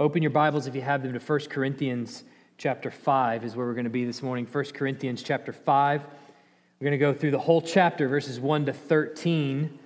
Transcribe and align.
Open 0.00 0.22
your 0.22 0.30
Bibles 0.30 0.66
if 0.66 0.74
you 0.74 0.80
have 0.80 1.02
them 1.02 1.12
to 1.12 1.18
1 1.18 1.40
Corinthians 1.50 2.24
chapter 2.56 2.90
5 2.90 3.44
is 3.44 3.54
where 3.54 3.66
we're 3.66 3.74
going 3.74 3.84
to 3.84 3.90
be 3.90 4.06
this 4.06 4.22
morning. 4.22 4.46
1 4.50 4.64
Corinthians 4.72 5.22
chapter 5.22 5.52
5. 5.52 6.00
We're 6.00 6.84
going 6.86 6.92
to 6.92 6.96
go 6.96 7.12
through 7.12 7.32
the 7.32 7.38
whole 7.38 7.60
chapter, 7.60 8.08
verses 8.08 8.40
1 8.40 8.64
to 8.64 8.72
13. 8.72 9.78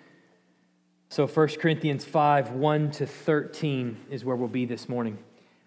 So 1.08 1.26
1 1.26 1.48
Corinthians 1.60 2.04
5, 2.04 2.52
1 2.52 2.90
to 2.92 3.06
13 3.06 3.96
is 4.08 4.24
where 4.24 4.36
we'll 4.36 4.46
be 4.46 4.66
this 4.66 4.88
morning. 4.88 5.18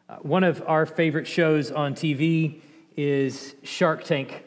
Uh, 0.07 0.15
one 0.21 0.45
of 0.45 0.64
our 0.66 0.86
favorite 0.86 1.27
shows 1.27 1.70
on 1.70 1.93
TV 1.93 2.61
is 2.95 3.54
Shark 3.64 4.05
Tank, 4.05 4.45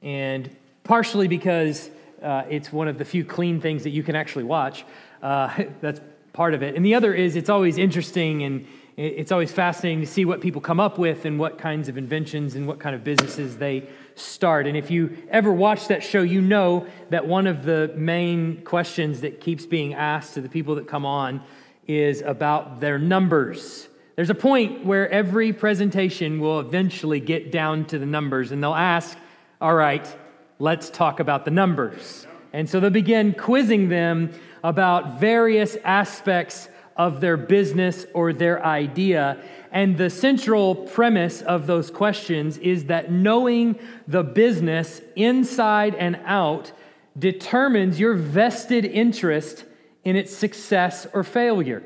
and 0.00 0.48
partially 0.84 1.26
because 1.26 1.90
uh, 2.22 2.44
it's 2.48 2.72
one 2.72 2.86
of 2.86 2.98
the 2.98 3.04
few 3.04 3.24
clean 3.24 3.60
things 3.60 3.82
that 3.82 3.90
you 3.90 4.04
can 4.04 4.14
actually 4.14 4.44
watch. 4.44 4.84
Uh, 5.20 5.64
that's 5.80 6.00
part 6.32 6.54
of 6.54 6.62
it. 6.62 6.76
And 6.76 6.86
the 6.86 6.94
other 6.94 7.12
is 7.12 7.34
it's 7.34 7.50
always 7.50 7.78
interesting 7.78 8.44
and 8.44 8.64
it's 9.00 9.32
always 9.32 9.50
fascinating 9.50 10.00
to 10.00 10.06
see 10.06 10.26
what 10.26 10.42
people 10.42 10.60
come 10.60 10.78
up 10.78 10.98
with 10.98 11.24
and 11.24 11.38
what 11.38 11.56
kinds 11.56 11.88
of 11.88 11.96
inventions 11.96 12.54
and 12.54 12.66
what 12.66 12.78
kind 12.78 12.94
of 12.94 13.02
businesses 13.02 13.56
they 13.56 13.88
start. 14.14 14.66
And 14.66 14.76
if 14.76 14.90
you 14.90 15.16
ever 15.30 15.50
watch 15.50 15.88
that 15.88 16.02
show, 16.02 16.20
you 16.20 16.42
know 16.42 16.86
that 17.08 17.26
one 17.26 17.46
of 17.46 17.64
the 17.64 17.94
main 17.96 18.62
questions 18.62 19.22
that 19.22 19.40
keeps 19.40 19.64
being 19.64 19.94
asked 19.94 20.34
to 20.34 20.42
the 20.42 20.50
people 20.50 20.74
that 20.74 20.86
come 20.86 21.06
on 21.06 21.42
is 21.86 22.20
about 22.20 22.80
their 22.80 22.98
numbers. 22.98 23.88
There's 24.16 24.28
a 24.28 24.34
point 24.34 24.84
where 24.84 25.08
every 25.08 25.54
presentation 25.54 26.38
will 26.38 26.60
eventually 26.60 27.20
get 27.20 27.50
down 27.50 27.86
to 27.86 27.98
the 27.98 28.04
numbers, 28.04 28.52
and 28.52 28.62
they'll 28.62 28.74
ask, 28.74 29.16
All 29.62 29.74
right, 29.74 30.06
let's 30.58 30.90
talk 30.90 31.20
about 31.20 31.46
the 31.46 31.50
numbers. 31.50 32.26
And 32.52 32.68
so 32.68 32.80
they'll 32.80 32.90
begin 32.90 33.32
quizzing 33.32 33.88
them 33.88 34.32
about 34.62 35.20
various 35.20 35.76
aspects 35.84 36.68
of 36.96 37.20
their 37.20 37.36
business 37.36 38.06
or 38.14 38.32
their 38.32 38.64
idea. 38.64 39.42
And 39.72 39.96
the 39.96 40.10
central 40.10 40.74
premise 40.74 41.42
of 41.42 41.66
those 41.66 41.90
questions 41.90 42.58
is 42.58 42.86
that 42.86 43.10
knowing 43.10 43.78
the 44.08 44.22
business 44.22 45.00
inside 45.16 45.94
and 45.94 46.20
out 46.24 46.72
determines 47.18 47.98
your 48.00 48.14
vested 48.14 48.84
interest 48.84 49.64
in 50.04 50.16
its 50.16 50.34
success 50.34 51.06
or 51.12 51.22
failure. 51.22 51.82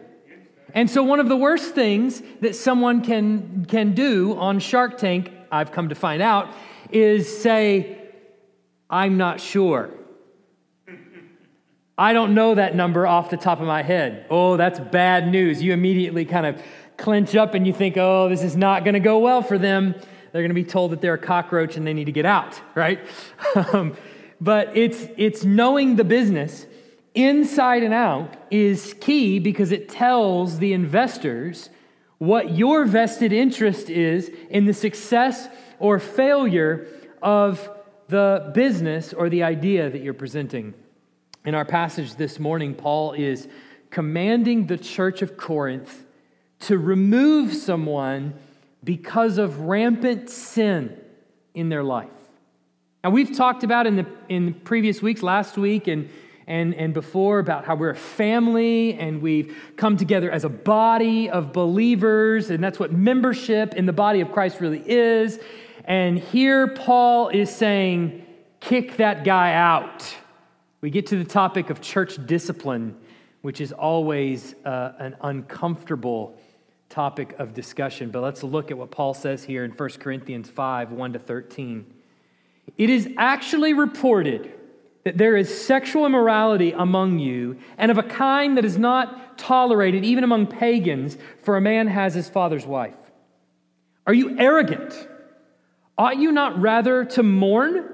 And 0.73 0.91
so, 0.91 1.05
one 1.05 1.21
of 1.21 1.29
the 1.29 1.37
worst 1.37 1.75
things 1.75 2.23
that 2.41 2.57
someone 2.57 3.03
can, 3.03 3.65
can 3.67 3.95
do 3.95 4.37
on 4.37 4.59
Shark 4.59 4.99
Tank, 4.99 5.31
I've 5.51 5.71
come 5.71 5.89
to 5.91 5.95
find 5.95 6.21
out, 6.21 6.53
is 6.91 7.41
say, 7.41 7.99
I'm 8.91 9.17
not 9.17 9.41
sure. 9.41 9.91
I 11.97 12.13
don't 12.13 12.35
know 12.35 12.57
that 12.57 12.75
number 12.75 13.07
off 13.07 13.31
the 13.31 13.37
top 13.37 13.61
of 13.61 13.67
my 13.67 13.83
head. 13.83 14.27
Oh, 14.29 14.57
that's 14.57 14.81
bad 14.81 15.31
news. 15.31 15.63
You 15.63 15.73
immediately 15.73 16.25
kind 16.25 16.45
of 16.45 16.61
clench 16.97 17.37
up 17.37 17.55
and 17.55 17.67
you 17.67 17.73
think, 17.73 17.97
oh, 17.97 18.29
this 18.29 18.43
is 18.43 18.57
not 18.57 18.85
going 18.85 18.95
to 18.95 19.01
go 19.01 19.19
well 19.21 19.43
for 19.43 19.59
them. 19.59 19.95
They're 20.33 20.43
going 20.43 20.49
to 20.51 20.55
be 20.55 20.65
told 20.65 20.91
that 20.91 21.01
they're 21.01 21.15
a 21.15 21.19
cockroach 21.19 21.77
and 21.77 21.87
they 21.87 21.93
need 21.93 22.07
to 22.07 22.13
get 22.13 22.27
out, 22.27 22.61
right? 22.75 23.01
Um, 23.73 23.97
but 24.41 24.77
it's, 24.77 25.07
it's 25.17 25.45
knowing 25.45 25.95
the 25.95 26.05
business 26.05 26.67
inside 27.15 27.85
and 27.85 27.95
out 27.95 28.37
is 28.51 28.95
key 29.01 29.39
because 29.39 29.71
it 29.71 29.89
tells 29.89 30.59
the 30.59 30.73
investors 30.73 31.71
what 32.19 32.51
your 32.55 32.85
vested 32.85 33.33
interest 33.33 33.89
is 33.89 34.31
in 34.51 34.67
the 34.67 34.75
success 34.75 35.49
or 35.79 36.01
failure 36.01 36.87
of 37.23 37.71
the 38.09 38.51
business 38.55 39.13
or 39.13 39.29
the 39.29 39.45
idea 39.45 39.89
that 39.89 40.03
you're 40.03 40.13
presenting. 40.13 40.75
In 41.45 41.55
our 41.55 41.67
passage 41.67 42.15
this 42.15 42.41
morning, 42.41 42.75
Paul 42.75 43.13
is 43.13 43.49
commanding 43.91 44.67
the 44.67 44.79
church 44.79 45.21
of 45.21 45.37
Corinth 45.37 46.07
to 46.61 46.79
remove 46.79 47.53
someone 47.53 48.33
because 48.83 49.37
of 49.37 49.61
rampant 49.61 50.31
sin 50.31 50.99
in 51.53 51.69
their 51.69 51.83
life. 51.83 52.09
Now, 53.03 53.11
we've 53.11 53.37
talked 53.37 53.63
about 53.63 53.87
in 53.87 53.97
the 53.97 54.07
in 54.31 54.55
previous 54.55 55.03
weeks, 55.03 55.23
last 55.23 55.59
week 55.59 55.87
and, 55.87 56.09
and, 56.47 56.75
and 56.77 56.95
before, 56.95 57.41
about 57.41 57.67
how 57.67 57.75
we're 57.75 57.91
a 57.91 57.95
family 57.95 58.95
and 58.95 59.21
we've 59.21 59.55
come 59.77 59.99
together 59.99 60.31
as 60.31 60.45
a 60.45 60.49
body 60.49 61.29
of 61.29 61.53
believers, 61.53 62.49
and 62.49 62.65
that's 62.65 62.79
what 62.79 62.91
membership 62.91 63.75
in 63.75 63.85
the 63.85 63.93
body 63.93 64.23
of 64.23 64.33
Christ 64.33 64.63
really 64.63 64.83
is. 64.91 65.39
And 65.85 66.19
here, 66.19 66.69
Paul 66.69 67.29
is 67.29 67.55
saying, 67.55 68.25
kick 68.61 68.97
that 68.97 69.25
guy 69.25 69.53
out 69.53 70.17
we 70.85 70.91
get 70.91 71.07
to 71.07 71.17
the 71.17 71.25
topic 71.25 71.71
of 71.71 71.81
church 71.81 72.19
discipline, 72.27 72.95
which 73.41 73.63
is 73.63 73.73
always 73.73 74.55
uh, 74.67 74.93
an 74.99 75.17
uncomfortable 75.23 76.39
topic 76.91 77.35
of 77.39 77.55
discussion. 77.55 78.11
But 78.11 78.21
let's 78.21 78.43
look 78.43 78.71
at 78.71 78.77
what 78.77 78.91
Paul 78.91 79.15
says 79.15 79.43
here 79.43 79.65
in 79.65 79.71
1 79.71 79.91
Corinthians 79.93 80.51
5 80.51 80.93
1 80.93 81.13
to 81.15 81.19
13. 81.19 81.87
It 82.77 82.91
is 82.91 83.09
actually 83.17 83.73
reported 83.73 84.53
that 85.05 85.17
there 85.17 85.39
is 85.39 85.65
sexual 85.67 86.05
immorality 86.05 86.73
among 86.73 87.19
you, 87.19 87.57
and 87.79 87.91
of 87.91 87.97
a 87.97 88.03
kind 88.03 88.59
that 88.59 88.67
is 88.67 88.77
not 88.77 89.39
tolerated 89.39 90.05
even 90.05 90.23
among 90.23 90.49
pagans, 90.49 91.17
for 91.45 91.57
a 91.57 91.63
man 91.63 91.87
has 91.87 92.13
his 92.13 92.29
father's 92.29 92.67
wife. 92.67 92.93
Are 94.07 94.13
you 94.13 94.39
arrogant? 94.39 95.09
Ought 95.97 96.19
you 96.19 96.31
not 96.31 96.61
rather 96.61 97.07
to 97.07 97.23
mourn? 97.23 97.94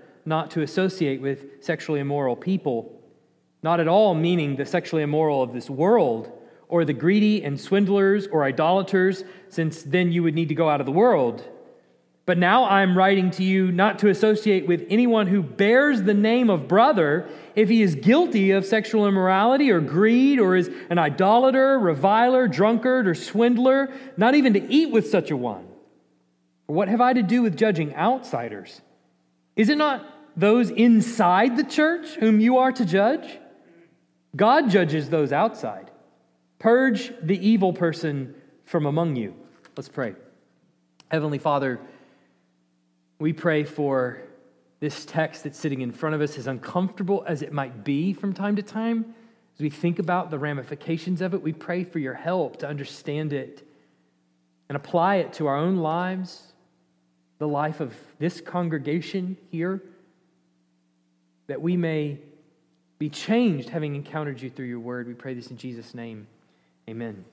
not 0.31 0.49
to 0.49 0.61
associate 0.61 1.21
with 1.21 1.61
sexually 1.61 1.99
immoral 1.99 2.37
people, 2.37 2.97
not 3.61 3.81
at 3.81 3.87
all 3.89 4.15
meaning 4.15 4.55
the 4.55 4.65
sexually 4.65 5.03
immoral 5.03 5.43
of 5.43 5.51
this 5.51 5.69
world 5.69 6.31
or 6.69 6.85
the 6.85 6.93
greedy 6.93 7.43
and 7.43 7.59
swindlers 7.59 8.27
or 8.27 8.45
idolaters, 8.45 9.25
since 9.49 9.83
then 9.83 10.09
you 10.09 10.23
would 10.23 10.33
need 10.33 10.47
to 10.47 10.55
go 10.55 10.69
out 10.69 10.79
of 10.79 10.85
the 10.85 10.91
world. 10.91 11.43
But 12.25 12.37
now 12.37 12.63
I'm 12.63 12.97
writing 12.97 13.29
to 13.31 13.43
you 13.43 13.73
not 13.73 13.99
to 13.99 14.07
associate 14.07 14.65
with 14.65 14.85
anyone 14.89 15.27
who 15.27 15.43
bears 15.43 16.03
the 16.03 16.13
name 16.13 16.49
of 16.49 16.65
brother 16.65 17.27
if 17.55 17.67
he 17.67 17.81
is 17.81 17.95
guilty 17.95 18.51
of 18.51 18.63
sexual 18.63 19.05
immorality 19.05 19.69
or 19.69 19.81
greed 19.81 20.39
or 20.39 20.55
is 20.55 20.69
an 20.89 20.97
idolater, 20.97 21.77
reviler, 21.77 22.47
drunkard, 22.47 23.05
or 23.05 23.15
swindler, 23.15 23.91
not 24.15 24.33
even 24.35 24.53
to 24.53 24.61
eat 24.71 24.91
with 24.91 25.09
such 25.09 25.29
a 25.29 25.35
one. 25.35 25.67
what 26.67 26.87
have 26.87 27.01
I 27.01 27.11
to 27.11 27.21
do 27.21 27.41
with 27.41 27.57
judging 27.57 27.93
outsiders? 27.95 28.79
Is 29.57 29.67
it 29.67 29.77
not 29.77 30.05
those 30.35 30.69
inside 30.69 31.57
the 31.57 31.63
church 31.63 32.15
whom 32.15 32.39
you 32.39 32.57
are 32.57 32.71
to 32.71 32.85
judge? 32.85 33.39
God 34.35 34.69
judges 34.69 35.09
those 35.09 35.31
outside. 35.31 35.91
Purge 36.59 37.11
the 37.21 37.37
evil 37.37 37.73
person 37.73 38.35
from 38.65 38.85
among 38.85 39.15
you. 39.15 39.35
Let's 39.75 39.89
pray. 39.89 40.15
Heavenly 41.09 41.39
Father, 41.39 41.79
we 43.19 43.33
pray 43.33 43.63
for 43.63 44.21
this 44.79 45.05
text 45.05 45.43
that's 45.43 45.59
sitting 45.59 45.81
in 45.81 45.91
front 45.91 46.15
of 46.15 46.21
us, 46.21 46.37
as 46.37 46.47
uncomfortable 46.47 47.23
as 47.27 47.41
it 47.41 47.51
might 47.53 47.83
be 47.83 48.13
from 48.13 48.33
time 48.33 48.55
to 48.55 48.63
time, 48.63 49.13
as 49.55 49.61
we 49.61 49.69
think 49.69 49.99
about 49.99 50.31
the 50.31 50.39
ramifications 50.39 51.21
of 51.21 51.33
it, 51.33 51.41
we 51.41 51.53
pray 51.53 51.83
for 51.83 51.99
your 51.99 52.13
help 52.13 52.57
to 52.57 52.67
understand 52.67 53.33
it 53.33 53.67
and 54.69 54.75
apply 54.75 55.17
it 55.17 55.33
to 55.33 55.47
our 55.47 55.57
own 55.57 55.77
lives 55.77 56.53
the 57.37 57.47
life 57.47 57.79
of 57.79 57.93
this 58.19 58.39
congregation 58.39 59.35
here, 59.49 59.81
that 61.51 61.61
we 61.61 61.75
may 61.75 62.17
be 62.97 63.09
changed 63.09 63.67
having 63.67 63.93
encountered 63.93 64.41
you 64.41 64.49
through 64.49 64.67
your 64.67 64.79
word. 64.79 65.05
We 65.05 65.13
pray 65.13 65.33
this 65.33 65.51
in 65.51 65.57
Jesus' 65.57 65.93
name. 65.93 66.25
Amen. 66.87 67.25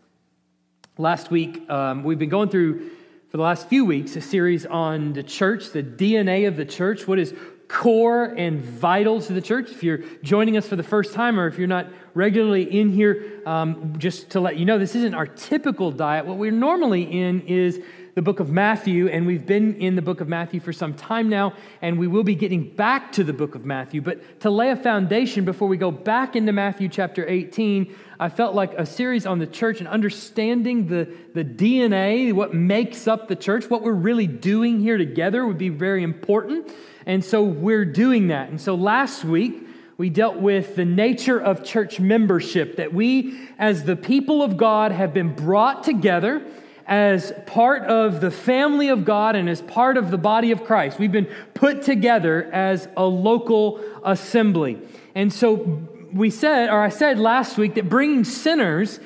Last 0.97 1.31
week, 1.31 1.71
um, 1.71 2.03
we've 2.03 2.19
been 2.19 2.29
going 2.29 2.49
through, 2.49 2.91
for 3.29 3.37
the 3.37 3.45
last 3.45 3.69
few 3.69 3.85
weeks, 3.85 4.17
a 4.17 4.21
series 4.21 4.67
on 4.67 5.13
the 5.13 5.23
church, 5.23 5.71
the 5.71 5.85
DNA 5.85 6.49
of 6.49 6.57
the 6.57 6.65
church, 6.65 7.07
what 7.07 7.21
is 7.21 7.33
core 7.69 8.25
and 8.25 8.61
vital 8.61 9.23
to 9.23 9.33
the 9.33 9.41
church. 9.41 9.71
If 9.71 9.85
you're 9.85 9.99
joining 10.25 10.57
us 10.57 10.67
for 10.67 10.75
the 10.75 10.83
first 10.83 11.15
time 11.15 11.39
or 11.39 11.47
if 11.47 11.57
you're 11.57 11.69
not 11.69 11.87
regularly 12.15 12.65
in 12.65 12.91
here, 12.91 13.41
um, 13.47 13.95
just 13.99 14.31
to 14.31 14.41
let 14.41 14.57
you 14.57 14.65
know, 14.65 14.81
this 14.81 14.97
isn't 14.97 15.15
our 15.15 15.29
typical 15.29 15.93
diet. 15.93 16.27
What 16.27 16.39
we're 16.39 16.51
normally 16.51 17.05
in 17.05 17.43
is 17.43 17.81
the 18.19 18.23
book 18.23 18.41
of 18.41 18.51
Matthew, 18.51 19.07
and 19.07 19.29
we've 19.29 19.47
been 19.47 19.77
in 19.77 19.95
the 19.95 20.03
book 20.03 20.21
of 20.21 20.27
Matthew 20.27 20.59
for 20.59 20.73
some 20.73 20.93
time 20.93 21.29
now, 21.29 21.53
and 21.81 22.01
we 22.01 22.09
will 22.09 22.25
be 22.25 22.35
getting 22.35 22.69
back 22.69 23.13
to 23.13 23.23
the 23.23 23.33
book 23.33 23.55
of 23.55 23.65
Matthew. 23.65 24.01
But 24.01 24.41
to 24.41 24.51
lay 24.51 24.73
a 24.73 24.77
foundation 24.77 25.45
before 25.45 25.69
we 25.69 25.77
go 25.77 25.93
back 25.93 26.35
into 26.35 26.51
Matthew 26.51 26.89
chapter 26.89 27.25
18, 27.29 27.95
I 28.19 28.29
felt 28.29 28.57
like 28.57 28.75
a 28.75 28.85
series 28.85 29.25
on 29.25 29.39
the 29.39 29.47
church 29.47 29.79
and 29.79 29.87
understanding 29.87 30.89
the, 30.89 31.09
the 31.33 31.45
DNA, 31.45 32.33
what 32.33 32.53
makes 32.53 33.07
up 33.07 33.29
the 33.29 33.37
church, 33.37 33.71
what 33.71 33.83
we're 33.83 33.93
really 33.93 34.27
doing 34.27 34.81
here 34.81 34.99
together 34.99 35.47
would 35.47 35.57
be 35.57 35.69
very 35.69 36.03
important. 36.03 36.73
And 37.07 37.25
so 37.25 37.45
we're 37.45 37.85
doing 37.85 38.27
that. 38.29 38.49
And 38.49 38.61
so 38.61 38.75
last 38.75 39.25
week, 39.25 39.65
we 39.97 40.11
dealt 40.11 40.39
with 40.39 40.75
the 40.75 40.85
nature 40.85 41.41
of 41.41 41.65
church 41.65 42.01
membership, 42.01 42.79
that 42.79 42.93
we, 42.93 43.49
as 43.61 43.85
the 43.85 43.95
people 43.95 44.43
of 44.43 44.57
God, 44.57 44.91
have 44.91 45.15
been 45.15 45.37
brought 45.37 45.85
together 45.85 46.45
as 46.89 47.35
part 47.45 47.83
of 47.83 48.23
the 48.23 48.31
family 48.31 48.89
of 48.89 49.05
God 49.05 49.37
and 49.37 49.49
as 49.49 49.61
part 49.61 49.99
of 49.99 50.11
the 50.11 50.17
body 50.17 50.51
of 50.51 50.65
Christ. 50.65 50.99
We've 50.99 51.13
been 51.13 51.29
put 51.53 51.83
together 51.83 52.51
as 52.51 52.89
a 52.97 53.05
local 53.05 53.81
assembly. 54.03 54.79
And 55.15 55.31
so 55.31 55.87
we 56.13 56.31
said, 56.31 56.71
or 56.71 56.81
I 56.81 56.89
said 56.89 57.19
last 57.19 57.59
week, 57.59 57.75
that 57.75 57.91
bringing 57.91 58.25
sinners 58.25 59.01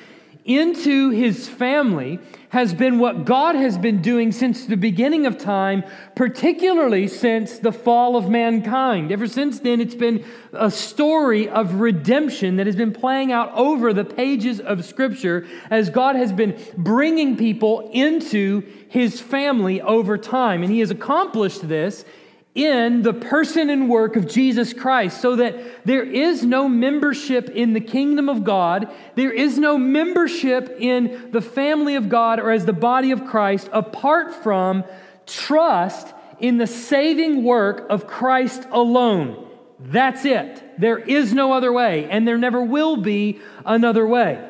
into 0.45 1.09
his 1.09 1.47
family 1.49 2.19
has 2.53 2.71
been 2.71 2.99
what 2.99 3.25
God 3.25 3.55
has 3.55 3.79
been 3.79 3.99
doing 3.99 4.31
since 4.31 4.67
the 4.67 4.77
beginning 4.77 5.25
of 5.25 5.39
time, 5.39 5.83
particularly 6.13 7.07
since 7.07 7.57
the 7.57 7.71
fall 7.71 8.15
of 8.15 8.29
mankind. 8.29 9.11
Ever 9.11 9.25
since 9.25 9.59
then, 9.59 9.81
it's 9.81 9.95
been 9.95 10.23
a 10.53 10.69
story 10.69 11.49
of 11.49 11.79
redemption 11.79 12.57
that 12.57 12.67
has 12.67 12.75
been 12.75 12.93
playing 12.93 13.31
out 13.31 13.51
over 13.55 13.91
the 13.91 14.05
pages 14.05 14.59
of 14.59 14.85
Scripture 14.85 15.47
as 15.71 15.89
God 15.89 16.15
has 16.15 16.31
been 16.31 16.55
bringing 16.77 17.37
people 17.37 17.89
into 17.91 18.61
his 18.87 19.19
family 19.19 19.81
over 19.81 20.15
time. 20.15 20.61
And 20.61 20.71
he 20.71 20.81
has 20.81 20.91
accomplished 20.91 21.67
this 21.67 22.05
in 22.55 23.01
the 23.01 23.13
person 23.13 23.69
and 23.71 23.89
work 23.89 24.15
of 24.15 24.27
Jesus 24.27 24.73
Christ, 24.73 25.19
so 25.19 25.35
that 25.37 25.85
there 25.85 26.03
is 26.03 26.43
no 26.43 26.69
membership 26.69 27.49
in 27.49 27.73
the 27.73 27.81
kingdom 27.81 28.29
of 28.29 28.43
God, 28.43 28.91
there 29.15 29.31
is 29.31 29.57
no 29.57 29.77
membership 29.77 30.77
in 30.79 31.31
the 31.31 31.41
family 31.41 31.95
of 31.95 32.09
God 32.09 32.39
or 32.39 32.51
as 32.51 32.65
the 32.65 32.73
body 32.73 33.11
of 33.11 33.25
Christ 33.25 33.69
apart 33.73 34.35
from 34.35 34.83
trust 35.25 36.13
in 36.39 36.57
the 36.57 36.67
saving 36.67 37.43
work 37.43 37.87
of 37.89 38.05
Christ 38.05 38.67
alone. 38.71 39.47
That's 39.79 40.23
it. 40.23 40.79
There 40.79 40.99
is 40.99 41.33
no 41.33 41.53
other 41.53 41.73
way, 41.73 42.07
and 42.09 42.27
there 42.27 42.37
never 42.37 42.63
will 42.63 42.97
be 42.97 43.39
another 43.65 44.05
way. 44.05 44.49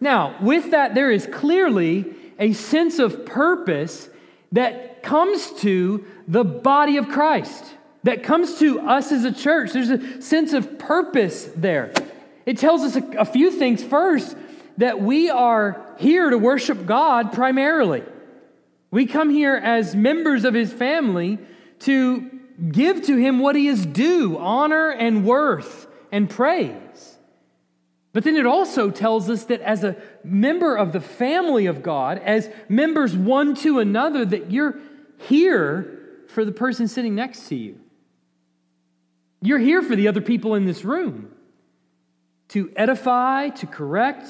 Now, 0.00 0.36
with 0.40 0.70
that, 0.70 0.94
there 0.94 1.10
is 1.10 1.26
clearly 1.26 2.06
a 2.38 2.52
sense 2.52 2.98
of 2.98 3.26
purpose 3.26 4.08
that 4.52 5.02
comes 5.02 5.50
to 5.60 6.04
the 6.26 6.44
body 6.44 6.96
of 6.96 7.08
Christ, 7.08 7.64
that 8.02 8.22
comes 8.22 8.58
to 8.58 8.80
us 8.80 9.12
as 9.12 9.24
a 9.24 9.32
church. 9.32 9.72
There's 9.72 9.90
a 9.90 10.22
sense 10.22 10.52
of 10.52 10.78
purpose 10.78 11.50
there. 11.56 11.92
It 12.46 12.58
tells 12.58 12.82
us 12.82 12.96
a, 12.96 13.06
a 13.18 13.24
few 13.24 13.50
things. 13.50 13.82
First, 13.82 14.36
that 14.78 15.00
we 15.00 15.28
are 15.28 15.84
here 15.98 16.30
to 16.30 16.38
worship 16.38 16.86
God 16.86 17.32
primarily. 17.32 18.02
We 18.90 19.06
come 19.06 19.28
here 19.28 19.56
as 19.56 19.94
members 19.94 20.44
of 20.44 20.54
his 20.54 20.72
family 20.72 21.38
to 21.80 22.30
give 22.72 23.02
to 23.06 23.16
him 23.16 23.40
what 23.40 23.54
he 23.54 23.68
is 23.68 23.84
due 23.84 24.38
honor 24.38 24.90
and 24.90 25.24
worth 25.24 25.86
and 26.10 26.30
praise. 26.30 27.07
But 28.12 28.24
then 28.24 28.36
it 28.36 28.46
also 28.46 28.90
tells 28.90 29.28
us 29.28 29.44
that 29.44 29.60
as 29.60 29.84
a 29.84 29.96
member 30.24 30.76
of 30.76 30.92
the 30.92 31.00
family 31.00 31.66
of 31.66 31.82
God, 31.82 32.18
as 32.18 32.50
members 32.68 33.14
one 33.14 33.54
to 33.56 33.78
another, 33.80 34.24
that 34.24 34.50
you're 34.50 34.78
here 35.18 35.98
for 36.28 36.44
the 36.44 36.52
person 36.52 36.88
sitting 36.88 37.14
next 37.14 37.48
to 37.48 37.56
you. 37.56 37.78
You're 39.40 39.58
here 39.58 39.82
for 39.82 39.94
the 39.94 40.08
other 40.08 40.20
people 40.20 40.54
in 40.54 40.64
this 40.64 40.84
room 40.84 41.32
to 42.48 42.72
edify, 42.76 43.50
to 43.50 43.66
correct. 43.66 44.26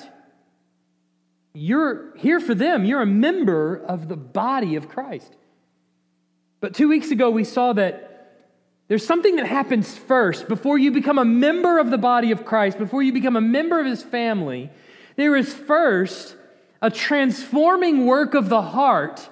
You're 1.55 2.17
here 2.17 2.41
for 2.41 2.55
them. 2.55 2.85
You're 2.85 3.03
a 3.03 3.07
member 3.07 3.77
of 3.77 4.09
the 4.09 4.17
body 4.17 4.77
of 4.77 4.89
Christ. 4.89 5.37
But 6.61 6.75
two 6.75 6.89
weeks 6.89 7.11
ago, 7.11 7.31
we 7.31 7.45
saw 7.45 7.73
that 7.75 8.08
there's 8.89 9.07
something 9.07 9.37
that 9.37 9.47
happens 9.47 9.97
first 9.97 10.49
before 10.49 10.79
you 10.79 10.91
become 10.91 11.19
a 11.19 11.25
member 11.25 11.79
of 11.79 11.91
the 11.91 11.99
body 11.99 12.33
of 12.33 12.47
Christ, 12.47 12.79
before 12.79 13.03
you 13.03 13.13
become 13.13 13.37
a 13.37 13.41
member 13.41 13.79
of 13.79 13.87
his 13.87 14.03
family. 14.03 14.71
There 15.17 15.37
is 15.37 15.53
first 15.53 16.35
a 16.81 16.91
transforming 16.91 18.07
work 18.07 18.35
of 18.35 18.49
the 18.49 18.63
heart 18.63 19.29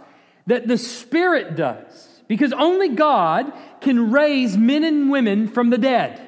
that 0.47 0.69
the 0.69 0.77
Spirit 0.77 1.57
does, 1.57 2.21
because 2.29 2.53
only 2.53 2.91
God 2.91 3.51
can 3.81 4.11
raise 4.11 4.57
men 4.59 4.85
and 4.85 5.11
women 5.11 5.49
from 5.49 5.71
the 5.71 5.79
dead. 5.79 6.21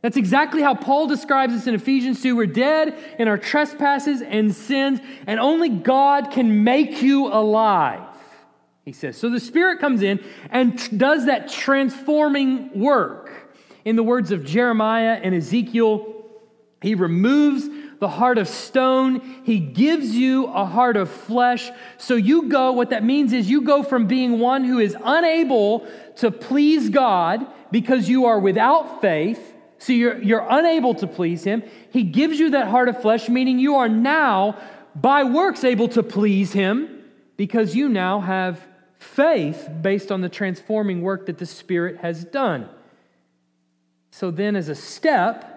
That's 0.00 0.16
exactly 0.16 0.62
how 0.62 0.74
Paul 0.74 1.06
describes 1.06 1.52
us 1.54 1.66
in 1.66 1.74
Ephesians 1.74 2.22
2. 2.22 2.34
We're 2.34 2.46
dead 2.46 2.98
in 3.18 3.28
our 3.28 3.38
trespasses 3.38 4.22
and 4.22 4.54
sins, 4.54 4.98
and 5.26 5.38
only 5.38 5.68
God 5.68 6.30
can 6.30 6.64
make 6.64 7.02
you 7.02 7.28
alive 7.28 8.11
he 8.84 8.92
says. 8.92 9.16
So 9.16 9.30
the 9.30 9.40
Spirit 9.40 9.78
comes 9.78 10.02
in 10.02 10.22
and 10.50 10.98
does 10.98 11.26
that 11.26 11.48
transforming 11.48 12.78
work. 12.78 13.30
In 13.84 13.96
the 13.96 14.02
words 14.02 14.30
of 14.30 14.44
Jeremiah 14.44 15.20
and 15.22 15.34
Ezekiel, 15.34 16.24
he 16.80 16.94
removes 16.94 17.68
the 18.00 18.08
heart 18.08 18.38
of 18.38 18.48
stone. 18.48 19.42
He 19.44 19.60
gives 19.60 20.16
you 20.16 20.46
a 20.46 20.64
heart 20.64 20.96
of 20.96 21.08
flesh. 21.08 21.70
So 21.98 22.16
you 22.16 22.48
go, 22.48 22.72
what 22.72 22.90
that 22.90 23.04
means 23.04 23.32
is 23.32 23.48
you 23.48 23.62
go 23.62 23.84
from 23.84 24.08
being 24.08 24.40
one 24.40 24.64
who 24.64 24.80
is 24.80 24.96
unable 25.04 25.86
to 26.16 26.32
please 26.32 26.90
God 26.90 27.46
because 27.70 28.08
you 28.08 28.26
are 28.26 28.40
without 28.40 29.00
faith. 29.00 29.54
So 29.78 29.92
you're, 29.92 30.20
you're 30.20 30.46
unable 30.48 30.94
to 30.96 31.06
please 31.06 31.44
Him. 31.44 31.62
He 31.90 32.02
gives 32.02 32.38
you 32.38 32.50
that 32.50 32.68
heart 32.68 32.88
of 32.88 33.00
flesh, 33.00 33.28
meaning 33.28 33.58
you 33.58 33.76
are 33.76 33.88
now, 33.88 34.58
by 34.94 35.24
works, 35.24 35.62
able 35.64 35.88
to 35.90 36.02
please 36.02 36.52
Him 36.52 37.04
because 37.36 37.74
you 37.74 37.88
now 37.88 38.20
have 38.20 38.64
faith 39.02 39.68
based 39.80 40.12
on 40.12 40.20
the 40.20 40.28
transforming 40.28 41.02
work 41.02 41.26
that 41.26 41.38
the 41.38 41.46
Spirit 41.46 41.98
has 41.98 42.24
done. 42.24 42.68
So, 44.10 44.30
then, 44.30 44.56
as 44.56 44.68
a 44.68 44.74
step 44.74 45.48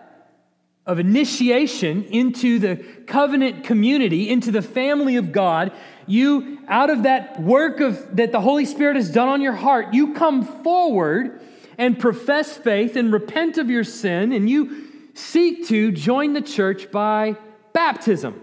of 0.86 1.00
initiation 1.00 2.04
into 2.06 2.60
the 2.60 2.76
covenant 3.08 3.64
community, 3.64 4.30
into 4.30 4.52
the 4.52 4.62
family 4.62 5.16
of 5.16 5.32
God, 5.32 5.72
you, 6.06 6.60
out 6.68 6.90
of 6.90 7.04
that 7.04 7.42
work 7.42 7.80
of, 7.80 8.16
that 8.16 8.32
the 8.32 8.42
Holy 8.42 8.66
Spirit 8.66 8.96
has 8.96 9.10
done 9.10 9.28
on 9.28 9.42
your 9.42 9.54
heart, 9.54 9.94
you 9.94 10.14
come 10.14 10.44
forward 10.64 11.42
and 11.78 12.00
profess 12.00 12.56
faith 12.56 12.96
and 12.96 13.12
repent 13.12 13.58
of 13.58 13.70
your 13.70 13.84
sin, 13.84 14.32
and 14.32 14.50
you 14.50 14.88
seek 15.14 15.68
to 15.68 15.92
join 15.92 16.34
the 16.34 16.42
church 16.42 16.92
by 16.92 17.36
baptism. 17.74 18.42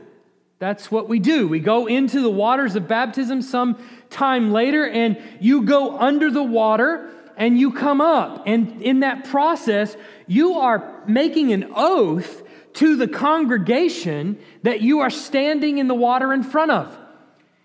That's 0.58 0.90
what 0.90 1.08
we 1.08 1.18
do. 1.18 1.48
We 1.48 1.58
go 1.58 1.86
into 1.86 2.20
the 2.20 2.30
waters 2.30 2.76
of 2.76 2.86
baptism 2.86 3.42
some 3.42 3.82
time 4.12 4.52
later, 4.52 4.86
and 4.86 5.20
you 5.40 5.62
go 5.62 5.98
under 5.98 6.30
the 6.30 6.42
water 6.42 7.10
and 7.36 7.58
you 7.58 7.72
come 7.72 8.00
up. 8.00 8.44
And 8.46 8.82
in 8.82 9.00
that 9.00 9.24
process, 9.24 9.96
you 10.26 10.54
are 10.54 11.02
making 11.06 11.52
an 11.52 11.72
oath 11.74 12.42
to 12.74 12.96
the 12.96 13.08
congregation 13.08 14.38
that 14.62 14.80
you 14.80 15.00
are 15.00 15.10
standing 15.10 15.78
in 15.78 15.88
the 15.88 15.94
water 15.94 16.32
in 16.32 16.42
front 16.42 16.70
of. 16.70 16.98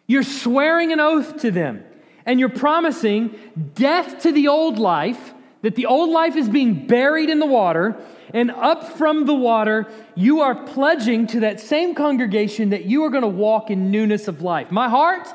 You're 0.06 0.24
swearing 0.24 0.92
an 0.94 1.00
oath 1.00 1.42
to 1.42 1.52
them, 1.52 1.84
and 2.26 2.40
you're 2.40 2.50
promising 2.50 3.36
death 3.74 4.24
to 4.24 4.32
the 4.32 4.48
old 4.48 4.80
life, 4.80 5.34
that 5.62 5.76
the 5.76 5.86
old 5.86 6.10
life 6.10 6.36
is 6.36 6.48
being 6.48 6.88
buried 6.88 7.30
in 7.30 7.40
the 7.40 7.46
water, 7.46 7.98
and 8.34 8.52
up 8.52 8.98
from 8.98 9.26
the 9.26 9.36
water, 9.36 9.88
you 10.16 10.42
are 10.42 10.56
pledging 10.56 11.28
to 11.28 11.42
that 11.42 11.60
same 11.60 11.96
congregation 11.96 12.70
that 12.70 12.86
you 12.86 13.04
are 13.04 13.10
going 13.10 13.22
to 13.22 13.28
walk 13.28 13.70
in 13.70 13.92
newness 13.92 14.28
of 14.28 14.42
life. 14.42 14.72
My 14.72 14.90
heart 14.90 15.28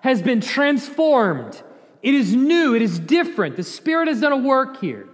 has 0.00 0.22
been 0.22 0.40
transformed. 0.40 1.62
It 2.02 2.14
is 2.14 2.34
new, 2.34 2.74
it 2.74 2.82
is 2.82 2.98
different. 2.98 3.56
The 3.56 3.62
Spirit 3.62 4.08
has 4.08 4.20
done 4.20 4.32
a 4.32 4.36
work 4.36 4.80
here. 4.80 5.08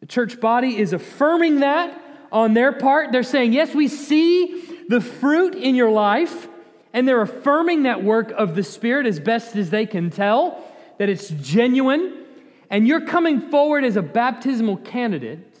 The 0.00 0.06
church 0.06 0.40
body 0.40 0.78
is 0.78 0.92
affirming 0.92 1.60
that 1.60 2.00
on 2.30 2.54
their 2.54 2.72
part. 2.72 3.12
They're 3.12 3.22
saying, 3.22 3.52
Yes, 3.52 3.74
we 3.74 3.88
see 3.88 4.84
the 4.88 5.00
fruit 5.00 5.54
in 5.54 5.74
your 5.74 5.90
life, 5.90 6.48
and 6.92 7.08
they're 7.08 7.22
affirming 7.22 7.84
that 7.84 8.04
work 8.04 8.30
of 8.32 8.54
the 8.54 8.62
Spirit 8.62 9.06
as 9.06 9.18
best 9.18 9.56
as 9.56 9.70
they 9.70 9.86
can 9.86 10.10
tell, 10.10 10.64
that 10.98 11.08
it's 11.08 11.28
genuine. 11.28 12.24
And 12.70 12.86
you're 12.86 13.06
coming 13.06 13.50
forward 13.50 13.84
as 13.84 13.96
a 13.96 14.02
baptismal 14.02 14.78
candidate 14.78 15.58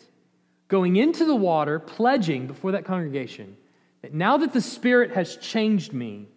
going 0.68 0.96
into 0.96 1.24
the 1.24 1.36
water, 1.36 1.78
pledging 1.78 2.46
before 2.46 2.72
that 2.72 2.84
congregation 2.84 3.56
that 4.06 4.14
now 4.14 4.36
that 4.36 4.52
the 4.52 4.60
Spirit 4.60 5.12
has 5.12 5.36
changed 5.36 5.92
me, 5.92 6.28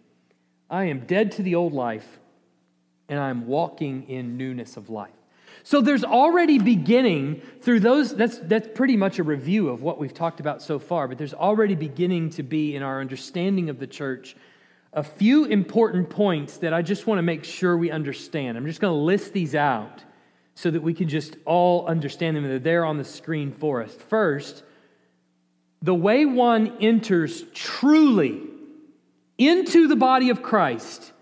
I 0.70 0.84
am 0.84 1.00
dead 1.00 1.32
to 1.32 1.42
the 1.42 1.56
old 1.56 1.72
life, 1.72 2.20
and 3.08 3.18
I'm 3.18 3.46
walking 3.46 4.08
in 4.08 4.36
newness 4.36 4.76
of 4.76 4.88
life. 4.88 5.10
So 5.62 5.80
there's 5.80 6.04
already 6.04 6.58
beginning 6.58 7.42
through 7.60 7.80
those, 7.80 8.14
that's, 8.14 8.38
that's 8.38 8.68
pretty 8.74 8.96
much 8.96 9.18
a 9.18 9.24
review 9.24 9.68
of 9.68 9.82
what 9.82 9.98
we've 9.98 10.14
talked 10.14 10.40
about 10.40 10.62
so 10.62 10.78
far, 10.78 11.08
but 11.08 11.18
there's 11.18 11.34
already 11.34 11.74
beginning 11.74 12.30
to 12.30 12.42
be 12.42 12.76
in 12.76 12.82
our 12.82 13.00
understanding 13.00 13.68
of 13.68 13.78
the 13.78 13.86
church 13.86 14.36
a 14.92 15.02
few 15.02 15.44
important 15.44 16.08
points 16.08 16.58
that 16.58 16.72
I 16.72 16.82
just 16.82 17.06
want 17.06 17.18
to 17.18 17.22
make 17.22 17.44
sure 17.44 17.76
we 17.76 17.90
understand. 17.90 18.56
I'm 18.56 18.66
just 18.66 18.80
going 18.80 18.92
to 18.92 19.04
list 19.04 19.32
these 19.32 19.54
out 19.54 20.02
so 20.54 20.70
that 20.70 20.82
we 20.82 20.94
can 20.94 21.08
just 21.08 21.36
all 21.44 21.86
understand 21.86 22.36
them. 22.36 22.44
They're 22.44 22.58
there 22.58 22.84
on 22.84 22.96
the 22.96 23.04
screen 23.04 23.52
for 23.52 23.82
us. 23.82 23.94
First, 23.94 24.62
the 25.82 25.94
way 25.94 26.26
one 26.26 26.78
enters 26.80 27.44
truly 27.54 28.49
into 29.40 29.88
the 29.88 29.96
body 29.96 30.28
of 30.28 30.42
Christ 30.42 31.12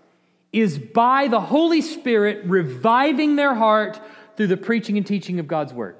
is 0.51 0.77
by 0.77 1.29
the 1.29 1.39
Holy 1.39 1.81
Spirit 1.81 2.45
reviving 2.45 3.37
their 3.37 3.55
heart 3.55 3.99
through 4.35 4.47
the 4.47 4.57
preaching 4.57 4.97
and 4.97 5.07
teaching 5.07 5.39
of 5.39 5.47
God's 5.47 5.73
word. 5.73 5.95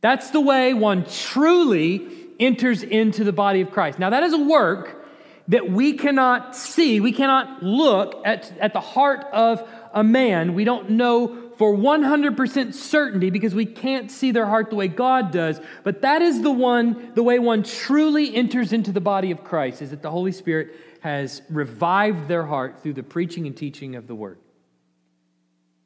That's 0.00 0.30
the 0.30 0.40
way 0.40 0.74
one 0.74 1.06
truly 1.06 2.06
enters 2.40 2.82
into 2.82 3.22
the 3.22 3.32
body 3.32 3.60
of 3.60 3.70
Christ. 3.70 3.98
Now, 3.98 4.10
that 4.10 4.24
is 4.24 4.32
a 4.32 4.38
work 4.38 5.06
that 5.48 5.70
we 5.70 5.94
cannot 5.94 6.56
see. 6.56 7.00
We 7.00 7.12
cannot 7.12 7.62
look 7.62 8.20
at, 8.24 8.52
at 8.58 8.72
the 8.72 8.80
heart 8.80 9.24
of 9.32 9.66
a 9.92 10.02
man. 10.02 10.54
We 10.54 10.64
don't 10.64 10.90
know 10.90 11.50
for 11.56 11.74
100% 11.74 12.74
certainty 12.74 13.30
because 13.30 13.54
we 13.54 13.66
can't 13.66 14.10
see 14.10 14.30
their 14.30 14.46
heart 14.46 14.70
the 14.70 14.76
way 14.76 14.88
God 14.88 15.32
does. 15.32 15.60
But 15.84 16.02
that 16.02 16.22
is 16.22 16.42
the 16.42 16.50
one, 16.50 17.12
the 17.14 17.22
way 17.22 17.38
one 17.38 17.62
truly 17.62 18.34
enters 18.34 18.72
into 18.72 18.92
the 18.92 19.00
body 19.00 19.30
of 19.30 19.42
Christ, 19.42 19.82
is 19.82 19.90
that 19.90 20.02
the 20.02 20.10
Holy 20.10 20.32
Spirit 20.32 20.74
has 21.00 21.42
revived 21.48 22.28
their 22.28 22.44
heart 22.44 22.82
through 22.82 22.94
the 22.94 23.02
preaching 23.02 23.46
and 23.46 23.56
teaching 23.56 23.96
of 23.96 24.06
the 24.06 24.14
word. 24.14 24.38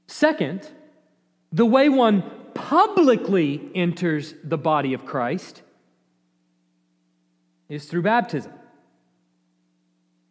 Second, 0.06 0.68
the 1.52 1.66
way 1.66 1.88
one 1.88 2.22
publicly 2.54 3.70
enters 3.74 4.34
the 4.44 4.58
body 4.58 4.94
of 4.94 5.04
Christ 5.04 5.62
is 7.68 7.86
through 7.86 8.02
baptism. 8.02 8.52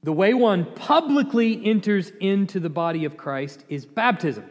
The 0.04 0.14
way 0.14 0.34
one 0.34 0.66
publicly 0.76 1.64
enters 1.66 2.12
into 2.20 2.60
the 2.60 2.70
body 2.70 3.06
of 3.06 3.18
Christ 3.18 3.64
is 3.70 3.86
baptism. 3.86 4.46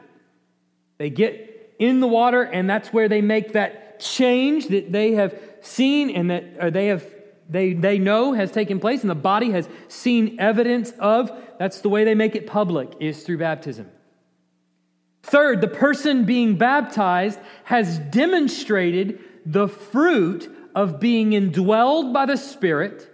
They 0.98 1.10
get 1.10 1.74
in 1.78 2.00
the 2.00 2.06
water, 2.06 2.42
and 2.42 2.68
that's 2.68 2.92
where 2.92 3.08
they 3.08 3.20
make 3.20 3.52
that 3.52 3.98
change 4.00 4.68
that 4.68 4.92
they 4.92 5.12
have 5.12 5.38
seen 5.60 6.10
and 6.10 6.30
that 6.30 6.44
or 6.60 6.70
they 6.70 6.86
have 6.86 7.04
they, 7.50 7.72
they 7.72 7.98
know 7.98 8.32
has 8.32 8.52
taken 8.52 8.78
place 8.78 9.02
and 9.02 9.10
the 9.10 9.14
body 9.14 9.50
has 9.50 9.68
seen 9.88 10.38
evidence 10.38 10.92
of. 10.98 11.32
That's 11.58 11.80
the 11.80 11.88
way 11.88 12.04
they 12.04 12.14
make 12.14 12.36
it 12.36 12.46
public, 12.46 12.92
is 13.00 13.22
through 13.22 13.38
baptism. 13.38 13.90
Third, 15.22 15.60
the 15.60 15.68
person 15.68 16.24
being 16.24 16.56
baptized 16.56 17.38
has 17.64 17.98
demonstrated 17.98 19.18
the 19.44 19.68
fruit 19.68 20.50
of 20.74 21.00
being 21.00 21.32
indwelled 21.32 22.12
by 22.12 22.26
the 22.26 22.36
Spirit, 22.36 23.10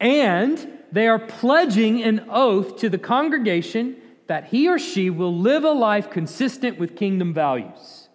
and 0.00 0.66
they 0.90 1.06
are 1.06 1.18
pledging 1.18 2.02
an 2.02 2.26
oath 2.30 2.78
to 2.78 2.88
the 2.88 2.98
congregation 2.98 3.96
that 4.26 4.46
he 4.46 4.68
or 4.68 4.78
she 4.78 5.10
will 5.10 5.36
live 5.36 5.64
a 5.64 5.72
life 5.72 6.10
consistent 6.10 6.78
with 6.78 6.96
kingdom 6.96 7.34
values. 7.34 8.08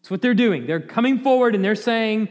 That's 0.00 0.10
what 0.10 0.22
they're 0.22 0.34
doing. 0.34 0.66
They're 0.66 0.80
coming 0.80 1.20
forward 1.20 1.54
and 1.54 1.64
they're 1.64 1.74
saying, 1.74 2.28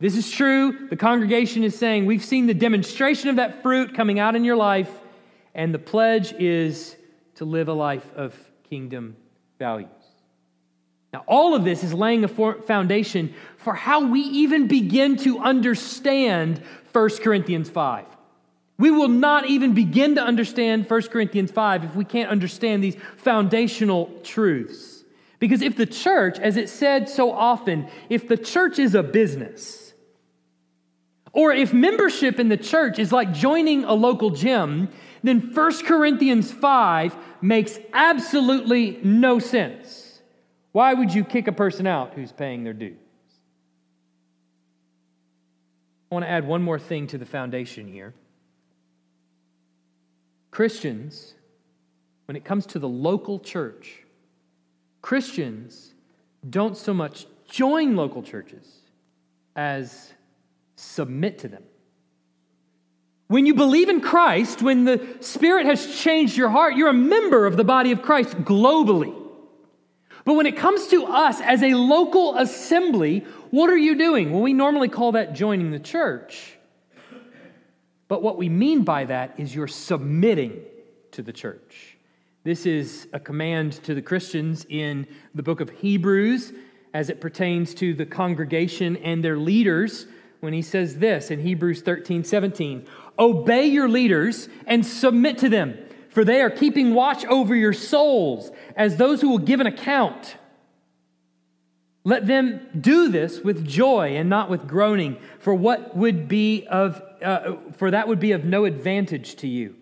This 0.00 0.16
is 0.16 0.30
true. 0.30 0.88
The 0.88 0.96
congregation 0.96 1.62
is 1.62 1.78
saying, 1.78 2.06
We've 2.06 2.24
seen 2.24 2.46
the 2.46 2.54
demonstration 2.54 3.28
of 3.28 3.36
that 3.36 3.62
fruit 3.62 3.94
coming 3.94 4.18
out 4.18 4.34
in 4.34 4.44
your 4.44 4.56
life, 4.56 4.90
and 5.54 5.74
the 5.74 5.78
pledge 5.78 6.32
is 6.32 6.96
to 7.36 7.44
live 7.44 7.68
a 7.68 7.74
life 7.74 8.10
of 8.16 8.34
kingdom 8.68 9.14
values. 9.58 9.90
Now, 11.12 11.24
all 11.26 11.54
of 11.54 11.64
this 11.64 11.84
is 11.84 11.92
laying 11.92 12.24
a 12.24 12.28
foundation 12.28 13.34
for 13.58 13.74
how 13.74 14.06
we 14.06 14.20
even 14.20 14.68
begin 14.68 15.16
to 15.18 15.38
understand 15.40 16.62
1 16.92 17.08
Corinthians 17.18 17.68
5. 17.68 18.06
We 18.78 18.90
will 18.90 19.08
not 19.08 19.46
even 19.50 19.74
begin 19.74 20.14
to 20.14 20.22
understand 20.22 20.88
1 20.88 21.02
Corinthians 21.08 21.50
5 21.50 21.84
if 21.84 21.94
we 21.94 22.04
can't 22.04 22.30
understand 22.30 22.82
these 22.82 22.96
foundational 23.18 24.06
truths. 24.22 25.04
Because 25.38 25.62
if 25.62 25.76
the 25.76 25.86
church, 25.86 26.38
as 26.38 26.56
it 26.56 26.68
said 26.68 27.08
so 27.08 27.32
often, 27.32 27.88
if 28.08 28.28
the 28.28 28.36
church 28.36 28.78
is 28.78 28.94
a 28.94 29.02
business, 29.02 29.79
or 31.32 31.52
if 31.52 31.72
membership 31.72 32.40
in 32.40 32.48
the 32.48 32.56
church 32.56 32.98
is 32.98 33.12
like 33.12 33.32
joining 33.32 33.84
a 33.84 33.94
local 33.94 34.30
gym, 34.30 34.88
then 35.22 35.52
1 35.54 35.84
Corinthians 35.84 36.50
5 36.50 37.16
makes 37.40 37.78
absolutely 37.92 38.98
no 39.02 39.38
sense. 39.38 40.22
Why 40.72 40.94
would 40.94 41.12
you 41.12 41.24
kick 41.24 41.48
a 41.48 41.52
person 41.52 41.86
out 41.86 42.14
who's 42.14 42.32
paying 42.32 42.64
their 42.64 42.72
dues? 42.72 42.96
I 46.10 46.14
want 46.14 46.24
to 46.24 46.30
add 46.30 46.46
one 46.46 46.62
more 46.62 46.78
thing 46.78 47.06
to 47.08 47.18
the 47.18 47.26
foundation 47.26 47.86
here. 47.86 48.14
Christians, 50.50 51.34
when 52.26 52.36
it 52.36 52.44
comes 52.44 52.66
to 52.66 52.80
the 52.80 52.88
local 52.88 53.38
church, 53.38 54.02
Christians 55.02 55.94
don't 56.48 56.76
so 56.76 56.92
much 56.92 57.26
join 57.48 57.94
local 57.94 58.22
churches 58.22 58.66
as 59.54 60.12
submit 60.80 61.40
to 61.40 61.48
them. 61.48 61.62
When 63.28 63.46
you 63.46 63.54
believe 63.54 63.88
in 63.88 64.00
Christ, 64.00 64.60
when 64.60 64.84
the 64.84 65.16
Spirit 65.20 65.66
has 65.66 66.00
changed 66.00 66.36
your 66.36 66.48
heart, 66.48 66.74
you're 66.74 66.88
a 66.88 66.94
member 66.94 67.46
of 67.46 67.56
the 67.56 67.64
body 67.64 67.92
of 67.92 68.02
Christ 68.02 68.36
globally. 68.38 69.14
But 70.24 70.34
when 70.34 70.46
it 70.46 70.56
comes 70.56 70.88
to 70.88 71.06
us 71.06 71.40
as 71.40 71.62
a 71.62 71.74
local 71.74 72.36
assembly, 72.36 73.20
what 73.50 73.70
are 73.70 73.78
you 73.78 73.96
doing? 73.96 74.32
Well, 74.32 74.42
we 74.42 74.52
normally 74.52 74.88
call 74.88 75.12
that 75.12 75.32
joining 75.34 75.70
the 75.70 75.78
church. 75.78 76.56
But 78.08 78.22
what 78.22 78.36
we 78.36 78.48
mean 78.48 78.82
by 78.82 79.04
that 79.04 79.34
is 79.38 79.54
you're 79.54 79.68
submitting 79.68 80.60
to 81.12 81.22
the 81.22 81.32
church. 81.32 81.96
This 82.42 82.66
is 82.66 83.06
a 83.12 83.20
command 83.20 83.74
to 83.84 83.94
the 83.94 84.02
Christians 84.02 84.66
in 84.68 85.06
the 85.34 85.42
book 85.42 85.60
of 85.60 85.70
Hebrews 85.70 86.52
as 86.92 87.10
it 87.10 87.20
pertains 87.20 87.74
to 87.74 87.94
the 87.94 88.06
congregation 88.06 88.96
and 88.96 89.22
their 89.22 89.38
leaders 89.38 90.06
when 90.40 90.52
he 90.52 90.62
says 90.62 90.98
this 90.98 91.30
in 91.30 91.40
Hebrews 91.40 91.82
13 91.82 92.24
17 92.24 92.86
Obey 93.18 93.66
your 93.66 93.88
leaders 93.88 94.48
and 94.66 94.84
submit 94.84 95.38
to 95.38 95.48
them, 95.48 95.78
for 96.08 96.24
they 96.24 96.40
are 96.40 96.50
keeping 96.50 96.94
watch 96.94 97.24
over 97.26 97.54
your 97.54 97.72
souls 97.72 98.50
as 98.74 98.96
those 98.96 99.20
who 99.20 99.28
will 99.28 99.38
give 99.38 99.60
an 99.60 99.66
account. 99.66 100.36
Let 102.02 102.26
them 102.26 102.66
do 102.80 103.08
this 103.08 103.40
with 103.40 103.66
joy 103.66 104.16
and 104.16 104.30
not 104.30 104.48
with 104.48 104.66
groaning, 104.66 105.18
for 105.38 105.54
what 105.54 105.94
would 105.94 106.28
be 106.28 106.66
of 106.66 107.02
uh, 107.22 107.56
for 107.76 107.90
that 107.90 108.08
would 108.08 108.20
be 108.20 108.32
of 108.32 108.44
no 108.44 108.64
advantage 108.64 109.36
to 109.36 109.48
you. 109.48 109.76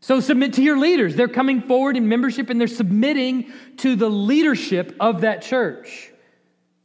So 0.00 0.20
submit 0.20 0.52
to 0.54 0.62
your 0.62 0.78
leaders. 0.78 1.16
They're 1.16 1.28
coming 1.28 1.62
forward 1.62 1.96
in 1.96 2.06
membership 2.06 2.50
and 2.50 2.60
they're 2.60 2.68
submitting 2.68 3.50
to 3.78 3.96
the 3.96 4.10
leadership 4.10 4.94
of 5.00 5.22
that 5.22 5.40
church. 5.40 6.12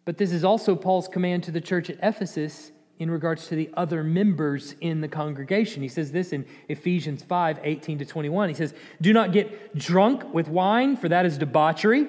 But 0.09 0.17
this 0.17 0.31
is 0.31 0.43
also 0.43 0.75
Paul's 0.75 1.07
command 1.07 1.43
to 1.43 1.51
the 1.51 1.61
church 1.61 1.91
at 1.91 1.97
Ephesus 2.01 2.71
in 2.97 3.11
regards 3.11 3.45
to 3.49 3.55
the 3.55 3.69
other 3.75 4.03
members 4.03 4.73
in 4.81 5.01
the 5.01 5.07
congregation. 5.07 5.83
He 5.83 5.87
says 5.87 6.11
this 6.11 6.33
in 6.33 6.47
Ephesians 6.67 7.21
5 7.21 7.59
18 7.63 7.99
to 7.99 8.05
21. 8.05 8.49
He 8.49 8.55
says, 8.55 8.73
Do 8.99 9.13
not 9.13 9.33
get 9.33 9.77
drunk 9.77 10.33
with 10.33 10.47
wine, 10.47 10.97
for 10.97 11.09
that 11.09 11.27
is 11.27 11.37
debauchery, 11.37 12.07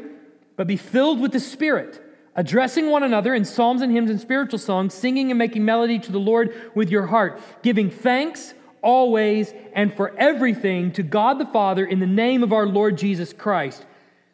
but 0.57 0.67
be 0.67 0.79
filled 0.79 1.21
with 1.21 1.33
the 1.33 1.41
Spirit, 1.41 2.03
addressing 2.35 2.89
one 2.89 3.03
another 3.03 3.35
in 3.35 3.45
psalms 3.45 3.83
and 3.83 3.93
hymns 3.93 4.09
and 4.09 4.19
spiritual 4.19 4.59
songs, 4.59 4.95
singing 4.95 5.31
and 5.31 5.37
making 5.37 5.67
melody 5.67 5.99
to 5.99 6.11
the 6.11 6.19
Lord 6.19 6.73
with 6.75 6.89
your 6.89 7.05
heart, 7.07 7.39
giving 7.63 7.91
thanks 7.91 8.55
always 8.81 9.53
and 9.75 9.93
for 9.93 10.17
everything 10.17 10.91
to 10.93 11.03
God 11.03 11.39
the 11.39 11.45
Father 11.45 11.85
in 11.85 11.99
the 11.99 12.07
name 12.07 12.43
of 12.43 12.55
our 12.55 12.67
Lord 12.67 12.97
Jesus 12.97 13.35
Christ, 13.35 13.85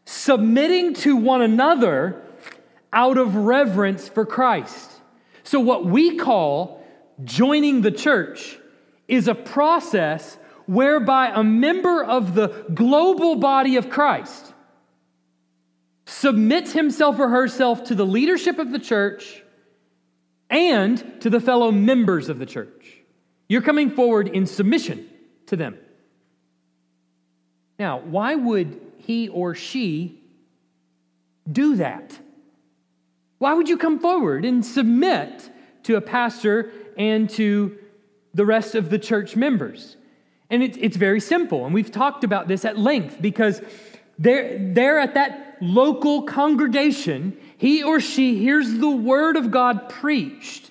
submitting 0.04 0.94
to 0.94 1.16
one 1.16 1.42
another 1.42 2.22
out 2.96 3.18
of 3.18 3.36
reverence 3.36 4.08
for 4.08 4.24
Christ. 4.24 4.90
So, 5.44 5.60
what 5.60 5.84
we 5.84 6.16
call 6.16 6.82
joining 7.22 7.82
the 7.82 7.92
church 7.92 8.58
is 9.06 9.28
a 9.28 9.34
process 9.34 10.38
whereby 10.64 11.30
a 11.32 11.44
member 11.44 12.02
of 12.02 12.34
the 12.34 12.48
global 12.74 13.36
body 13.36 13.76
of 13.76 13.90
Christ 13.90 14.54
submits 16.06 16.72
himself 16.72 17.20
or 17.20 17.28
herself 17.28 17.84
to 17.84 17.94
the 17.94 18.06
leadership 18.06 18.58
of 18.58 18.72
the 18.72 18.78
church 18.78 19.42
and 20.48 21.20
to 21.20 21.28
the 21.28 21.40
fellow 21.40 21.70
members 21.70 22.28
of 22.28 22.38
the 22.38 22.46
church. 22.46 22.98
You're 23.48 23.62
coming 23.62 23.90
forward 23.90 24.28
in 24.28 24.46
submission 24.46 25.08
to 25.46 25.56
them. 25.56 25.78
Now, 27.78 28.00
why 28.00 28.34
would 28.34 28.80
he 28.98 29.28
or 29.28 29.54
she 29.54 30.20
do 31.50 31.76
that? 31.76 32.18
Why 33.38 33.52
would 33.52 33.68
you 33.68 33.76
come 33.76 33.98
forward 33.98 34.44
and 34.44 34.64
submit 34.64 35.50
to 35.84 35.96
a 35.96 36.00
pastor 36.00 36.72
and 36.96 37.28
to 37.30 37.78
the 38.34 38.46
rest 38.46 38.74
of 38.74 38.90
the 38.90 38.98
church 38.98 39.36
members? 39.36 39.96
And 40.48 40.62
it, 40.62 40.76
it's 40.78 40.96
very 40.96 41.20
simple. 41.20 41.64
And 41.64 41.74
we've 41.74 41.90
talked 41.90 42.24
about 42.24 42.48
this 42.48 42.64
at 42.64 42.78
length 42.78 43.20
because 43.20 43.60
there, 44.18 44.58
there 44.72 44.98
at 44.98 45.14
that 45.14 45.58
local 45.60 46.22
congregation, 46.22 47.36
he 47.58 47.82
or 47.82 48.00
she 48.00 48.38
hears 48.38 48.74
the 48.74 48.90
word 48.90 49.36
of 49.36 49.50
God 49.50 49.88
preached 49.88 50.70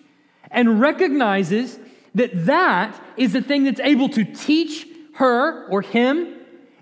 and 0.49 0.79
recognizes 0.79 1.77
that 2.15 2.45
that 2.45 2.99
is 3.17 3.33
the 3.33 3.41
thing 3.41 3.65
that's 3.65 3.81
able 3.81 4.09
to 4.09 4.23
teach 4.23 4.87
her 5.15 5.67
or 5.67 5.81
him 5.81 6.33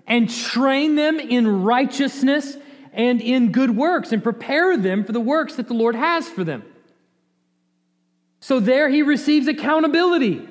and 0.06 0.30
train 0.30 0.94
them 0.94 1.18
in 1.18 1.62
righteousness 1.62 2.56
and 2.94 3.20
in 3.20 3.52
good 3.52 3.76
works 3.76 4.12
and 4.12 4.22
prepare 4.22 4.76
them 4.76 5.04
for 5.04 5.12
the 5.12 5.20
works 5.20 5.56
that 5.56 5.68
the 5.68 5.74
Lord 5.74 5.94
has 5.94 6.28
for 6.28 6.44
them. 6.44 6.62
So 8.40 8.60
there 8.60 8.88
he 8.88 9.02
receives 9.02 9.48
accountability. 9.48 10.48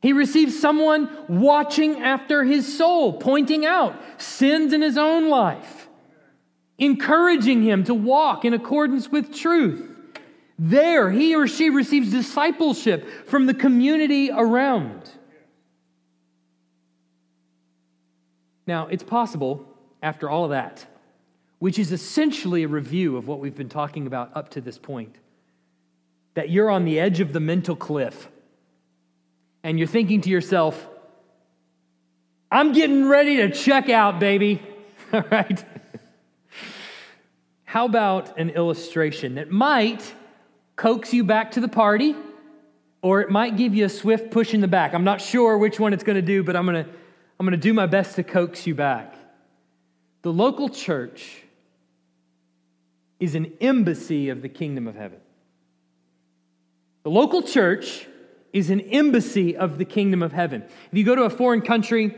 He 0.00 0.12
receives 0.12 0.60
someone 0.60 1.08
watching 1.28 2.02
after 2.02 2.44
his 2.44 2.76
soul, 2.76 3.14
pointing 3.14 3.64
out 3.64 3.98
sins 4.18 4.72
in 4.72 4.82
his 4.82 4.98
own 4.98 5.28
life, 5.28 5.88
encouraging 6.78 7.62
him 7.62 7.84
to 7.84 7.94
walk 7.94 8.44
in 8.44 8.52
accordance 8.52 9.08
with 9.08 9.34
truth. 9.34 9.90
There, 10.58 11.10
he 11.10 11.34
or 11.34 11.48
she 11.48 11.70
receives 11.70 12.10
discipleship 12.10 13.26
from 13.26 13.46
the 13.46 13.54
community 13.54 14.30
around. 14.30 15.10
Now, 18.66 18.86
it's 18.86 19.02
possible, 19.02 19.66
after 20.04 20.28
all 20.28 20.44
of 20.44 20.50
that, 20.50 20.84
which 21.58 21.78
is 21.78 21.90
essentially 21.90 22.62
a 22.62 22.68
review 22.68 23.16
of 23.16 23.26
what 23.26 23.40
we've 23.40 23.56
been 23.56 23.70
talking 23.70 24.06
about 24.06 24.30
up 24.36 24.50
to 24.50 24.60
this 24.60 24.76
point, 24.76 25.16
that 26.34 26.50
you're 26.50 26.70
on 26.70 26.84
the 26.84 27.00
edge 27.00 27.20
of 27.20 27.32
the 27.32 27.40
mental 27.40 27.74
cliff 27.74 28.28
and 29.62 29.78
you're 29.78 29.88
thinking 29.88 30.20
to 30.20 30.28
yourself, 30.28 30.86
I'm 32.50 32.72
getting 32.72 33.08
ready 33.08 33.38
to 33.38 33.50
check 33.50 33.88
out, 33.88 34.20
baby. 34.20 34.62
All 35.12 35.24
right? 35.30 35.64
How 37.64 37.86
about 37.86 38.38
an 38.38 38.50
illustration 38.50 39.36
that 39.36 39.50
might 39.50 40.14
coax 40.76 41.14
you 41.14 41.24
back 41.24 41.52
to 41.52 41.60
the 41.60 41.68
party 41.68 42.14
or 43.00 43.22
it 43.22 43.30
might 43.30 43.56
give 43.56 43.74
you 43.74 43.86
a 43.86 43.88
swift 43.88 44.30
push 44.30 44.52
in 44.52 44.60
the 44.60 44.68
back? 44.68 44.92
I'm 44.92 45.04
not 45.04 45.22
sure 45.22 45.56
which 45.56 45.80
one 45.80 45.94
it's 45.94 46.04
going 46.04 46.16
to 46.16 46.22
do, 46.22 46.42
but 46.42 46.56
I'm 46.56 46.66
going 46.66 46.84
to 46.84 46.90
I'm 47.40 47.46
going 47.46 47.58
to 47.58 47.68
do 47.68 47.72
my 47.72 47.86
best 47.86 48.16
to 48.16 48.22
coax 48.22 48.66
you 48.66 48.74
back. 48.74 49.16
The 50.24 50.32
local 50.32 50.70
church 50.70 51.42
is 53.20 53.34
an 53.34 53.52
embassy 53.60 54.30
of 54.30 54.40
the 54.40 54.48
kingdom 54.48 54.88
of 54.88 54.94
heaven. 54.96 55.18
The 57.02 57.10
local 57.10 57.42
church 57.42 58.06
is 58.50 58.70
an 58.70 58.80
embassy 58.80 59.54
of 59.54 59.76
the 59.76 59.84
kingdom 59.84 60.22
of 60.22 60.32
heaven. 60.32 60.62
If 60.90 60.96
you 60.96 61.04
go 61.04 61.14
to 61.14 61.24
a 61.24 61.30
foreign 61.30 61.60
country 61.60 62.16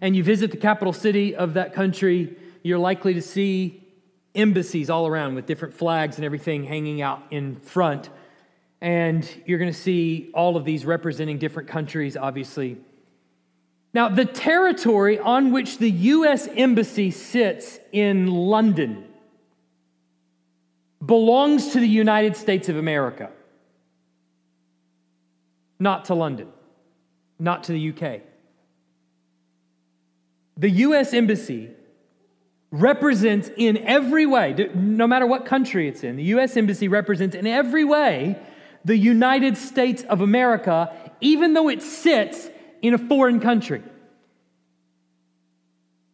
and 0.00 0.16
you 0.16 0.24
visit 0.24 0.50
the 0.50 0.56
capital 0.56 0.92
city 0.92 1.36
of 1.36 1.54
that 1.54 1.74
country, 1.74 2.36
you're 2.64 2.80
likely 2.80 3.14
to 3.14 3.22
see 3.22 3.80
embassies 4.34 4.90
all 4.90 5.06
around 5.06 5.36
with 5.36 5.46
different 5.46 5.74
flags 5.74 6.16
and 6.16 6.24
everything 6.24 6.64
hanging 6.64 7.00
out 7.00 7.22
in 7.30 7.54
front. 7.60 8.10
And 8.80 9.24
you're 9.46 9.60
going 9.60 9.72
to 9.72 9.78
see 9.78 10.32
all 10.34 10.56
of 10.56 10.64
these 10.64 10.84
representing 10.84 11.38
different 11.38 11.68
countries, 11.68 12.16
obviously. 12.16 12.78
Now, 13.94 14.08
the 14.08 14.24
territory 14.24 15.20
on 15.20 15.52
which 15.52 15.78
the 15.78 15.90
U.S. 15.90 16.48
Embassy 16.48 17.12
sits 17.12 17.78
in 17.92 18.26
London 18.26 19.04
belongs 21.04 21.72
to 21.72 21.80
the 21.80 21.88
United 21.88 22.36
States 22.36 22.68
of 22.68 22.76
America, 22.76 23.30
not 25.78 26.06
to 26.06 26.14
London, 26.14 26.48
not 27.38 27.64
to 27.64 27.72
the 27.72 27.90
UK. 27.90 28.22
The 30.56 30.70
U.S. 30.70 31.14
Embassy 31.14 31.70
represents 32.72 33.50
in 33.56 33.76
every 33.78 34.26
way, 34.26 34.70
no 34.74 35.06
matter 35.06 35.26
what 35.26 35.46
country 35.46 35.86
it's 35.86 36.02
in, 36.02 36.16
the 36.16 36.24
U.S. 36.24 36.56
Embassy 36.56 36.88
represents 36.88 37.36
in 37.36 37.46
every 37.46 37.84
way 37.84 38.36
the 38.84 38.96
United 38.96 39.56
States 39.56 40.02
of 40.04 40.20
America, 40.20 40.92
even 41.20 41.54
though 41.54 41.68
it 41.68 41.80
sits 41.82 42.48
in 42.82 42.92
a 42.92 42.98
foreign 42.98 43.40
country. 43.40 43.82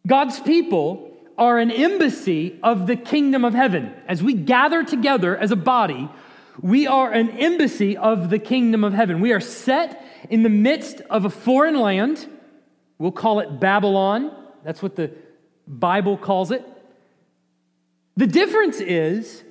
God's 0.05 0.39
people 0.39 1.11
are 1.37 1.59
an 1.59 1.71
embassy 1.71 2.59
of 2.63 2.87
the 2.87 2.95
kingdom 2.95 3.45
of 3.45 3.53
heaven. 3.53 3.93
As 4.07 4.21
we 4.21 4.33
gather 4.33 4.83
together 4.83 5.37
as 5.37 5.51
a 5.51 5.55
body, 5.55 6.09
we 6.61 6.87
are 6.87 7.11
an 7.11 7.29
embassy 7.31 7.97
of 7.97 8.29
the 8.29 8.39
kingdom 8.39 8.83
of 8.83 8.93
heaven. 8.93 9.19
We 9.19 9.33
are 9.33 9.39
set 9.39 10.05
in 10.29 10.43
the 10.43 10.49
midst 10.49 11.01
of 11.09 11.25
a 11.25 11.29
foreign 11.29 11.79
land. 11.79 12.27
We'll 12.97 13.11
call 13.11 13.39
it 13.39 13.59
Babylon. 13.59 14.31
That's 14.63 14.81
what 14.81 14.95
the 14.95 15.11
Bible 15.67 16.17
calls 16.17 16.51
it. 16.51 16.63
The 18.17 18.27
difference 18.27 18.79
is 18.79 19.43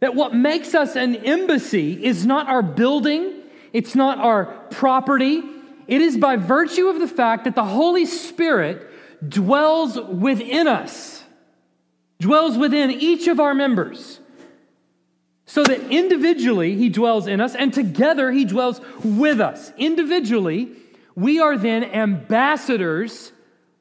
that 0.00 0.14
what 0.14 0.34
makes 0.34 0.74
us 0.74 0.96
an 0.96 1.16
embassy 1.16 2.04
is 2.04 2.24
not 2.24 2.48
our 2.48 2.62
building, 2.62 3.34
it's 3.72 3.94
not 3.94 4.18
our 4.18 4.46
property. 4.70 5.42
It 5.86 6.02
is 6.02 6.16
by 6.16 6.36
virtue 6.36 6.88
of 6.88 6.98
the 6.98 7.08
fact 7.08 7.44
that 7.44 7.54
the 7.54 7.64
Holy 7.64 8.04
Spirit 8.04 8.86
dwells 9.26 9.98
within 9.98 10.68
us, 10.68 11.24
dwells 12.20 12.56
within 12.56 12.90
each 12.90 13.28
of 13.28 13.40
our 13.40 13.54
members. 13.54 14.20
So 15.46 15.62
that 15.64 15.90
individually 15.90 16.76
he 16.76 16.90
dwells 16.90 17.26
in 17.26 17.40
us 17.40 17.54
and 17.54 17.72
together 17.72 18.30
he 18.30 18.44
dwells 18.44 18.82
with 19.02 19.40
us. 19.40 19.72
Individually, 19.78 20.68
we 21.14 21.40
are 21.40 21.56
then 21.56 21.84
ambassadors 21.84 23.32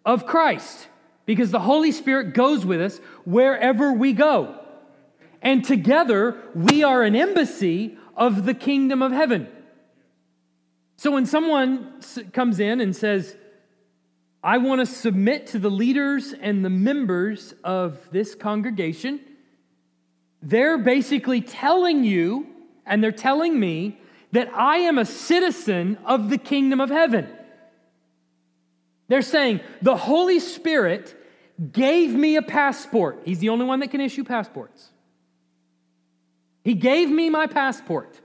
of 0.05 0.25
Christ 0.25 0.87
because 1.25 1.51
the 1.51 1.59
Holy 1.59 1.91
Spirit 1.91 2.33
goes 2.33 2.65
with 2.65 2.81
us 2.81 2.99
wherever 3.25 3.91
we 3.91 4.13
go. 4.13 4.57
And 5.41 5.63
together, 5.63 6.37
we 6.55 6.83
are 6.83 7.03
an 7.03 7.15
embassy 7.15 7.97
of 8.15 8.45
the 8.45 8.53
kingdom 8.53 9.01
of 9.01 9.11
heaven. 9.11 9.47
So 10.95 11.11
when 11.11 11.25
someone 11.25 12.01
comes 12.33 12.59
in 12.59 12.81
and 12.81 12.95
says, 12.95 13.35
I 14.47 14.59
want 14.59 14.79
to 14.79 14.85
submit 14.85 15.47
to 15.47 15.59
the 15.59 15.69
leaders 15.69 16.31
and 16.31 16.63
the 16.63 16.69
members 16.69 17.53
of 17.65 17.99
this 18.11 18.33
congregation, 18.33 19.19
they're 20.41 20.77
basically 20.77 21.41
telling 21.41 22.05
you 22.05 22.47
and 22.85 23.03
they're 23.03 23.11
telling 23.11 23.59
me 23.59 23.99
that 24.31 24.47
I 24.53 24.77
am 24.77 24.99
a 24.99 25.03
citizen 25.03 25.97
of 26.05 26.29
the 26.29 26.37
kingdom 26.37 26.79
of 26.79 26.89
heaven. 26.89 27.27
They're 29.09 29.21
saying, 29.21 29.59
the 29.81 29.97
Holy 29.97 30.39
Spirit 30.39 31.13
gave 31.73 32.13
me 32.13 32.37
a 32.37 32.41
passport. 32.41 33.23
He's 33.25 33.39
the 33.39 33.49
only 33.49 33.65
one 33.65 33.81
that 33.81 33.91
can 33.91 33.99
issue 33.99 34.23
passports. 34.23 34.91
He 36.63 36.73
gave 36.73 37.09
me 37.09 37.29
my 37.29 37.47
passport. 37.47 38.17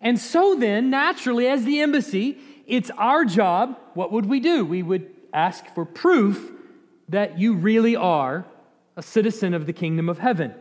And 0.00 0.18
so 0.18 0.54
then, 0.54 0.88
naturally, 0.88 1.46
as 1.46 1.66
the 1.66 1.80
embassy, 1.80 2.38
it's 2.70 2.90
our 2.96 3.24
job. 3.24 3.78
What 3.94 4.12
would 4.12 4.26
we 4.26 4.40
do? 4.40 4.64
We 4.64 4.82
would 4.82 5.10
ask 5.32 5.66
for 5.74 5.84
proof 5.84 6.50
that 7.08 7.38
you 7.38 7.54
really 7.54 7.96
are 7.96 8.46
a 8.96 9.02
citizen 9.02 9.54
of 9.54 9.66
the 9.66 9.72
kingdom 9.72 10.08
of 10.08 10.18
heaven. 10.18 10.54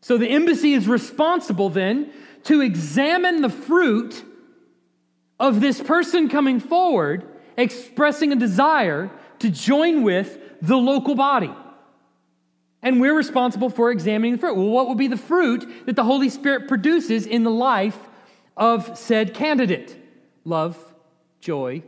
So 0.00 0.18
the 0.18 0.28
embassy 0.28 0.72
is 0.72 0.86
responsible 0.86 1.68
then 1.68 2.12
to 2.44 2.60
examine 2.60 3.42
the 3.42 3.48
fruit 3.48 4.24
of 5.40 5.60
this 5.60 5.80
person 5.80 6.28
coming 6.28 6.60
forward, 6.60 7.26
expressing 7.56 8.32
a 8.32 8.36
desire 8.36 9.10
to 9.40 9.50
join 9.50 10.02
with 10.02 10.38
the 10.62 10.76
local 10.76 11.14
body. 11.14 11.52
And 12.82 13.00
we're 13.00 13.16
responsible 13.16 13.68
for 13.68 13.90
examining 13.90 14.32
the 14.32 14.38
fruit. 14.38 14.54
Well, 14.54 14.68
what 14.68 14.88
would 14.88 14.98
be 14.98 15.08
the 15.08 15.16
fruit 15.16 15.86
that 15.86 15.96
the 15.96 16.04
Holy 16.04 16.28
Spirit 16.28 16.68
produces 16.68 17.26
in 17.26 17.42
the 17.42 17.50
life 17.50 17.98
of 18.56 18.96
said 18.96 19.34
candidate? 19.34 19.96
Love, 20.44 20.85
joy, 21.46 21.80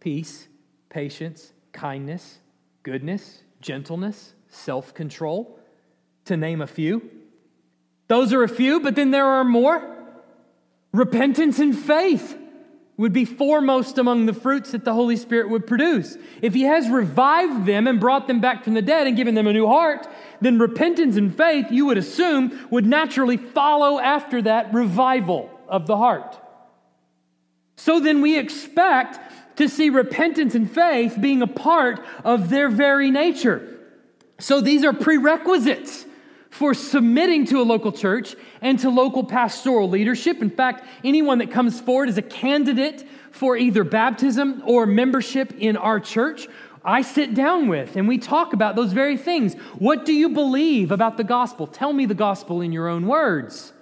peace, 0.00 0.48
patience, 0.88 1.52
kindness, 1.70 2.40
goodness, 2.82 3.42
gentleness, 3.60 4.34
self 4.48 4.92
control, 4.92 5.56
to 6.24 6.36
name 6.36 6.60
a 6.60 6.66
few. 6.66 7.08
Those 8.08 8.32
are 8.32 8.42
a 8.42 8.48
few, 8.48 8.80
but 8.80 8.96
then 8.96 9.12
there 9.12 9.24
are 9.24 9.44
more. 9.44 9.88
Repentance 10.90 11.60
and 11.60 11.78
faith 11.78 12.36
would 12.96 13.12
be 13.12 13.24
foremost 13.24 13.98
among 13.98 14.26
the 14.26 14.32
fruits 14.32 14.72
that 14.72 14.84
the 14.84 14.94
Holy 14.94 15.16
Spirit 15.16 15.48
would 15.48 15.64
produce. 15.64 16.18
If 16.42 16.52
He 16.52 16.62
has 16.62 16.88
revived 16.88 17.66
them 17.66 17.86
and 17.86 18.00
brought 18.00 18.26
them 18.26 18.40
back 18.40 18.64
from 18.64 18.74
the 18.74 18.82
dead 18.82 19.06
and 19.06 19.16
given 19.16 19.36
them 19.36 19.46
a 19.46 19.52
new 19.52 19.68
heart, 19.68 20.08
then 20.40 20.58
repentance 20.58 21.14
and 21.14 21.32
faith, 21.32 21.66
you 21.70 21.86
would 21.86 21.98
assume, 21.98 22.66
would 22.68 22.84
naturally 22.84 23.36
follow 23.36 24.00
after 24.00 24.42
that 24.42 24.74
revival 24.74 25.48
of 25.68 25.86
the 25.86 25.96
heart. 25.96 26.40
So 27.76 28.00
then 28.00 28.20
we 28.20 28.38
expect 28.38 29.18
to 29.56 29.68
see 29.68 29.90
repentance 29.90 30.54
and 30.54 30.70
faith 30.70 31.16
being 31.20 31.42
a 31.42 31.46
part 31.46 32.04
of 32.24 32.50
their 32.50 32.68
very 32.68 33.10
nature. 33.10 33.78
So 34.38 34.60
these 34.60 34.84
are 34.84 34.92
prerequisites 34.92 36.06
for 36.50 36.72
submitting 36.72 37.46
to 37.46 37.60
a 37.60 37.64
local 37.64 37.92
church 37.92 38.36
and 38.60 38.78
to 38.78 38.88
local 38.88 39.24
pastoral 39.24 39.88
leadership. 39.88 40.40
In 40.40 40.50
fact, 40.50 40.86
anyone 41.02 41.38
that 41.38 41.50
comes 41.50 41.80
forward 41.80 42.08
as 42.08 42.16
a 42.16 42.22
candidate 42.22 43.06
for 43.32 43.56
either 43.56 43.82
baptism 43.82 44.62
or 44.64 44.86
membership 44.86 45.52
in 45.58 45.76
our 45.76 45.98
church, 45.98 46.46
I 46.84 47.02
sit 47.02 47.34
down 47.34 47.68
with 47.68 47.96
and 47.96 48.06
we 48.06 48.18
talk 48.18 48.52
about 48.52 48.76
those 48.76 48.92
very 48.92 49.16
things. 49.16 49.54
What 49.78 50.04
do 50.04 50.12
you 50.12 50.28
believe 50.28 50.92
about 50.92 51.16
the 51.16 51.24
gospel? 51.24 51.66
Tell 51.66 51.92
me 51.92 52.06
the 52.06 52.14
gospel 52.14 52.60
in 52.60 52.70
your 52.72 52.88
own 52.88 53.06
words. 53.06 53.73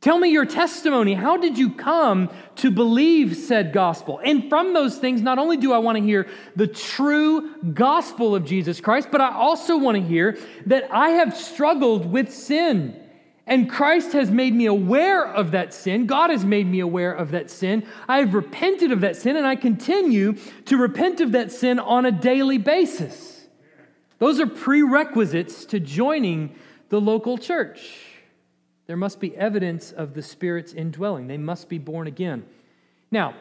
Tell 0.00 0.18
me 0.18 0.30
your 0.30 0.46
testimony. 0.46 1.12
How 1.12 1.36
did 1.36 1.58
you 1.58 1.70
come 1.70 2.30
to 2.56 2.70
believe 2.70 3.36
said 3.36 3.74
gospel? 3.74 4.18
And 4.24 4.48
from 4.48 4.72
those 4.72 4.96
things, 4.96 5.20
not 5.20 5.38
only 5.38 5.58
do 5.58 5.74
I 5.74 5.78
want 5.78 5.98
to 5.98 6.02
hear 6.02 6.26
the 6.56 6.66
true 6.66 7.54
gospel 7.74 8.34
of 8.34 8.46
Jesus 8.46 8.80
Christ, 8.80 9.08
but 9.12 9.20
I 9.20 9.34
also 9.34 9.76
want 9.76 9.98
to 9.98 10.02
hear 10.02 10.38
that 10.64 10.88
I 10.90 11.10
have 11.10 11.36
struggled 11.36 12.10
with 12.10 12.32
sin. 12.32 12.98
And 13.46 13.68
Christ 13.68 14.12
has 14.12 14.30
made 14.30 14.54
me 14.54 14.66
aware 14.66 15.26
of 15.26 15.50
that 15.50 15.74
sin. 15.74 16.06
God 16.06 16.30
has 16.30 16.46
made 16.46 16.66
me 16.66 16.80
aware 16.80 17.12
of 17.12 17.32
that 17.32 17.50
sin. 17.50 17.86
I 18.08 18.20
have 18.20 18.32
repented 18.32 18.92
of 18.92 19.02
that 19.02 19.16
sin, 19.16 19.36
and 19.36 19.46
I 19.46 19.56
continue 19.56 20.34
to 20.66 20.78
repent 20.78 21.20
of 21.20 21.32
that 21.32 21.52
sin 21.52 21.78
on 21.78 22.06
a 22.06 22.12
daily 22.12 22.58
basis. 22.58 23.46
Those 24.18 24.40
are 24.40 24.46
prerequisites 24.46 25.66
to 25.66 25.80
joining 25.80 26.54
the 26.88 27.00
local 27.00 27.36
church. 27.36 28.09
There 28.90 28.96
must 28.96 29.20
be 29.20 29.36
evidence 29.36 29.92
of 29.92 30.14
the 30.14 30.20
Spirit's 30.20 30.72
indwelling. 30.72 31.28
They 31.28 31.38
must 31.38 31.68
be 31.68 31.78
born 31.78 32.08
again. 32.08 32.44
Now, 33.12 33.34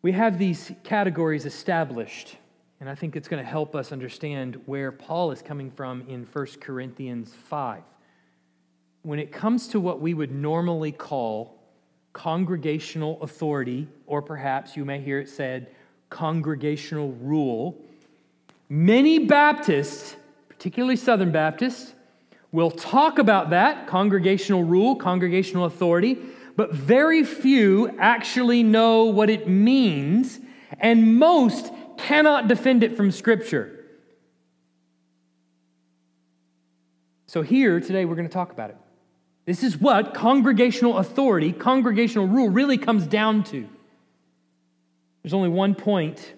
we 0.00 0.12
have 0.12 0.38
these 0.38 0.72
categories 0.82 1.44
established, 1.44 2.38
and 2.80 2.88
I 2.88 2.94
think 2.94 3.16
it's 3.16 3.28
going 3.28 3.44
to 3.44 3.46
help 3.46 3.74
us 3.74 3.92
understand 3.92 4.62
where 4.64 4.92
Paul 4.92 5.30
is 5.30 5.42
coming 5.42 5.70
from 5.70 6.08
in 6.08 6.24
1 6.24 6.46
Corinthians 6.58 7.34
5. 7.50 7.82
When 9.02 9.18
it 9.18 9.30
comes 9.30 9.68
to 9.68 9.78
what 9.78 10.00
we 10.00 10.14
would 10.14 10.32
normally 10.32 10.92
call 10.92 11.58
congregational 12.14 13.20
authority, 13.20 13.88
or 14.06 14.22
perhaps 14.22 14.74
you 14.74 14.86
may 14.86 15.02
hear 15.02 15.18
it 15.18 15.28
said 15.28 15.68
congregational 16.08 17.12
rule, 17.20 17.76
many 18.70 19.18
Baptists, 19.18 20.16
particularly 20.48 20.96
Southern 20.96 21.30
Baptists, 21.30 21.92
We'll 22.50 22.70
talk 22.70 23.18
about 23.18 23.50
that 23.50 23.86
congregational 23.86 24.64
rule, 24.64 24.96
congregational 24.96 25.66
authority, 25.66 26.18
but 26.56 26.72
very 26.72 27.22
few 27.22 27.94
actually 27.98 28.62
know 28.62 29.04
what 29.04 29.28
it 29.28 29.48
means, 29.48 30.40
and 30.80 31.18
most 31.18 31.70
cannot 31.98 32.48
defend 32.48 32.82
it 32.82 32.96
from 32.96 33.10
Scripture. 33.10 33.74
So, 37.26 37.42
here 37.42 37.80
today, 37.80 38.06
we're 38.06 38.14
going 38.14 38.26
to 38.26 38.32
talk 38.32 38.50
about 38.50 38.70
it. 38.70 38.76
This 39.44 39.62
is 39.62 39.76
what 39.76 40.14
congregational 40.14 40.98
authority, 40.98 41.52
congregational 41.52 42.26
rule 42.26 42.48
really 42.48 42.78
comes 42.78 43.06
down 43.06 43.44
to. 43.44 43.68
There's 45.22 45.34
only 45.34 45.50
one 45.50 45.74
point 45.74 46.32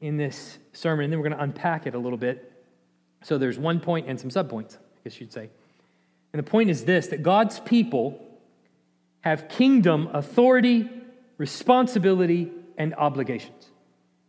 in 0.00 0.16
this 0.16 0.58
sermon, 0.72 1.04
and 1.04 1.12
then 1.12 1.20
we're 1.20 1.28
going 1.28 1.38
to 1.38 1.44
unpack 1.44 1.86
it 1.86 1.94
a 1.94 1.98
little 1.98 2.18
bit. 2.18 2.52
So, 3.22 3.38
there's 3.38 3.58
one 3.58 3.78
point 3.78 4.08
and 4.08 4.18
some 4.18 4.30
subpoints 4.30 4.78
guess 5.08 5.20
you'd 5.20 5.32
say. 5.32 5.48
And 6.32 6.38
the 6.38 6.48
point 6.48 6.68
is 6.68 6.84
this 6.84 7.06
that 7.08 7.22
God's 7.22 7.60
people 7.60 8.22
have 9.22 9.48
kingdom 9.48 10.08
authority, 10.12 10.88
responsibility, 11.38 12.52
and 12.76 12.94
obligations. 12.94 13.70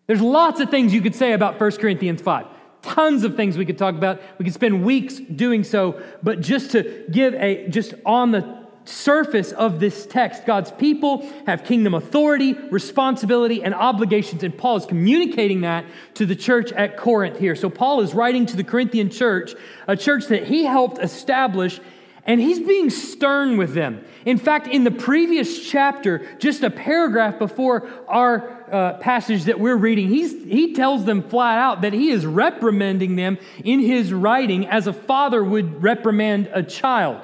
There's 0.07 0.21
lots 0.21 0.59
of 0.59 0.69
things 0.69 0.93
you 0.93 1.01
could 1.01 1.15
say 1.15 1.33
about 1.33 1.59
1 1.59 1.71
Corinthians 1.73 2.21
5. 2.21 2.47
Tons 2.81 3.25
of 3.25 3.35
things 3.35 3.57
we 3.57 3.65
could 3.65 3.77
talk 3.77 3.93
about. 3.95 4.21
We 4.39 4.45
could 4.45 4.53
spend 4.53 4.85
weeks 4.85 5.15
doing 5.15 5.65
so, 5.65 6.01
but 6.23 6.39
just 6.39 6.71
to 6.71 7.05
give 7.11 7.33
a, 7.35 7.67
just 7.67 7.93
on 8.05 8.31
the 8.31 8.58
surface 8.85 9.51
of 9.51 9.79
this 9.79 10.05
text, 10.05 10.45
God's 10.45 10.71
people 10.71 11.29
have 11.45 11.63
kingdom 11.63 11.93
authority, 11.93 12.53
responsibility, 12.53 13.63
and 13.63 13.73
obligations. 13.73 14.43
And 14.43 14.57
Paul 14.57 14.77
is 14.77 14.85
communicating 14.85 15.61
that 15.61 15.85
to 16.15 16.25
the 16.25 16.35
church 16.35 16.71
at 16.71 16.97
Corinth 16.97 17.37
here. 17.37 17.55
So 17.55 17.69
Paul 17.69 18.01
is 18.01 18.13
writing 18.13 18.45
to 18.47 18.57
the 18.57 18.63
Corinthian 18.63 19.09
church, 19.09 19.53
a 19.87 19.95
church 19.95 20.27
that 20.27 20.47
he 20.47 20.65
helped 20.65 20.99
establish, 20.99 21.79
and 22.25 22.39
he's 22.39 22.59
being 22.59 22.89
stern 22.89 23.57
with 23.57 23.73
them. 23.73 24.03
In 24.25 24.37
fact, 24.37 24.67
in 24.67 24.83
the 24.83 24.91
previous 24.91 25.67
chapter, 25.67 26.27
just 26.37 26.61
a 26.63 26.69
paragraph 26.69 27.39
before 27.39 27.89
our 28.07 28.57
uh, 28.71 28.97
passage 28.97 29.45
that 29.45 29.59
we're 29.59 29.77
reading, 29.77 30.09
he 30.09 30.73
tells 30.73 31.05
them 31.05 31.23
flat 31.23 31.57
out 31.57 31.81
that 31.81 31.93
he 31.93 32.09
is 32.09 32.25
reprimanding 32.25 33.15
them 33.15 33.37
in 33.63 33.79
his 33.79 34.13
writing 34.13 34.67
as 34.67 34.85
a 34.87 34.93
father 34.93 35.43
would 35.43 35.81
reprimand 35.81 36.49
a 36.53 36.61
child. 36.61 37.21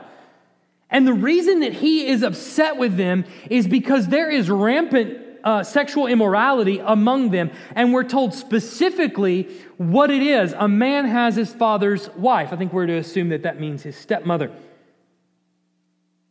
And 0.96 1.06
the 1.06 1.14
reason 1.14 1.60
that 1.60 1.74
he 1.74 2.08
is 2.08 2.24
upset 2.24 2.78
with 2.78 2.96
them 2.96 3.26
is 3.50 3.68
because 3.68 4.08
there 4.08 4.32
is 4.32 4.50
rampant 4.50 5.20
uh, 5.44 5.62
sexual 5.62 6.08
immorality 6.08 6.80
among 6.80 7.32
them. 7.32 7.52
And 7.76 7.92
we're 7.92 8.06
told 8.06 8.34
specifically 8.34 9.50
what 9.76 10.10
it 10.10 10.22
is. 10.22 10.54
A 10.54 10.70
man 10.70 11.04
has 11.04 11.36
his 11.36 11.54
father's 11.54 12.10
wife. 12.12 12.54
I 12.54 12.56
think 12.56 12.72
we're 12.72 12.86
to 12.86 12.96
assume 12.96 13.28
that 13.28 13.44
that 13.44 13.60
means 13.60 13.84
his 13.84 13.98
stepmother. 13.98 14.54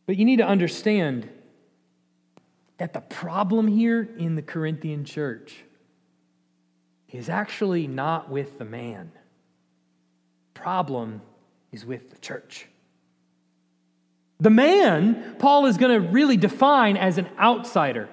But 0.07 0.17
you 0.17 0.25
need 0.25 0.37
to 0.37 0.47
understand 0.47 1.29
that 2.79 2.93
the 2.93 3.01
problem 3.01 3.67
here 3.67 4.09
in 4.17 4.33
the 4.33 4.41
Corinthian 4.41 5.05
church 5.05 5.63
is 7.09 7.29
actually 7.29 7.85
not 7.85 8.31
with 8.31 8.57
the 8.57 8.65
man. 8.65 9.11
Problem 10.55 11.21
is 11.71 11.85
with 11.85 12.09
the 12.09 12.17
church. 12.17 12.67
The 14.39 14.49
man, 14.49 15.35
Paul 15.39 15.65
is 15.65 15.77
going 15.77 16.01
to 16.01 16.07
really 16.07 16.37
define 16.37 16.97
as 16.97 17.17
an 17.17 17.27
outsider. 17.39 18.09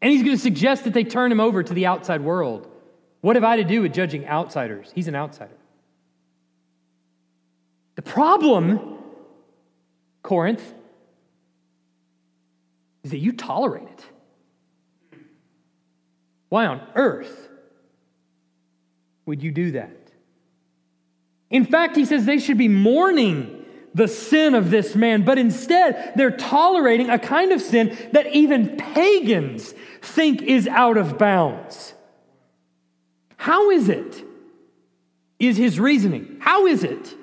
And 0.00 0.10
he's 0.10 0.22
going 0.22 0.36
to 0.36 0.42
suggest 0.42 0.84
that 0.84 0.94
they 0.94 1.04
turn 1.04 1.30
him 1.30 1.40
over 1.40 1.62
to 1.62 1.74
the 1.74 1.86
outside 1.86 2.22
world. 2.22 2.68
What 3.20 3.36
have 3.36 3.44
I 3.44 3.56
to 3.56 3.64
do 3.64 3.82
with 3.82 3.92
judging 3.92 4.26
outsiders? 4.26 4.90
He's 4.94 5.08
an 5.08 5.14
outsider. 5.14 5.56
The 7.94 8.02
problem, 8.02 8.98
Corinth, 10.22 10.74
is 13.04 13.10
that 13.10 13.18
you 13.18 13.32
tolerate 13.32 13.88
it. 13.88 14.04
Why 16.48 16.66
on 16.66 16.86
earth 16.94 17.48
would 19.26 19.42
you 19.42 19.52
do 19.52 19.72
that? 19.72 19.96
In 21.50 21.64
fact, 21.64 21.96
he 21.96 22.04
says 22.04 22.24
they 22.24 22.38
should 22.38 22.58
be 22.58 22.68
mourning 22.68 23.61
the 23.94 24.08
sin 24.08 24.54
of 24.54 24.70
this 24.70 24.94
man, 24.94 25.22
but 25.22 25.38
instead 25.38 26.12
they're 26.16 26.36
tolerating 26.36 27.10
a 27.10 27.18
kind 27.18 27.52
of 27.52 27.60
sin 27.60 27.96
that 28.12 28.26
even 28.34 28.76
pagans 28.76 29.74
think 30.00 30.42
is 30.42 30.66
out 30.68 30.96
of 30.96 31.18
bounds. 31.18 31.94
How 33.36 33.70
is 33.70 33.88
it? 33.88 34.24
Is 35.38 35.56
his 35.56 35.80
reasoning. 35.80 36.36
How 36.40 36.66
is 36.66 36.84
it 36.84 37.14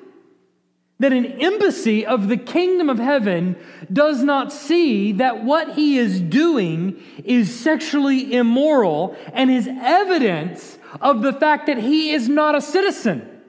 that 0.99 1.13
an 1.13 1.25
embassy 1.25 2.05
of 2.05 2.27
the 2.27 2.36
kingdom 2.36 2.89
of 2.89 2.99
heaven 2.99 3.55
does 3.91 4.21
not 4.21 4.51
see 4.51 5.13
that 5.13 5.45
what 5.45 5.75
he 5.75 5.97
is 5.97 6.19
doing 6.19 7.01
is 7.23 7.58
sexually 7.58 8.34
immoral 8.34 9.15
and 9.32 9.49
is 9.49 9.67
evidence 9.67 10.77
of 10.99 11.21
the 11.21 11.32
fact 11.32 11.67
that 11.67 11.77
he 11.77 12.12
is 12.12 12.27
not 12.27 12.53
a 12.53 12.62
citizen 12.62 13.41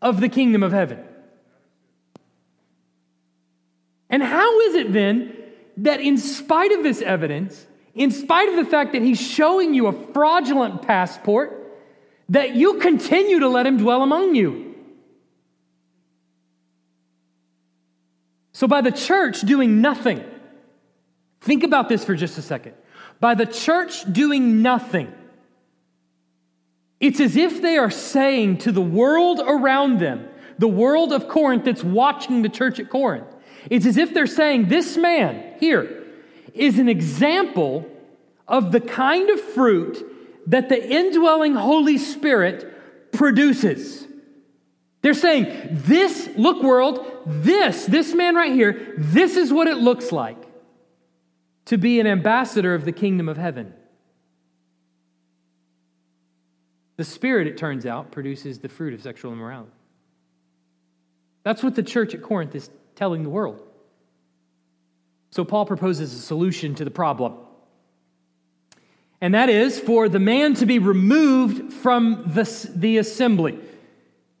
of 0.00 0.20
the 0.20 0.28
kingdom 0.28 0.62
of 0.62 0.70
heaven? 0.70 1.02
And 4.12 4.22
how 4.22 4.60
is 4.60 4.74
it 4.74 4.92
then 4.92 5.34
that, 5.78 6.00
in 6.00 6.18
spite 6.18 6.70
of 6.70 6.82
this 6.82 7.00
evidence, 7.00 7.66
in 7.94 8.10
spite 8.10 8.50
of 8.50 8.56
the 8.56 8.64
fact 8.64 8.92
that 8.92 9.02
he's 9.02 9.20
showing 9.20 9.72
you 9.72 9.86
a 9.86 9.92
fraudulent 10.12 10.82
passport, 10.82 11.58
that 12.28 12.54
you 12.54 12.78
continue 12.78 13.40
to 13.40 13.48
let 13.48 13.66
him 13.66 13.78
dwell 13.78 14.02
among 14.02 14.34
you? 14.34 14.74
So, 18.52 18.68
by 18.68 18.82
the 18.82 18.92
church 18.92 19.40
doing 19.40 19.80
nothing, 19.80 20.22
think 21.40 21.64
about 21.64 21.88
this 21.88 22.04
for 22.04 22.14
just 22.14 22.36
a 22.36 22.42
second. 22.42 22.74
By 23.18 23.34
the 23.34 23.46
church 23.46 24.10
doing 24.12 24.60
nothing, 24.60 25.10
it's 27.00 27.18
as 27.18 27.34
if 27.34 27.62
they 27.62 27.78
are 27.78 27.90
saying 27.90 28.58
to 28.58 28.72
the 28.72 28.82
world 28.82 29.40
around 29.40 30.00
them, 30.00 30.28
the 30.58 30.68
world 30.68 31.12
of 31.12 31.28
Corinth 31.28 31.64
that's 31.64 31.82
watching 31.82 32.42
the 32.42 32.48
church 32.50 32.78
at 32.78 32.90
Corinth, 32.90 33.31
it's 33.70 33.86
as 33.86 33.96
if 33.96 34.12
they're 34.14 34.26
saying, 34.26 34.68
This 34.68 34.96
man 34.96 35.56
here 35.60 36.04
is 36.54 36.78
an 36.78 36.88
example 36.88 37.86
of 38.48 38.72
the 38.72 38.80
kind 38.80 39.30
of 39.30 39.40
fruit 39.40 40.04
that 40.46 40.68
the 40.68 40.90
indwelling 40.90 41.54
Holy 41.54 41.98
Spirit 41.98 43.12
produces. 43.12 44.06
They're 45.02 45.14
saying, 45.14 45.68
This, 45.70 46.28
look, 46.36 46.62
world, 46.62 47.06
this, 47.26 47.86
this 47.86 48.14
man 48.14 48.34
right 48.34 48.52
here, 48.52 48.94
this 48.98 49.36
is 49.36 49.52
what 49.52 49.68
it 49.68 49.78
looks 49.78 50.12
like 50.12 50.38
to 51.66 51.78
be 51.78 52.00
an 52.00 52.06
ambassador 52.06 52.74
of 52.74 52.84
the 52.84 52.92
kingdom 52.92 53.28
of 53.28 53.36
heaven. 53.36 53.72
The 56.96 57.04
Spirit, 57.04 57.46
it 57.46 57.56
turns 57.56 57.86
out, 57.86 58.12
produces 58.12 58.58
the 58.58 58.68
fruit 58.68 58.94
of 58.94 59.02
sexual 59.02 59.32
immorality. 59.32 59.72
That's 61.42 61.62
what 61.62 61.74
the 61.74 61.82
church 61.82 62.14
at 62.14 62.22
Corinth 62.22 62.54
is 62.54 62.70
telling 62.94 63.22
the 63.22 63.30
world. 63.30 63.62
So 65.30 65.44
Paul 65.44 65.64
proposes 65.66 66.12
a 66.12 66.18
solution 66.18 66.74
to 66.76 66.84
the 66.84 66.90
problem. 66.90 67.34
And 69.20 69.34
that 69.34 69.48
is 69.48 69.78
for 69.78 70.08
the 70.08 70.18
man 70.18 70.54
to 70.54 70.66
be 70.66 70.78
removed 70.78 71.72
from 71.72 72.24
the, 72.26 72.70
the 72.74 72.98
assembly. 72.98 73.58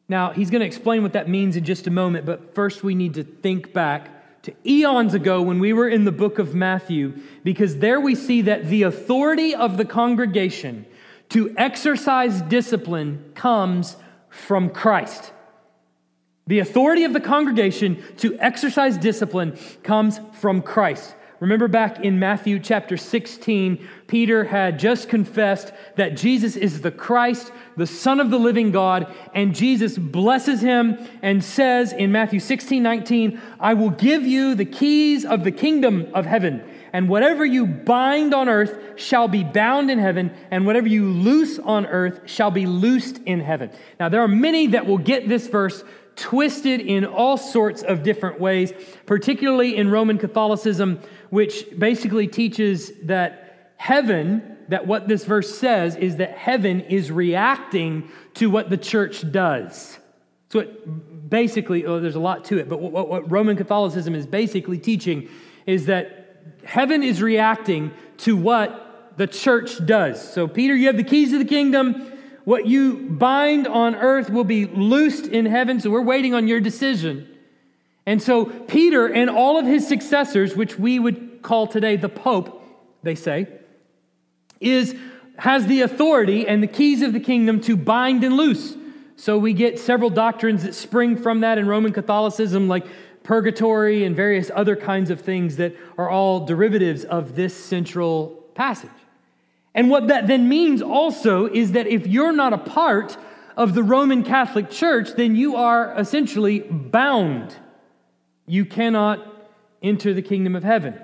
Now, 0.08 0.32
he's 0.32 0.50
going 0.50 0.60
to 0.60 0.66
explain 0.66 1.02
what 1.02 1.14
that 1.14 1.28
means 1.28 1.56
in 1.56 1.64
just 1.64 1.86
a 1.86 1.90
moment, 1.90 2.26
but 2.26 2.54
first 2.54 2.82
we 2.82 2.94
need 2.94 3.14
to 3.14 3.24
think 3.24 3.72
back 3.72 4.42
to 4.42 4.52
eons 4.66 5.14
ago 5.14 5.40
when 5.40 5.60
we 5.60 5.72
were 5.72 5.88
in 5.88 6.04
the 6.04 6.12
book 6.12 6.40
of 6.40 6.54
Matthew, 6.54 7.14
because 7.44 7.78
there 7.78 8.00
we 8.00 8.14
see 8.14 8.42
that 8.42 8.66
the 8.66 8.82
authority 8.82 9.54
of 9.54 9.76
the 9.76 9.84
congregation 9.84 10.84
to 11.28 11.54
exercise 11.56 12.42
discipline 12.42 13.32
comes 13.34 13.96
from 14.28 14.68
Christ. 14.68 15.32
The 16.46 16.58
authority 16.58 17.04
of 17.04 17.12
the 17.12 17.20
congregation 17.20 18.02
to 18.18 18.36
exercise 18.38 18.96
discipline 18.96 19.56
comes 19.82 20.20
from 20.34 20.60
Christ. 20.62 21.14
Remember 21.38 21.66
back 21.66 22.04
in 22.04 22.20
Matthew 22.20 22.60
chapter 22.60 22.96
16, 22.96 23.88
Peter 24.06 24.44
had 24.44 24.78
just 24.78 25.08
confessed 25.08 25.72
that 25.96 26.16
Jesus 26.16 26.54
is 26.54 26.82
the 26.82 26.92
Christ, 26.92 27.50
the 27.76 27.86
Son 27.86 28.20
of 28.20 28.30
the 28.30 28.38
living 28.38 28.70
God, 28.70 29.12
and 29.34 29.52
Jesus 29.52 29.98
blesses 29.98 30.60
him 30.60 30.98
and 31.20 31.42
says 31.42 31.92
in 31.92 32.12
Matthew 32.12 32.38
16, 32.38 32.80
19, 32.80 33.40
I 33.58 33.74
will 33.74 33.90
give 33.90 34.22
you 34.22 34.54
the 34.54 34.64
keys 34.64 35.24
of 35.24 35.42
the 35.42 35.50
kingdom 35.50 36.08
of 36.14 36.26
heaven. 36.26 36.62
And 36.92 37.08
whatever 37.08 37.44
you 37.44 37.66
bind 37.66 38.34
on 38.34 38.48
earth 38.48 38.78
shall 38.96 39.26
be 39.26 39.42
bound 39.42 39.90
in 39.90 39.98
heaven, 39.98 40.32
and 40.50 40.66
whatever 40.66 40.86
you 40.86 41.06
loose 41.06 41.58
on 41.58 41.86
earth 41.86 42.20
shall 42.26 42.50
be 42.50 42.66
loosed 42.66 43.18
in 43.24 43.40
heaven. 43.40 43.70
Now, 43.98 44.08
there 44.08 44.20
are 44.20 44.28
many 44.28 44.68
that 44.68 44.86
will 44.86 44.98
get 44.98 45.28
this 45.28 45.48
verse 45.48 45.82
twisted 46.16 46.80
in 46.80 47.04
all 47.04 47.36
sorts 47.36 47.82
of 47.82 48.02
different 48.02 48.40
ways, 48.40 48.72
particularly 49.06 49.76
in 49.76 49.90
Roman 49.90 50.18
Catholicism, 50.18 51.00
which 51.30 51.66
basically 51.78 52.26
teaches 52.28 52.92
that 53.04 53.72
heaven, 53.76 54.56
that 54.68 54.86
what 54.86 55.08
this 55.08 55.24
verse 55.24 55.58
says 55.58 55.96
is 55.96 56.16
that 56.16 56.36
heaven 56.36 56.80
is 56.82 57.10
reacting 57.10 58.10
to 58.34 58.50
what 58.50 58.70
the 58.70 58.76
church 58.76 59.30
does. 59.32 59.98
So 60.50 60.60
it 60.60 61.30
basically, 61.30 61.86
oh, 61.86 61.98
there's 61.98 62.14
a 62.14 62.20
lot 62.20 62.44
to 62.46 62.58
it, 62.58 62.68
but 62.68 62.80
what, 62.80 63.08
what 63.08 63.30
Roman 63.30 63.56
Catholicism 63.56 64.14
is 64.14 64.26
basically 64.26 64.78
teaching 64.78 65.28
is 65.66 65.86
that 65.86 66.22
heaven 66.64 67.02
is 67.02 67.22
reacting 67.22 67.92
to 68.18 68.36
what 68.36 69.14
the 69.16 69.26
church 69.26 69.84
does. 69.84 70.22
So, 70.32 70.46
Peter, 70.46 70.74
you 70.74 70.86
have 70.86 70.96
the 70.96 71.04
keys 71.04 71.30
to 71.30 71.38
the 71.38 71.44
kingdom. 71.44 72.12
What 72.44 72.66
you 72.66 72.94
bind 72.94 73.68
on 73.68 73.94
earth 73.94 74.30
will 74.30 74.44
be 74.44 74.66
loosed 74.66 75.26
in 75.26 75.46
heaven. 75.46 75.80
So 75.80 75.90
we're 75.90 76.02
waiting 76.02 76.34
on 76.34 76.48
your 76.48 76.60
decision. 76.60 77.28
And 78.04 78.20
so 78.20 78.46
Peter 78.46 79.06
and 79.06 79.30
all 79.30 79.58
of 79.58 79.66
his 79.66 79.86
successors, 79.86 80.56
which 80.56 80.78
we 80.78 80.98
would 80.98 81.42
call 81.42 81.66
today 81.66 81.96
the 81.96 82.08
Pope, 82.08 82.62
they 83.02 83.14
say, 83.14 83.46
is 84.60 84.94
has 85.38 85.66
the 85.66 85.80
authority 85.80 86.46
and 86.46 86.62
the 86.62 86.66
keys 86.68 87.02
of 87.02 87.12
the 87.12 87.20
kingdom 87.20 87.60
to 87.60 87.76
bind 87.76 88.22
and 88.22 88.36
loose. 88.36 88.76
So 89.16 89.38
we 89.38 89.52
get 89.52 89.78
several 89.78 90.10
doctrines 90.10 90.62
that 90.64 90.74
spring 90.74 91.16
from 91.16 91.40
that 91.40 91.58
in 91.58 91.66
Roman 91.66 91.92
Catholicism, 91.92 92.68
like 92.68 92.86
purgatory 93.22 94.04
and 94.04 94.14
various 94.14 94.50
other 94.54 94.76
kinds 94.76 95.10
of 95.10 95.20
things 95.20 95.56
that 95.56 95.74
are 95.96 96.10
all 96.10 96.44
derivatives 96.44 97.04
of 97.04 97.34
this 97.34 97.56
central 97.56 98.28
passage. 98.54 98.90
And 99.74 99.88
what 99.88 100.08
that 100.08 100.26
then 100.26 100.48
means 100.48 100.82
also 100.82 101.46
is 101.46 101.72
that 101.72 101.86
if 101.86 102.06
you're 102.06 102.32
not 102.32 102.52
a 102.52 102.58
part 102.58 103.16
of 103.56 103.74
the 103.74 103.82
Roman 103.82 104.22
Catholic 104.22 104.70
Church, 104.70 105.10
then 105.16 105.34
you 105.34 105.56
are 105.56 105.94
essentially 105.98 106.60
bound. 106.60 107.54
You 108.46 108.64
cannot 108.64 109.26
enter 109.82 110.14
the 110.14 110.22
kingdom 110.22 110.54
of 110.54 110.62
heaven. 110.62 111.00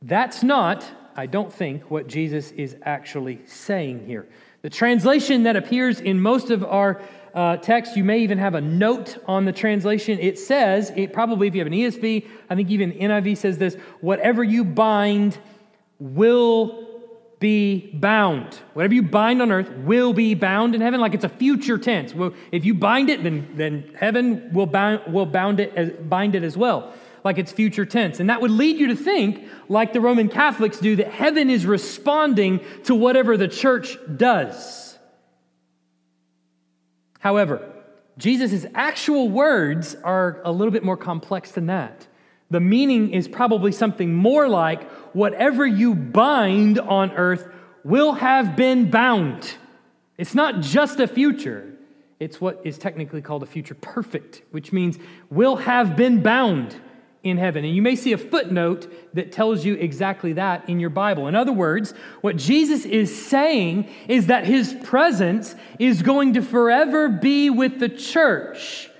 That's 0.00 0.42
not, 0.42 0.84
I 1.16 1.26
don't 1.26 1.52
think, 1.52 1.90
what 1.90 2.08
Jesus 2.08 2.50
is 2.52 2.76
actually 2.82 3.40
saying 3.46 4.06
here. 4.06 4.28
The 4.62 4.70
translation 4.70 5.42
that 5.44 5.56
appears 5.56 6.00
in 6.00 6.20
most 6.20 6.50
of 6.50 6.64
our 6.64 7.00
uh, 7.34 7.56
text, 7.56 7.96
you 7.96 8.04
may 8.04 8.20
even 8.20 8.38
have 8.38 8.54
a 8.54 8.60
note 8.60 9.18
on 9.26 9.44
the 9.44 9.52
translation. 9.52 10.18
It 10.18 10.38
says, 10.38 10.92
it 10.96 11.12
probably 11.12 11.48
if 11.48 11.54
you 11.54 11.60
have 11.60 11.66
an 11.66 11.72
ESV, 11.72 12.28
I 12.50 12.54
think 12.54 12.70
even 12.70 12.92
NIV 12.92 13.36
says 13.38 13.58
this 13.58 13.74
whatever 14.00 14.44
you 14.44 14.64
bind 14.64 15.38
will 15.98 16.91
be 17.42 17.90
bound. 17.92 18.54
Whatever 18.72 18.94
you 18.94 19.02
bind 19.02 19.42
on 19.42 19.52
earth 19.52 19.68
will 19.78 20.14
be 20.14 20.34
bound 20.34 20.74
in 20.74 20.80
heaven, 20.80 21.00
like 21.00 21.12
it's 21.12 21.24
a 21.24 21.28
future 21.28 21.76
tense. 21.76 22.14
Well, 22.14 22.32
if 22.52 22.64
you 22.64 22.72
bind 22.72 23.10
it, 23.10 23.22
then, 23.22 23.52
then 23.56 23.94
heaven 23.98 24.50
will 24.54 24.66
bound, 24.66 25.12
will 25.12 25.26
bound 25.26 25.60
it 25.60 25.74
as, 25.76 25.90
bind 25.90 26.34
it 26.36 26.44
as 26.44 26.56
well, 26.56 26.94
like 27.24 27.38
it's 27.38 27.52
future 27.52 27.84
tense. 27.84 28.20
And 28.20 28.30
that 28.30 28.40
would 28.40 28.52
lead 28.52 28.78
you 28.78 28.86
to 28.86 28.96
think, 28.96 29.46
like 29.68 29.92
the 29.92 30.00
Roman 30.00 30.28
Catholics 30.28 30.78
do, 30.78 30.96
that 30.96 31.08
heaven 31.08 31.50
is 31.50 31.66
responding 31.66 32.60
to 32.84 32.94
whatever 32.94 33.36
the 33.36 33.48
church 33.48 33.98
does. 34.16 34.96
However, 37.18 37.68
Jesus' 38.18 38.66
actual 38.74 39.28
words 39.28 39.96
are 39.96 40.40
a 40.44 40.52
little 40.52 40.72
bit 40.72 40.84
more 40.84 40.96
complex 40.96 41.50
than 41.50 41.66
that. 41.66 42.06
The 42.52 42.60
meaning 42.60 43.14
is 43.14 43.28
probably 43.28 43.72
something 43.72 44.14
more 44.14 44.46
like 44.46 44.90
whatever 45.14 45.66
you 45.66 45.94
bind 45.94 46.78
on 46.78 47.10
earth 47.12 47.48
will 47.82 48.12
have 48.12 48.56
been 48.56 48.90
bound. 48.90 49.54
It's 50.18 50.34
not 50.34 50.60
just 50.60 51.00
a 51.00 51.08
future, 51.08 51.72
it's 52.20 52.42
what 52.42 52.60
is 52.62 52.76
technically 52.76 53.22
called 53.22 53.42
a 53.42 53.46
future 53.46 53.74
perfect, 53.74 54.42
which 54.50 54.70
means 54.70 54.98
will 55.30 55.56
have 55.56 55.96
been 55.96 56.22
bound 56.22 56.76
in 57.22 57.38
heaven. 57.38 57.64
And 57.64 57.74
you 57.74 57.80
may 57.80 57.96
see 57.96 58.12
a 58.12 58.18
footnote 58.18 58.92
that 59.14 59.32
tells 59.32 59.64
you 59.64 59.74
exactly 59.74 60.34
that 60.34 60.68
in 60.68 60.78
your 60.78 60.90
Bible. 60.90 61.28
In 61.28 61.34
other 61.34 61.52
words, 61.52 61.94
what 62.20 62.36
Jesus 62.36 62.84
is 62.84 63.26
saying 63.26 63.88
is 64.08 64.26
that 64.26 64.44
his 64.44 64.74
presence 64.84 65.54
is 65.78 66.02
going 66.02 66.34
to 66.34 66.42
forever 66.42 67.08
be 67.08 67.48
with 67.48 67.78
the 67.78 67.88
church. 67.88 68.90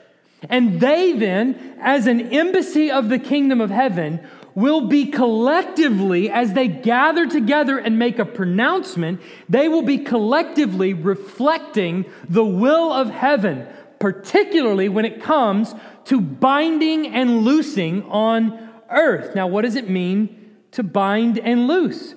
And 0.49 0.81
they 0.81 1.13
then, 1.13 1.77
as 1.81 2.07
an 2.07 2.33
embassy 2.33 2.91
of 2.91 3.09
the 3.09 3.19
kingdom 3.19 3.61
of 3.61 3.71
heaven, 3.71 4.21
will 4.55 4.89
be 4.89 5.07
collectively, 5.07 6.31
as 6.31 6.53
they 6.53 6.69
gather 6.69 7.27
together 7.27 7.79
and 7.79 7.99
make 7.99 8.19
a 8.19 8.25
pronouncement, 8.25 9.21
they 9.49 9.69
will 9.69 9.83
be 9.83 9.99
collectively 9.99 10.93
reflecting 10.93 12.05
the 12.29 12.45
will 12.45 12.93
of 12.93 13.09
heaven, 13.09 13.67
particularly 13.99 14.89
when 14.89 15.05
it 15.05 15.23
comes 15.23 15.75
to 16.05 16.21
binding 16.21 17.07
and 17.07 17.45
loosing 17.45 18.03
on 18.05 18.71
earth. 18.91 19.35
Now, 19.35 19.47
what 19.47 19.63
does 19.63 19.77
it 19.77 19.89
mean 19.89 20.55
to 20.73 20.83
bind 20.83 21.39
and 21.39 21.67
loose? 21.67 22.15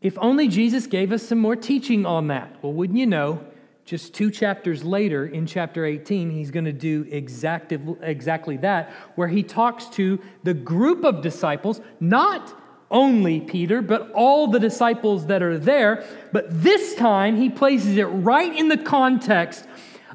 If 0.00 0.18
only 0.18 0.48
Jesus 0.48 0.86
gave 0.86 1.12
us 1.12 1.22
some 1.22 1.38
more 1.38 1.56
teaching 1.56 2.04
on 2.04 2.28
that. 2.28 2.62
Well, 2.62 2.72
wouldn't 2.72 2.98
you 2.98 3.06
know? 3.06 3.44
Just 3.84 4.14
two 4.14 4.30
chapters 4.30 4.82
later, 4.82 5.26
in 5.26 5.46
chapter 5.46 5.84
18, 5.84 6.30
he's 6.30 6.50
going 6.50 6.64
to 6.64 6.72
do 6.72 7.06
exactly, 7.10 7.78
exactly 8.00 8.56
that, 8.58 8.90
where 9.14 9.28
he 9.28 9.42
talks 9.42 9.86
to 9.90 10.18
the 10.42 10.54
group 10.54 11.04
of 11.04 11.20
disciples, 11.20 11.80
not 12.00 12.58
only 12.90 13.40
Peter, 13.40 13.82
but 13.82 14.10
all 14.12 14.46
the 14.46 14.60
disciples 14.60 15.26
that 15.26 15.42
are 15.42 15.58
there. 15.58 16.04
But 16.32 16.62
this 16.62 16.94
time, 16.94 17.36
he 17.36 17.50
places 17.50 17.96
it 17.96 18.04
right 18.04 18.56
in 18.56 18.68
the 18.68 18.78
context 18.78 19.66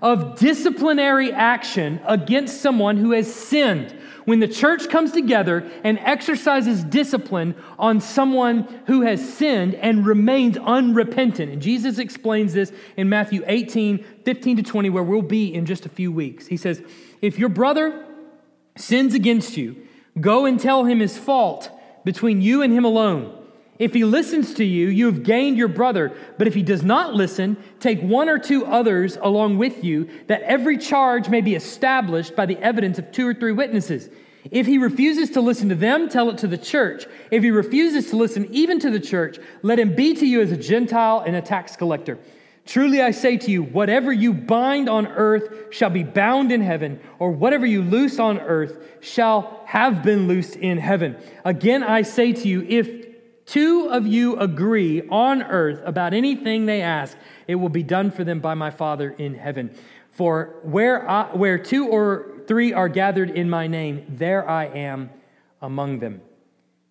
of 0.01 0.37
disciplinary 0.37 1.31
action 1.31 1.99
against 2.05 2.61
someone 2.61 2.97
who 2.97 3.11
has 3.11 3.33
sinned 3.33 3.95
when 4.25 4.39
the 4.39 4.47
church 4.47 4.89
comes 4.89 5.11
together 5.11 5.67
and 5.83 5.97
exercises 5.99 6.83
discipline 6.83 7.55
on 7.79 7.99
someone 7.99 8.61
who 8.85 9.01
has 9.01 9.33
sinned 9.33 9.73
and 9.75 10.05
remains 10.05 10.55
unrepentant. 10.57 11.51
And 11.51 11.61
Jesus 11.61 11.97
explains 11.97 12.53
this 12.53 12.71
in 12.95 13.09
Matthew 13.09 13.43
18, 13.47 14.05
15 14.23 14.57
to 14.57 14.63
20, 14.63 14.89
where 14.91 15.03
we'll 15.03 15.23
be 15.23 15.53
in 15.53 15.65
just 15.65 15.85
a 15.85 15.89
few 15.89 16.11
weeks. 16.11 16.45
He 16.45 16.57
says, 16.57 16.81
If 17.21 17.39
your 17.39 17.49
brother 17.49 18.05
sins 18.77 19.15
against 19.15 19.57
you, 19.57 19.87
go 20.21 20.45
and 20.45 20.59
tell 20.59 20.85
him 20.85 20.99
his 20.99 21.17
fault 21.17 21.71
between 22.05 22.41
you 22.41 22.61
and 22.61 22.71
him 22.71 22.85
alone. 22.85 23.38
If 23.79 23.93
he 23.93 24.03
listens 24.03 24.53
to 24.55 24.65
you, 24.65 24.89
you 24.89 25.05
have 25.05 25.23
gained 25.23 25.57
your 25.57 25.69
brother. 25.69 26.11
But 26.37 26.47
if 26.47 26.53
he 26.53 26.61
does 26.61 26.83
not 26.83 27.15
listen, 27.15 27.55
take 27.79 28.01
one 28.01 28.27
or 28.27 28.37
two 28.37 28.65
others 28.65 29.17
along 29.21 29.57
with 29.57 29.85
you, 29.85 30.09
that 30.27 30.41
every 30.41 30.77
charge 30.77 31.29
may 31.29 31.39
be 31.39 31.55
established 31.55 32.35
by 32.35 32.45
the 32.45 32.57
evidence 32.57 32.99
of 32.99 33.11
two 33.13 33.25
or 33.25 33.33
three 33.33 33.53
witnesses. 33.53 34.09
If 34.51 34.65
he 34.65 34.77
refuses 34.77 35.29
to 35.31 35.41
listen 35.41 35.69
to 35.69 35.75
them, 35.75 36.09
tell 36.09 36.29
it 36.29 36.37
to 36.39 36.47
the 36.47 36.57
church. 36.57 37.05
If 37.31 37.41
he 37.41 37.51
refuses 37.51 38.09
to 38.09 38.17
listen 38.17 38.47
even 38.51 38.79
to 38.79 38.89
the 38.89 38.99
church, 38.99 39.39
let 39.61 39.79
him 39.79 39.95
be 39.95 40.13
to 40.13 40.25
you 40.25 40.41
as 40.41 40.51
a 40.51 40.57
Gentile 40.57 41.23
and 41.25 41.35
a 41.35 41.41
tax 41.41 41.75
collector. 41.75 42.19
Truly 42.65 43.01
I 43.01 43.11
say 43.11 43.37
to 43.37 43.51
you, 43.51 43.63
whatever 43.63 44.13
you 44.13 44.33
bind 44.33 44.89
on 44.89 45.07
earth 45.07 45.73
shall 45.73 45.89
be 45.89 46.03
bound 46.03 46.51
in 46.51 46.61
heaven, 46.61 46.99
or 47.17 47.31
whatever 47.31 47.65
you 47.65 47.81
loose 47.81 48.19
on 48.19 48.39
earth 48.39 48.77
shall 48.99 49.61
have 49.65 50.03
been 50.03 50.27
loosed 50.27 50.55
in 50.55 50.77
heaven. 50.77 51.17
Again 51.45 51.81
I 51.81 52.03
say 52.03 52.33
to 52.33 52.47
you, 52.47 52.65
if 52.67 53.08
two 53.49 53.87
of 53.89 54.05
you 54.05 54.37
agree 54.37 55.01
on 55.09 55.41
earth 55.41 55.81
about 55.85 56.13
anything 56.13 56.65
they 56.65 56.81
ask, 56.81 57.17
it 57.47 57.55
will 57.55 57.69
be 57.69 57.83
done 57.83 58.11
for 58.11 58.23
them 58.23 58.39
by 58.39 58.53
my 58.53 58.69
Father 58.69 59.09
in 59.11 59.33
heaven. 59.33 59.75
For 60.11 60.59
where, 60.63 61.09
I, 61.09 61.35
where 61.35 61.57
two 61.57 61.87
or 61.87 62.41
three 62.47 62.73
are 62.73 62.89
gathered 62.89 63.31
in 63.31 63.49
my 63.49 63.67
name, 63.67 64.05
there 64.09 64.47
I 64.47 64.65
am 64.65 65.09
among 65.61 65.99
them. 65.99 66.21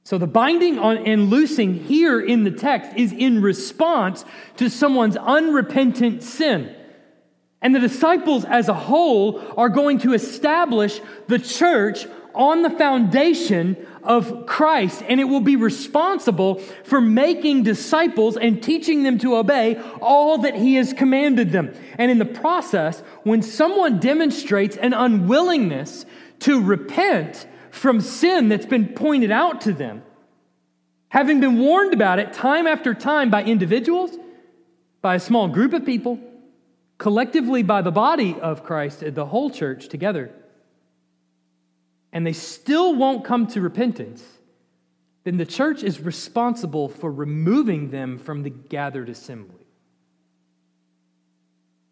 So 0.05 0.19
the 0.19 0.27
binding 0.27 0.79
on 0.79 0.99
and 0.99 1.29
loosing 1.29 1.75
here 1.75 2.21
in 2.21 2.45
the 2.45 2.51
text 2.51 2.93
is 2.97 3.13
in 3.13 3.43
response 3.43 4.25
to 4.57 4.71
someone's 4.71 5.17
unrepentant 5.17 6.23
sin. 6.23 6.75
And 7.61 7.75
the 7.75 7.81
disciples 7.81 8.45
as 8.45 8.69
a 8.69 8.75
whole 8.75 9.43
are 9.57 9.69
going 9.69 9.99
to 9.99 10.15
establish 10.15 11.01
the 11.27 11.39
church 11.39 12.07
on 12.39 12.63
the 12.63 12.71
foundation 12.71 13.77
of 14.03 14.47
Christ, 14.47 15.03
and 15.07 15.21
it 15.21 15.25
will 15.25 15.41
be 15.41 15.57
responsible 15.57 16.61
for 16.85 17.01
making 17.01 17.65
disciples 17.65 18.39
and 18.39 18.63
teaching 18.63 19.03
them 19.03 19.19
to 19.19 19.37
obey 19.37 19.79
all 20.01 20.39
that 20.39 20.55
He 20.55 20.77
has 20.77 20.95
commanded 20.95 21.53
them. 21.53 21.75
And 21.99 22.11
in 22.11 22.19
the 22.19 22.25
process, 22.25 23.03
when 23.25 23.43
someone 23.43 24.01
demonstrates 24.01 24.79
an 24.79 24.95
unwillingness 24.95 26.07
to 26.41 26.63
repent, 26.63 27.47
from 27.71 28.01
sin 28.01 28.49
that's 28.49 28.67
been 28.67 28.89
pointed 28.89 29.31
out 29.31 29.61
to 29.63 29.73
them, 29.73 30.03
having 31.09 31.41
been 31.41 31.59
warned 31.59 31.95
about 31.95 32.19
it 32.19 32.33
time 32.33 32.67
after 32.67 32.95
time 32.95 33.31
by 33.31 33.43
individuals, 33.43 34.17
by 35.01 35.15
a 35.15 35.21
small 35.21 35.49
group 35.49 35.73
of 35.73 35.85
people, 35.85 36.19
collectively 36.99 37.63
by 37.63 37.83
the 37.83 37.91
body 37.91 38.37
of 38.41 38.65
Christ, 38.65 39.03
the 39.15 39.27
whole 39.27 39.51
church 39.51 39.89
together, 39.89 40.33
and 42.13 42.27
they 42.27 42.33
still 42.33 42.95
won't 42.95 43.25
come 43.25 43.47
to 43.49 43.61
repentance, 43.61 44.25
then 45.25 45.37
the 45.37 45.47
church 45.47 45.83
is 45.83 46.01
responsible 46.01 46.89
for 46.89 47.13
removing 47.13 47.91
them 47.91 48.19
from 48.19 48.43
the 48.43 48.51
gathered 48.51 49.09
assembly. 49.09 49.67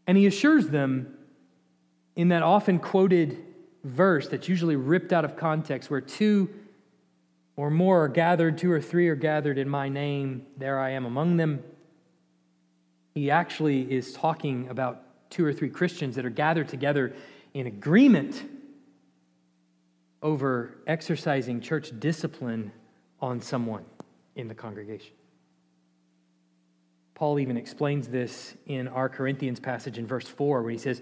And 0.07 0.17
he 0.17 0.27
assures 0.27 0.69
them 0.69 1.17
in 2.15 2.29
that 2.29 2.43
often 2.43 2.79
quoted 2.79 3.45
verse 3.85 4.29
that's 4.29 4.49
usually 4.49 4.77
ripped 4.77 5.13
out 5.13 5.25
of 5.25 5.37
context 5.37 5.91
where 5.91 6.01
two 6.01 6.49
or 7.57 7.71
more 7.71 8.05
are 8.05 8.09
gathered, 8.09 8.59
two 8.59 8.71
or 8.71 8.81
three 8.81 9.09
are 9.09 9.17
gathered 9.17 9.59
in 9.59 9.69
my 9.69 9.89
name, 9.89 10.47
there 10.57 10.79
I 10.79 10.91
am 10.91 11.07
among 11.07 11.37
them. 11.37 11.63
He 13.15 13.31
actually 13.31 13.91
is 13.93 14.13
talking 14.13 14.69
about 14.69 15.31
two 15.31 15.45
or 15.45 15.53
three 15.53 15.71
Christians 15.71 16.17
that 16.17 16.27
are 16.27 16.31
gathered 16.31 16.69
together 16.69 17.15
in 17.55 17.67
agreement 17.67 18.45
over 20.23 20.79
exercising 20.87 21.61
church 21.61 21.93
discipline 21.99 22.73
on 23.21 23.41
someone 23.41 23.85
in 24.35 24.49
the 24.49 24.55
congregation. 24.55 25.13
Paul 27.15 27.39
even 27.39 27.57
explains 27.57 28.09
this 28.09 28.55
in 28.67 28.89
our 28.89 29.09
Corinthians 29.09 29.59
passage 29.59 29.97
in 29.97 30.07
verse 30.07 30.29
4, 30.29 30.63
where 30.63 30.71
he 30.71 30.79
says, 30.79 31.01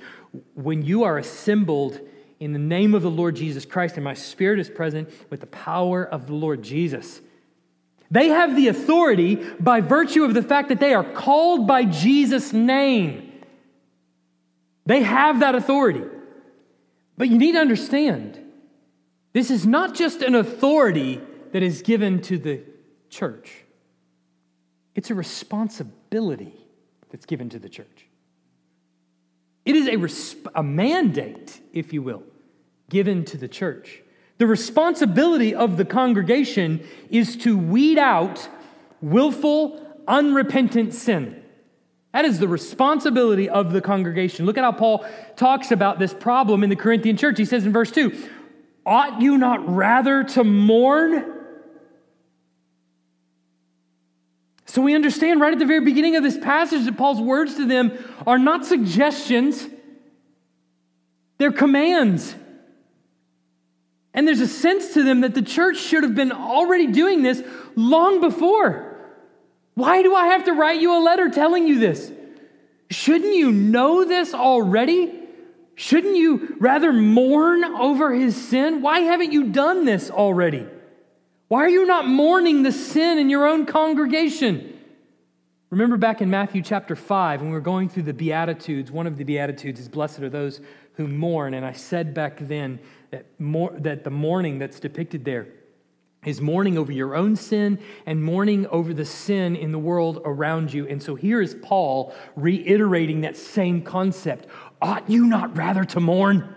When 0.54 0.82
you 0.82 1.02
are 1.02 1.18
assembled 1.18 2.00
in 2.38 2.52
the 2.52 2.58
name 2.58 2.94
of 2.94 3.02
the 3.02 3.10
Lord 3.10 3.34
Jesus 3.36 3.64
Christ, 3.64 3.96
and 3.96 4.04
my 4.04 4.14
spirit 4.14 4.58
is 4.60 4.68
present 4.70 5.10
with 5.30 5.40
the 5.40 5.46
power 5.46 6.04
of 6.04 6.26
the 6.26 6.34
Lord 6.34 6.62
Jesus. 6.62 7.20
They 8.10 8.28
have 8.28 8.54
the 8.54 8.68
authority 8.68 9.36
by 9.58 9.80
virtue 9.80 10.24
of 10.24 10.34
the 10.34 10.42
fact 10.42 10.68
that 10.68 10.78
they 10.78 10.94
are 10.94 11.04
called 11.04 11.66
by 11.66 11.84
Jesus' 11.84 12.52
name. 12.52 13.32
They 14.86 15.02
have 15.02 15.40
that 15.40 15.54
authority. 15.54 16.02
But 17.16 17.28
you 17.28 17.38
need 17.38 17.52
to 17.52 17.60
understand 17.60 18.38
this 19.34 19.50
is 19.50 19.66
not 19.66 19.94
just 19.94 20.22
an 20.22 20.34
authority 20.34 21.20
that 21.52 21.62
is 21.62 21.82
given 21.82 22.22
to 22.22 22.38
the 22.38 22.62
church, 23.10 23.64
it's 24.94 25.10
a 25.10 25.14
responsibility 25.14 26.54
that's 27.10 27.26
given 27.26 27.50
to 27.50 27.58
the 27.58 27.68
church. 27.68 28.06
It 29.64 29.76
is 29.76 29.88
a, 29.88 29.96
resp- 29.96 30.50
a 30.54 30.62
mandate, 30.62 31.60
if 31.72 31.92
you 31.92 32.00
will, 32.00 32.22
given 32.88 33.24
to 33.26 33.36
the 33.36 33.48
church. 33.48 34.02
The 34.38 34.46
responsibility 34.46 35.54
of 35.54 35.76
the 35.76 35.84
congregation 35.84 36.86
is 37.10 37.36
to 37.38 37.58
weed 37.58 37.98
out 37.98 38.48
willful, 39.00 39.80
unrepentant 40.06 40.94
sin. 40.94 41.42
That 42.12 42.24
is 42.24 42.38
the 42.38 42.48
responsibility 42.48 43.48
of 43.48 43.72
the 43.72 43.80
congregation. 43.80 44.46
Look 44.46 44.56
at 44.56 44.64
how 44.64 44.72
Paul 44.72 45.04
talks 45.34 45.72
about 45.72 45.98
this 45.98 46.14
problem 46.14 46.62
in 46.62 46.70
the 46.70 46.76
Corinthian 46.76 47.16
church. 47.16 47.38
He 47.38 47.44
says 47.44 47.66
in 47.66 47.72
verse 47.72 47.90
2 47.90 48.12
Ought 48.86 49.22
you 49.22 49.38
not 49.38 49.66
rather 49.68 50.24
to 50.24 50.44
mourn? 50.44 51.32
So 54.66 54.82
we 54.82 54.94
understand 54.94 55.40
right 55.40 55.52
at 55.52 55.58
the 55.58 55.66
very 55.66 55.84
beginning 55.84 56.16
of 56.16 56.22
this 56.22 56.36
passage 56.36 56.84
that 56.84 56.96
Paul's 56.96 57.20
words 57.20 57.54
to 57.56 57.66
them 57.66 57.92
are 58.26 58.38
not 58.38 58.66
suggestions, 58.66 59.66
they're 61.38 61.52
commands. 61.52 62.34
And 64.12 64.26
there's 64.28 64.40
a 64.40 64.48
sense 64.48 64.94
to 64.94 65.02
them 65.02 65.22
that 65.22 65.34
the 65.34 65.42
church 65.42 65.78
should 65.78 66.04
have 66.04 66.14
been 66.14 66.32
already 66.32 66.88
doing 66.88 67.22
this 67.22 67.42
long 67.74 68.20
before. 68.20 68.96
Why 69.74 70.02
do 70.02 70.14
I 70.14 70.26
have 70.26 70.44
to 70.44 70.52
write 70.52 70.80
you 70.80 70.96
a 70.96 71.02
letter 71.02 71.28
telling 71.28 71.66
you 71.66 71.80
this? 71.80 72.12
Shouldn't 72.90 73.34
you 73.34 73.50
know 73.50 74.04
this 74.04 74.34
already? 74.34 75.23
Shouldn't 75.76 76.16
you 76.16 76.56
rather 76.60 76.92
mourn 76.92 77.64
over 77.64 78.12
his 78.12 78.36
sin? 78.36 78.80
Why 78.82 79.00
haven't 79.00 79.32
you 79.32 79.50
done 79.50 79.84
this 79.84 80.10
already? 80.10 80.66
Why 81.48 81.64
are 81.64 81.68
you 81.68 81.86
not 81.86 82.06
mourning 82.06 82.62
the 82.62 82.72
sin 82.72 83.18
in 83.18 83.28
your 83.28 83.46
own 83.46 83.66
congregation? 83.66 84.78
Remember 85.70 85.96
back 85.96 86.22
in 86.22 86.30
Matthew 86.30 86.62
chapter 86.62 86.94
5, 86.94 87.40
when 87.40 87.50
we 87.50 87.54
were 87.54 87.60
going 87.60 87.88
through 87.88 88.04
the 88.04 88.14
Beatitudes, 88.14 88.92
one 88.92 89.08
of 89.08 89.16
the 89.16 89.24
Beatitudes 89.24 89.80
is, 89.80 89.88
Blessed 89.88 90.20
are 90.20 90.30
those 90.30 90.60
who 90.92 91.08
mourn. 91.08 91.54
And 91.54 91.66
I 91.66 91.72
said 91.72 92.14
back 92.14 92.38
then 92.38 92.78
that, 93.10 93.26
that 93.82 94.04
the 94.04 94.10
mourning 94.10 94.60
that's 94.60 94.78
depicted 94.78 95.24
there 95.24 95.48
is 96.24 96.40
mourning 96.40 96.78
over 96.78 96.92
your 96.92 97.14
own 97.14 97.36
sin 97.36 97.78
and 98.06 98.22
mourning 98.22 98.66
over 98.68 98.94
the 98.94 99.04
sin 99.04 99.56
in 99.56 99.72
the 99.72 99.78
world 99.78 100.22
around 100.24 100.72
you. 100.72 100.86
And 100.88 101.02
so 101.02 101.14
here 101.14 101.40
is 101.40 101.54
Paul 101.62 102.14
reiterating 102.36 103.20
that 103.22 103.36
same 103.36 103.82
concept. 103.82 104.46
Ought 104.84 105.08
you 105.08 105.24
not 105.24 105.56
rather 105.56 105.82
to 105.82 105.98
mourn? 105.98 106.54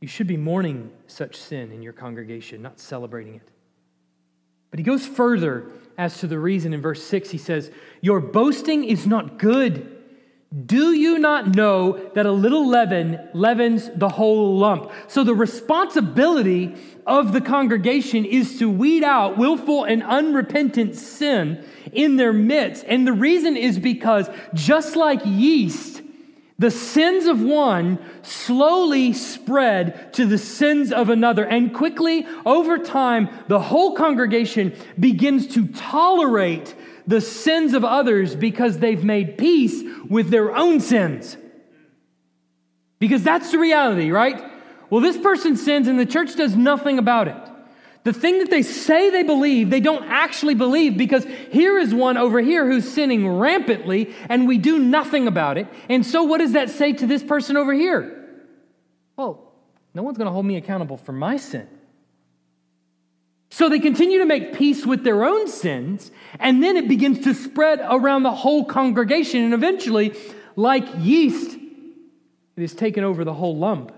You 0.00 0.08
should 0.08 0.26
be 0.26 0.38
mourning 0.38 0.90
such 1.06 1.36
sin 1.36 1.70
in 1.70 1.82
your 1.82 1.92
congregation, 1.92 2.62
not 2.62 2.80
celebrating 2.80 3.34
it. 3.34 3.50
But 4.70 4.78
he 4.78 4.84
goes 4.84 5.06
further 5.06 5.66
as 5.98 6.18
to 6.20 6.26
the 6.26 6.38
reason 6.38 6.72
in 6.72 6.80
verse 6.80 7.02
6. 7.02 7.28
He 7.28 7.36
says, 7.36 7.70
Your 8.00 8.20
boasting 8.20 8.84
is 8.84 9.06
not 9.06 9.38
good. 9.38 9.99
Do 10.66 10.92
you 10.92 11.20
not 11.20 11.54
know 11.54 12.10
that 12.14 12.26
a 12.26 12.32
little 12.32 12.66
leaven 12.66 13.28
leavens 13.34 13.88
the 13.94 14.08
whole 14.08 14.58
lump? 14.58 14.90
So, 15.06 15.22
the 15.22 15.34
responsibility 15.34 16.74
of 17.06 17.32
the 17.32 17.40
congregation 17.40 18.24
is 18.24 18.58
to 18.58 18.68
weed 18.68 19.04
out 19.04 19.38
willful 19.38 19.84
and 19.84 20.02
unrepentant 20.02 20.96
sin 20.96 21.64
in 21.92 22.16
their 22.16 22.32
midst. 22.32 22.84
And 22.88 23.06
the 23.06 23.12
reason 23.12 23.56
is 23.56 23.78
because 23.78 24.28
just 24.52 24.96
like 24.96 25.20
yeast, 25.24 26.02
the 26.58 26.72
sins 26.72 27.26
of 27.26 27.40
one 27.40 28.00
slowly 28.22 29.12
spread 29.12 30.12
to 30.14 30.26
the 30.26 30.36
sins 30.36 30.90
of 30.90 31.10
another. 31.10 31.44
And 31.46 31.72
quickly, 31.72 32.26
over 32.44 32.76
time, 32.76 33.28
the 33.46 33.60
whole 33.60 33.94
congregation 33.94 34.74
begins 34.98 35.46
to 35.54 35.68
tolerate 35.68 36.74
the 37.10 37.20
sins 37.20 37.74
of 37.74 37.84
others 37.84 38.36
because 38.36 38.78
they've 38.78 39.02
made 39.02 39.36
peace 39.36 39.82
with 40.08 40.30
their 40.30 40.54
own 40.54 40.78
sins. 40.78 41.36
Because 43.00 43.24
that's 43.24 43.50
the 43.50 43.58
reality, 43.58 44.12
right? 44.12 44.40
Well, 44.90 45.00
this 45.00 45.18
person 45.18 45.56
sins 45.56 45.88
and 45.88 45.98
the 45.98 46.06
church 46.06 46.36
does 46.36 46.54
nothing 46.54 46.98
about 46.98 47.26
it. 47.26 47.36
The 48.04 48.12
thing 48.12 48.38
that 48.38 48.48
they 48.48 48.62
say 48.62 49.10
they 49.10 49.24
believe, 49.24 49.70
they 49.70 49.80
don't 49.80 50.04
actually 50.04 50.54
believe 50.54 50.96
because 50.96 51.24
here 51.50 51.78
is 51.78 51.92
one 51.92 52.16
over 52.16 52.40
here 52.40 52.64
who's 52.64 52.88
sinning 52.88 53.28
rampantly 53.28 54.14
and 54.28 54.46
we 54.46 54.56
do 54.56 54.78
nothing 54.78 55.26
about 55.26 55.58
it. 55.58 55.66
And 55.88 56.06
so, 56.06 56.22
what 56.22 56.38
does 56.38 56.52
that 56.52 56.70
say 56.70 56.92
to 56.92 57.08
this 57.08 57.24
person 57.24 57.56
over 57.56 57.72
here? 57.72 58.28
Well, 59.16 59.52
no 59.94 60.04
one's 60.04 60.16
going 60.16 60.26
to 60.26 60.32
hold 60.32 60.46
me 60.46 60.56
accountable 60.56 60.96
for 60.96 61.12
my 61.12 61.38
sin. 61.38 61.68
So 63.50 63.68
they 63.68 63.80
continue 63.80 64.18
to 64.18 64.26
make 64.26 64.54
peace 64.54 64.86
with 64.86 65.02
their 65.02 65.24
own 65.24 65.48
sins, 65.48 66.12
and 66.38 66.62
then 66.62 66.76
it 66.76 66.86
begins 66.86 67.24
to 67.24 67.34
spread 67.34 67.80
around 67.82 68.22
the 68.22 68.30
whole 68.30 68.64
congregation. 68.64 69.42
And 69.42 69.52
eventually, 69.52 70.16
like 70.54 70.86
yeast, 70.98 71.58
it 72.56 72.60
has 72.60 72.74
taken 72.74 73.02
over 73.02 73.24
the 73.24 73.34
whole 73.34 73.56
lump. 73.56 73.92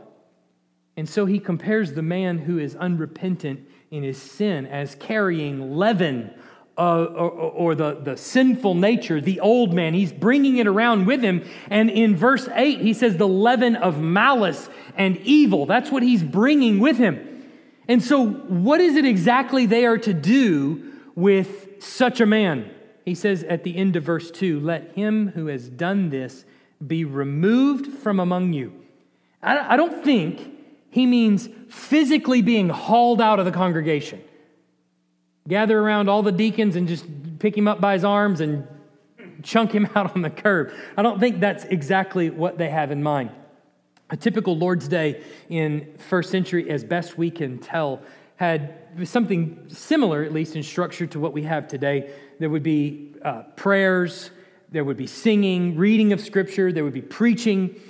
And 0.97 1.09
so 1.09 1.27
he 1.27 1.39
compares 1.39 1.93
the 1.93 2.03
man 2.03 2.39
who 2.39 2.59
is 2.59 2.75
unrepentant 2.77 3.69
in 3.91 4.03
his 4.03 4.21
sin 4.21 4.67
as 4.67 4.95
carrying 4.95 5.77
leaven 5.77 6.33
uh, 6.79 7.05
or, 7.05 7.31
or, 7.31 7.75
the, 7.75 8.01
the 8.03 8.17
sinful 8.17 8.75
nature, 8.75 9.21
the 9.21 9.41
old 9.41 9.75
man. 9.75 9.93
He's 9.93 10.13
bringing 10.13 10.57
it 10.57 10.67
around 10.67 11.05
with 11.05 11.21
him. 11.21 11.45
And 11.69 11.91
in 11.91 12.17
verse 12.17 12.49
8, 12.51 12.81
he 12.81 12.95
says, 12.95 13.19
the 13.19 13.29
leaven 13.29 13.77
of 13.77 14.01
malice 14.01 14.71
and 14.97 15.19
evil. 15.19 15.67
That's 15.67 15.91
what 15.91 16.03
he's 16.03 16.23
bringing 16.23 16.79
with 16.79 16.97
him. 16.97 17.32
And 17.89 18.03
so, 18.03 18.27
what 18.27 18.81
is 18.81 18.97
it 18.97 19.05
exactly 19.05 19.67
they 19.67 19.85
are 19.87 19.99
to 19.99 20.15
do 20.15 20.93
with 21.15 21.83
such 21.83 22.21
a 22.21 22.27
man? 22.27 22.71
He 23.05 23.15
says 23.15 23.43
at 23.43 23.65
the 23.65 23.77
end 23.77 23.97
of 23.97 24.05
verse 24.05 24.31
2 24.31 24.61
Let 24.61 24.93
him 24.95 25.29
who 25.29 25.47
has 25.47 25.69
done 25.69 26.11
this 26.11 26.45
be 26.87 27.05
removed 27.05 27.87
from 27.99 28.21
among 28.21 28.53
you. 28.53 28.73
I 29.43 29.77
don't 29.77 30.05
think 30.05 30.53
he 30.91 31.05
means 31.05 31.49
physically 31.69 32.43
being 32.43 32.69
hauled 32.69 33.21
out 33.21 33.41
of 33.41 33.45
the 33.45 33.51
congregation. 33.51 34.23
Gather 35.49 35.79
around 35.79 36.09
all 36.09 36.23
the 36.23 36.31
deacons 36.31 36.77
and 36.77 36.87
just 36.87 37.05
pick 37.41 37.57
him 37.57 37.67
up 37.67 37.81
by 37.81 37.95
his 37.95 38.05
arms 38.05 38.41
and 38.41 38.67
chunk 39.43 39.73
him 39.73 39.89
out 39.97 40.15
on 40.15 40.23
the 40.23 40.31
curb. 40.31 40.73
I 40.97 41.03
don't 41.03 41.19
think 41.19 41.41
that's 41.41 41.65
exactly 41.65 42.31
what 42.31 42.59
they 42.59 42.69
have 42.71 42.93
in 42.93 43.03
mind. 43.03 43.31
A 44.13 44.17
typical 44.17 44.57
Lord's 44.59 44.89
Day 44.89 45.23
in 45.49 45.95
first 45.97 46.31
century, 46.31 46.69
as 46.69 46.85
best 46.85 47.17
we 47.17 47.31
can 47.31 47.59
tell, 47.59 48.03
had 48.37 48.75
something 49.05 49.65
similar, 49.69 50.23
at 50.23 50.35
least 50.35 50.55
in 50.55 50.63
structure, 50.63 51.07
to 51.07 51.19
what 51.19 51.33
we 51.33 51.43
have 51.45 51.67
today. 51.67 52.13
There 52.39 52.51
would 52.51 52.63
be 52.63 53.15
uh, 53.25 53.45
prayers, 53.57 54.31
there 54.71 54.85
would 54.85 54.99
be 54.99 55.07
singing, 55.07 55.79
reading 55.79 56.13
of 56.13 56.21
scripture, 56.21 56.73
there 56.73 56.85
would 56.85 56.93
be 56.93 57.01
preaching. 57.01 57.81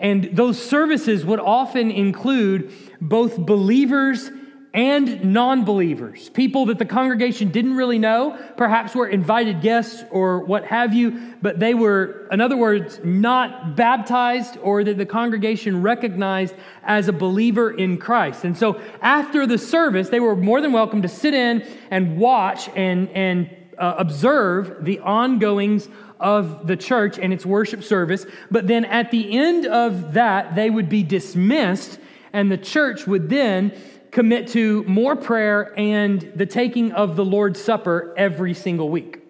And 0.00 0.24
those 0.32 0.60
services 0.60 1.24
would 1.24 1.38
often 1.38 1.92
include 1.92 2.72
both 3.00 3.38
believers 3.38 4.32
and 4.74 5.32
non 5.32 5.64
believers, 5.64 6.28
people 6.28 6.66
that 6.66 6.78
the 6.78 6.84
congregation 6.84 7.50
didn't 7.50 7.74
really 7.74 7.98
know, 7.98 8.38
perhaps 8.56 8.94
were 8.94 9.08
invited 9.08 9.62
guests 9.62 10.04
or 10.10 10.40
what 10.40 10.64
have 10.66 10.92
you, 10.92 11.34
but 11.40 11.58
they 11.58 11.72
were, 11.72 12.28
in 12.30 12.40
other 12.40 12.56
words, 12.56 13.00
not 13.02 13.76
baptized 13.76 14.58
or 14.62 14.84
that 14.84 14.98
the 14.98 15.06
congregation 15.06 15.80
recognized 15.80 16.54
as 16.82 17.08
a 17.08 17.12
believer 17.12 17.70
in 17.70 17.96
Christ. 17.96 18.44
And 18.44 18.56
so 18.56 18.80
after 19.00 19.46
the 19.46 19.56
service, 19.56 20.10
they 20.10 20.20
were 20.20 20.36
more 20.36 20.60
than 20.60 20.72
welcome 20.72 21.00
to 21.02 21.08
sit 21.08 21.32
in 21.32 21.66
and 21.90 22.18
watch 22.18 22.68
and, 22.76 23.08
and 23.10 23.48
uh, 23.78 23.94
observe 23.96 24.84
the 24.84 24.98
ongoings 25.00 25.88
of 26.20 26.66
the 26.66 26.76
church 26.76 27.18
and 27.18 27.32
its 27.32 27.46
worship 27.46 27.82
service. 27.82 28.26
But 28.50 28.66
then 28.66 28.84
at 28.84 29.10
the 29.10 29.38
end 29.38 29.66
of 29.66 30.14
that, 30.14 30.54
they 30.54 30.68
would 30.68 30.88
be 30.88 31.02
dismissed, 31.02 31.98
and 32.32 32.50
the 32.50 32.58
church 32.58 33.06
would 33.06 33.28
then 33.30 33.72
commit 34.10 34.48
to 34.48 34.84
more 34.84 35.16
prayer 35.16 35.78
and 35.78 36.32
the 36.34 36.46
taking 36.46 36.92
of 36.92 37.16
the 37.16 37.24
Lord's 37.24 37.62
Supper 37.62 38.14
every 38.16 38.54
single 38.54 38.88
week. 38.88 39.20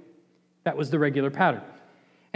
That 0.65 0.77
was 0.77 0.91
the 0.91 0.99
regular 0.99 1.31
pattern. 1.31 1.63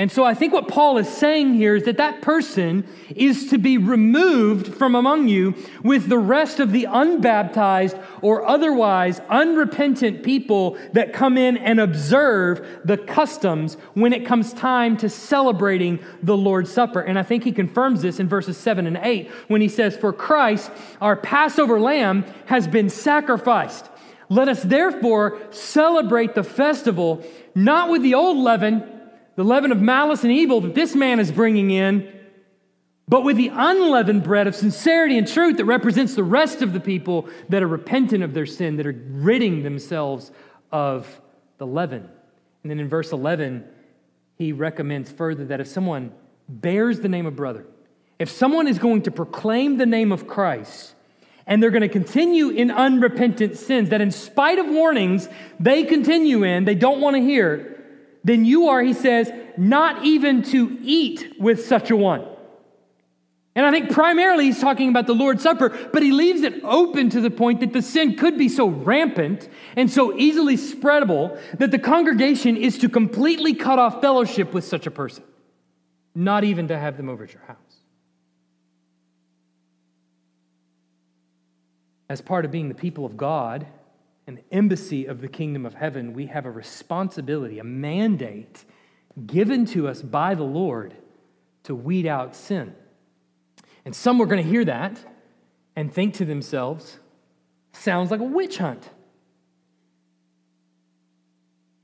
And 0.02 0.10
so 0.10 0.24
I 0.24 0.34
think 0.34 0.52
what 0.52 0.66
Paul 0.66 0.98
is 0.98 1.08
saying 1.08 1.54
here 1.54 1.76
is 1.76 1.84
that 1.84 1.98
that 1.98 2.22
person 2.22 2.84
is 3.14 3.50
to 3.50 3.56
be 3.56 3.78
removed 3.78 4.74
from 4.74 4.96
among 4.96 5.28
you 5.28 5.54
with 5.84 6.08
the 6.08 6.18
rest 6.18 6.58
of 6.58 6.72
the 6.72 6.86
unbaptized 6.86 7.96
or 8.20 8.44
otherwise 8.44 9.20
unrepentant 9.28 10.24
people 10.24 10.76
that 10.92 11.12
come 11.12 11.38
in 11.38 11.56
and 11.56 11.78
observe 11.78 12.80
the 12.84 12.98
customs 12.98 13.74
when 13.94 14.12
it 14.12 14.26
comes 14.26 14.52
time 14.52 14.96
to 14.96 15.08
celebrating 15.08 16.00
the 16.20 16.36
Lord's 16.36 16.72
Supper. 16.72 17.02
And 17.02 17.16
I 17.16 17.22
think 17.22 17.44
he 17.44 17.52
confirms 17.52 18.02
this 18.02 18.18
in 18.18 18.26
verses 18.26 18.56
7 18.56 18.88
and 18.88 18.98
8 19.00 19.30
when 19.46 19.60
he 19.60 19.68
says, 19.68 19.96
For 19.96 20.12
Christ, 20.12 20.72
our 21.00 21.14
Passover 21.14 21.78
lamb, 21.78 22.24
has 22.46 22.66
been 22.66 22.90
sacrificed. 22.90 23.88
Let 24.28 24.48
us 24.48 24.64
therefore 24.64 25.38
celebrate 25.52 26.34
the 26.34 26.42
festival 26.42 27.24
not 27.54 27.88
with 27.88 28.02
the 28.02 28.14
old 28.14 28.38
leaven 28.38 28.98
the 29.36 29.44
leaven 29.44 29.72
of 29.72 29.80
malice 29.80 30.22
and 30.24 30.32
evil 30.32 30.60
that 30.60 30.74
this 30.74 30.94
man 30.94 31.20
is 31.20 31.32
bringing 31.32 31.70
in, 31.70 32.12
but 33.08 33.24
with 33.24 33.36
the 33.36 33.50
unleavened 33.52 34.22
bread 34.22 34.46
of 34.46 34.54
sincerity 34.54 35.18
and 35.18 35.26
truth 35.26 35.56
that 35.56 35.64
represents 35.64 36.14
the 36.14 36.24
rest 36.24 36.62
of 36.62 36.72
the 36.72 36.80
people 36.80 37.28
that 37.48 37.62
are 37.62 37.68
repentant 37.68 38.22
of 38.22 38.34
their 38.34 38.46
sin, 38.46 38.76
that 38.76 38.86
are 38.86 39.04
ridding 39.08 39.62
themselves 39.62 40.30
of 40.70 41.20
the 41.58 41.66
leaven. 41.66 42.08
And 42.62 42.70
then 42.70 42.80
in 42.80 42.88
verse 42.88 43.12
11, 43.12 43.64
he 44.36 44.52
recommends 44.52 45.10
further 45.10 45.44
that 45.46 45.60
if 45.60 45.66
someone 45.66 46.12
bears 46.48 47.00
the 47.00 47.08
name 47.08 47.26
of 47.26 47.36
brother, 47.36 47.66
if 48.18 48.30
someone 48.30 48.68
is 48.68 48.78
going 48.78 49.02
to 49.02 49.10
proclaim 49.10 49.78
the 49.78 49.86
name 49.86 50.12
of 50.12 50.26
Christ, 50.26 50.94
and 51.46 51.62
they're 51.62 51.70
going 51.70 51.82
to 51.82 51.88
continue 51.88 52.50
in 52.50 52.70
unrepentant 52.70 53.58
sins 53.58 53.90
that 53.90 54.00
in 54.00 54.10
spite 54.10 54.58
of 54.58 54.66
warnings 54.66 55.28
they 55.58 55.84
continue 55.84 56.44
in, 56.44 56.64
they 56.64 56.74
don't 56.74 57.00
want 57.00 57.16
to 57.16 57.22
hear, 57.22 57.71
then 58.24 58.44
you 58.44 58.68
are, 58.68 58.82
he 58.82 58.92
says, 58.92 59.30
not 59.56 60.04
even 60.04 60.42
to 60.44 60.78
eat 60.82 61.34
with 61.38 61.64
such 61.66 61.90
a 61.90 61.96
one. 61.96 62.26
And 63.54 63.66
I 63.66 63.70
think 63.70 63.90
primarily 63.90 64.46
he's 64.46 64.60
talking 64.60 64.88
about 64.88 65.06
the 65.06 65.14
Lord's 65.14 65.42
Supper, 65.42 65.68
but 65.92 66.02
he 66.02 66.10
leaves 66.10 66.40
it 66.42 66.62
open 66.64 67.10
to 67.10 67.20
the 67.20 67.30
point 67.30 67.60
that 67.60 67.74
the 67.74 67.82
sin 67.82 68.16
could 68.16 68.38
be 68.38 68.48
so 68.48 68.66
rampant 68.68 69.46
and 69.76 69.90
so 69.90 70.16
easily 70.16 70.56
spreadable 70.56 71.38
that 71.58 71.70
the 71.70 71.78
congregation 71.78 72.56
is 72.56 72.78
to 72.78 72.88
completely 72.88 73.52
cut 73.52 73.78
off 73.78 74.00
fellowship 74.00 74.54
with 74.54 74.64
such 74.64 74.86
a 74.86 74.90
person, 74.90 75.22
not 76.14 76.44
even 76.44 76.68
to 76.68 76.78
have 76.78 76.96
them 76.96 77.10
over 77.10 77.24
at 77.24 77.34
your 77.34 77.42
house. 77.42 77.58
As 82.08 82.22
part 82.22 82.46
of 82.46 82.50
being 82.50 82.68
the 82.68 82.74
people 82.74 83.04
of 83.04 83.18
God, 83.18 83.66
an 84.26 84.40
embassy 84.50 85.06
of 85.06 85.20
the 85.20 85.28
kingdom 85.28 85.66
of 85.66 85.74
heaven, 85.74 86.12
we 86.12 86.26
have 86.26 86.46
a 86.46 86.50
responsibility, 86.50 87.58
a 87.58 87.64
mandate 87.64 88.64
given 89.26 89.66
to 89.66 89.88
us 89.88 90.00
by 90.00 90.34
the 90.34 90.44
Lord 90.44 90.94
to 91.64 91.74
weed 91.74 92.06
out 92.06 92.34
sin. 92.34 92.74
And 93.84 93.94
some 93.94 94.20
are 94.20 94.26
going 94.26 94.42
to 94.42 94.48
hear 94.48 94.64
that 94.64 94.98
and 95.74 95.92
think 95.92 96.14
to 96.14 96.24
themselves, 96.24 96.98
sounds 97.72 98.10
like 98.10 98.20
a 98.20 98.24
witch 98.24 98.58
hunt. 98.58 98.88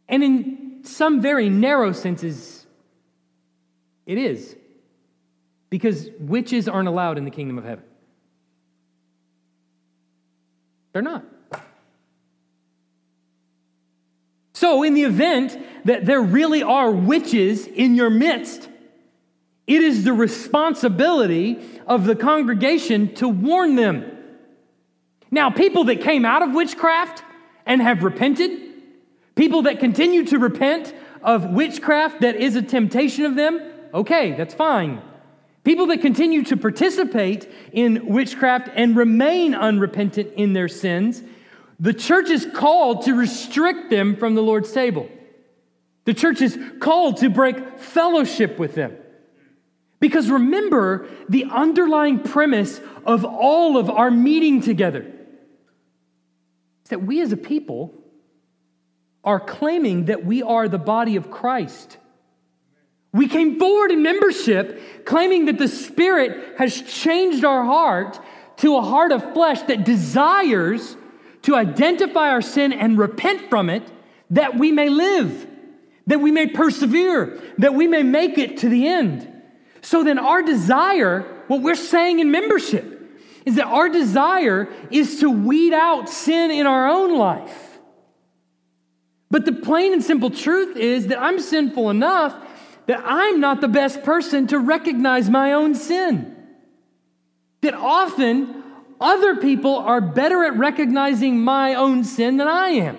And 0.09 0.23
in 0.23 0.81
some 0.85 1.21
very 1.21 1.51
narrow 1.51 1.93
senses, 1.93 2.67
it 4.07 4.17
is. 4.17 4.57
Because 5.71 6.09
witches 6.19 6.69
aren't 6.69 6.89
allowed 6.89 7.19
in 7.19 7.25
the 7.25 7.31
kingdom 7.31 7.59
of 7.59 7.65
heaven. 7.65 7.85
They're 10.93 11.03
not. 11.03 11.25
So, 14.59 14.83
in 14.83 14.95
the 14.95 15.05
event 15.05 15.57
that 15.85 16.05
there 16.05 16.21
really 16.21 16.65
are 16.65 16.91
witches 16.91 17.69
in 17.69 17.95
your 17.95 18.11
midst, 18.11 18.69
it 19.69 19.83
is 19.83 20.03
the 20.03 20.13
responsibility 20.13 21.61
of 21.87 22.07
the 22.07 22.17
congregation 22.17 23.15
to 23.15 23.29
warn 23.29 23.77
them. 23.77 24.05
Now, 25.31 25.49
people 25.51 25.85
that 25.85 26.01
came 26.01 26.25
out 26.25 26.43
of 26.43 26.55
witchcraft 26.55 27.23
and 27.67 27.81
have 27.81 28.03
repented, 28.03 28.51
people 29.37 29.63
that 29.63 29.79
continue 29.79 30.25
to 30.25 30.41
repent 30.41 30.93
of 31.23 31.51
witchcraft 31.51 32.23
that 32.23 32.35
is 32.35 32.57
a 32.57 32.63
temptation 32.63 33.27
of 33.27 33.37
them, 33.37 33.61
okay, 33.95 34.33
that's 34.33 34.55
fine. 34.55 35.01
People 35.63 35.87
that 35.87 36.01
continue 36.01 36.43
to 36.43 36.57
participate 36.57 37.49
in 37.71 38.09
witchcraft 38.09 38.71
and 38.75 38.97
remain 38.97 39.55
unrepentant 39.55 40.33
in 40.35 40.53
their 40.53 40.67
sins, 40.67 41.23
the 41.81 41.95
church 41.95 42.31
is 42.31 42.47
called 42.55 43.03
to 43.03 43.15
restrict 43.15 43.91
them 43.91 44.17
from 44.17 44.35
the 44.35 44.43
Lord's 44.43 44.73
table. 44.73 45.09
The 46.05 46.15
church 46.15 46.41
is 46.41 46.59
called 46.81 47.19
to 47.19 47.31
break 47.31 47.79
fellowship 47.79 48.59
with 48.59 48.75
them. 48.75 48.97
Because 50.01 50.31
remember 50.31 51.09
the 51.29 51.45
underlying 51.45 52.21
premise 52.21 52.81
of 53.05 53.25
all 53.25 53.77
of 53.77 53.91
our 53.91 54.11
meeting 54.11 54.61
together 54.61 55.01
is 56.85 56.91
that 56.91 57.03
we 57.03 57.21
as 57.21 57.33
a 57.33 57.37
people 57.37 57.95
are 59.25 59.41
claiming 59.41 60.07
that 60.07 60.25
we 60.25 60.43
are 60.43 60.69
the 60.69 60.79
body 60.79 61.17
of 61.17 61.31
Christ. 61.31 61.99
We 63.13 63.29
came 63.29 63.59
forward 63.59 63.91
in 63.91 64.03
membership 64.03 65.05
claiming 65.05 65.47
that 65.47 65.59
the 65.59 65.69
Spirit 65.69 66.59
has 66.59 66.81
changed 66.81 67.45
our 67.45 67.65
heart 67.65 68.19
to 68.59 68.77
a 68.77 68.83
heart 68.83 69.13
of 69.13 69.33
flesh 69.35 69.63
that 69.63 69.85
desires 69.85 70.97
to 71.43 71.55
identify 71.55 72.31
our 72.31 72.43
sin 72.43 72.73
and 72.73 72.99
repent 72.99 73.49
from 73.49 73.71
it 73.71 73.83
that 74.31 74.59
we 74.59 74.73
may 74.73 74.89
live, 74.89 75.47
that 76.07 76.21
we 76.21 76.31
may 76.31 76.47
persevere, 76.47 77.41
that 77.59 77.75
we 77.75 77.87
may 77.87 78.03
make 78.03 78.39
it 78.39 78.59
to 78.59 78.69
the 78.69 78.87
end. 78.87 79.27
So 79.81 80.05
then, 80.05 80.19
our 80.19 80.43
desire, 80.43 81.21
what 81.47 81.63
we're 81.63 81.75
saying 81.75 82.19
in 82.19 82.31
membership, 82.31 82.95
is 83.47 83.55
that 83.55 83.67
our 83.67 83.89
desire 83.89 84.69
is 84.91 85.21
to 85.21 85.31
weed 85.31 85.73
out 85.73 86.09
sin 86.09 86.51
in 86.51 86.67
our 86.67 86.89
own 86.89 87.17
life. 87.17 87.79
But 89.31 89.45
the 89.45 89.53
plain 89.53 89.93
and 89.93 90.03
simple 90.03 90.31
truth 90.31 90.77
is 90.77 91.07
that 91.09 91.21
I'm 91.21 91.39
sinful 91.39 91.91
enough 91.91 92.35
that 92.87 93.03
I'm 93.05 93.39
not 93.39 93.61
the 93.61 93.69
best 93.69 94.03
person 94.03 94.47
to 94.47 94.59
recognize 94.59 95.29
my 95.29 95.53
own 95.53 95.75
sin. 95.75 96.35
That 97.61 97.75
often 97.75 98.58
other 99.01 99.37
people 99.37 99.77
are 99.77 100.01
better 100.01 100.45
at 100.45 100.57
recognizing 100.57 101.41
my 101.41 101.75
own 101.75 102.05
sin 102.05 102.37
than 102.37 102.49
I 102.49 102.69
am. 102.69 102.99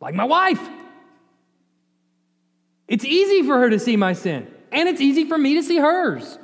Like 0.00 0.14
my 0.14 0.24
wife. 0.24 0.60
It's 2.88 3.04
easy 3.04 3.42
for 3.46 3.58
her 3.58 3.70
to 3.70 3.78
see 3.78 3.96
my 3.96 4.12
sin, 4.12 4.46
and 4.70 4.88
it's 4.88 5.00
easy 5.00 5.24
for 5.24 5.38
me 5.38 5.54
to 5.54 5.62
see 5.62 5.78
hers. 5.78 6.38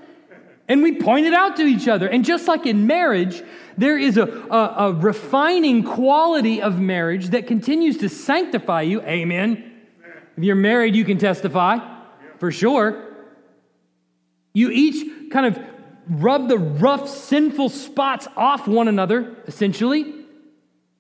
And 0.69 0.83
we 0.83 1.01
point 1.01 1.27
it 1.27 1.33
out 1.33 1.57
to 1.57 1.63
each 1.63 1.89
other. 1.89 2.07
And 2.09 2.25
just 2.25 2.47
like 2.47 2.67
in 2.67 2.87
marriage, 2.87 3.43
there 3.79 3.99
is 3.99 4.19
a, 4.19 4.25
a, 4.27 4.75
a 4.89 4.93
refining 4.93 5.83
quality 5.83 6.61
of 6.61 6.79
marriage 6.79 7.29
that 7.29 7.47
continues 7.47 7.99
to 7.99 8.09
sanctify 8.09 8.83
you. 8.83 9.01
Amen. 9.01 9.73
If 10.37 10.45
you're 10.45 10.57
married, 10.57 10.95
you 10.95 11.05
can 11.05 11.17
testify 11.17 11.79
for 12.39 12.53
sure. 12.53 13.05
You 14.53 14.71
each 14.71 15.31
kind 15.31 15.47
of 15.47 15.59
rub 16.09 16.49
the 16.49 16.59
rough, 16.59 17.09
sinful 17.09 17.69
spots 17.69 18.27
off 18.37 18.67
one 18.67 18.89
another, 18.89 19.37
essentially. 19.47 20.15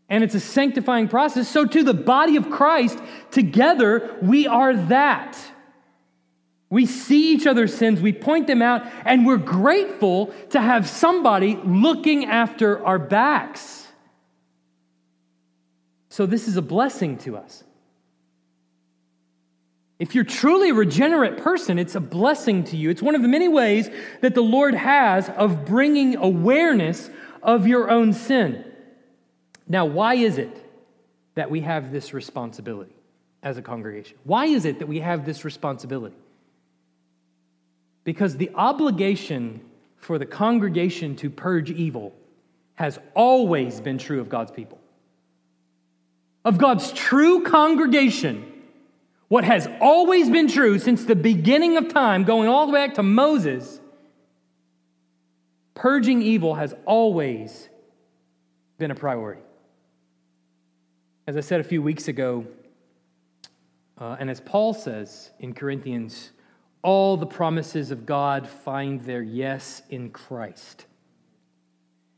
And 0.08 0.24
it's 0.24 0.34
a 0.34 0.40
sanctifying 0.40 1.08
process. 1.08 1.48
So, 1.48 1.64
to 1.66 1.82
the 1.82 1.94
body 1.94 2.36
of 2.36 2.50
Christ, 2.50 2.98
together, 3.30 4.16
we 4.22 4.46
are 4.46 4.74
that. 4.74 5.38
We 6.70 6.86
see 6.86 7.32
each 7.32 7.46
other's 7.46 7.74
sins, 7.74 8.00
we 8.00 8.12
point 8.12 8.46
them 8.46 8.60
out, 8.60 8.86
and 9.04 9.26
we're 9.26 9.38
grateful 9.38 10.34
to 10.50 10.60
have 10.60 10.88
somebody 10.88 11.58
looking 11.64 12.26
after 12.26 12.84
our 12.84 12.98
backs. 12.98 13.86
So, 16.08 16.26
this 16.26 16.48
is 16.48 16.56
a 16.56 16.62
blessing 16.62 17.18
to 17.18 17.36
us. 17.36 17.64
If 19.98 20.14
you're 20.14 20.24
truly 20.24 20.70
a 20.70 20.74
regenerate 20.74 21.38
person, 21.38 21.78
it's 21.78 21.96
a 21.96 22.00
blessing 22.00 22.62
to 22.64 22.76
you. 22.76 22.88
It's 22.90 23.02
one 23.02 23.16
of 23.16 23.22
the 23.22 23.28
many 23.28 23.48
ways 23.48 23.90
that 24.20 24.34
the 24.34 24.42
Lord 24.42 24.74
has 24.74 25.28
of 25.30 25.64
bringing 25.64 26.16
awareness 26.16 27.10
of 27.42 27.66
your 27.66 27.90
own 27.90 28.12
sin. 28.12 28.64
Now, 29.66 29.86
why 29.86 30.14
is 30.14 30.38
it 30.38 30.64
that 31.34 31.50
we 31.50 31.60
have 31.60 31.90
this 31.90 32.14
responsibility 32.14 32.94
as 33.42 33.58
a 33.58 33.62
congregation? 33.62 34.16
Why 34.24 34.46
is 34.46 34.64
it 34.64 34.78
that 34.78 34.86
we 34.86 35.00
have 35.00 35.26
this 35.26 35.44
responsibility? 35.44 36.16
Because 38.04 38.36
the 38.36 38.50
obligation 38.54 39.60
for 39.96 40.18
the 40.18 40.26
congregation 40.26 41.16
to 41.16 41.28
purge 41.28 41.70
evil 41.70 42.14
has 42.76 42.98
always 43.14 43.80
been 43.80 43.98
true 43.98 44.20
of 44.20 44.28
God's 44.28 44.52
people. 44.52 44.78
Of 46.44 46.56
God's 46.56 46.92
true 46.92 47.42
congregation, 47.42 48.57
what 49.28 49.44
has 49.44 49.68
always 49.80 50.30
been 50.30 50.48
true 50.48 50.78
since 50.78 51.04
the 51.04 51.16
beginning 51.16 51.76
of 51.76 51.88
time, 51.88 52.24
going 52.24 52.48
all 52.48 52.66
the 52.66 52.72
way 52.72 52.86
back 52.86 52.94
to 52.94 53.02
Moses, 53.02 53.80
purging 55.74 56.22
evil 56.22 56.54
has 56.54 56.74
always 56.86 57.68
been 58.78 58.90
a 58.90 58.94
priority. 58.94 59.42
As 61.26 61.36
I 61.36 61.40
said 61.40 61.60
a 61.60 61.64
few 61.64 61.82
weeks 61.82 62.08
ago, 62.08 62.46
uh, 63.98 64.16
and 64.18 64.30
as 64.30 64.40
Paul 64.40 64.72
says 64.72 65.30
in 65.40 65.52
Corinthians, 65.52 66.30
all 66.82 67.16
the 67.16 67.26
promises 67.26 67.90
of 67.90 68.06
God 68.06 68.48
find 68.48 69.02
their 69.02 69.20
yes 69.20 69.82
in 69.90 70.10
Christ. 70.10 70.86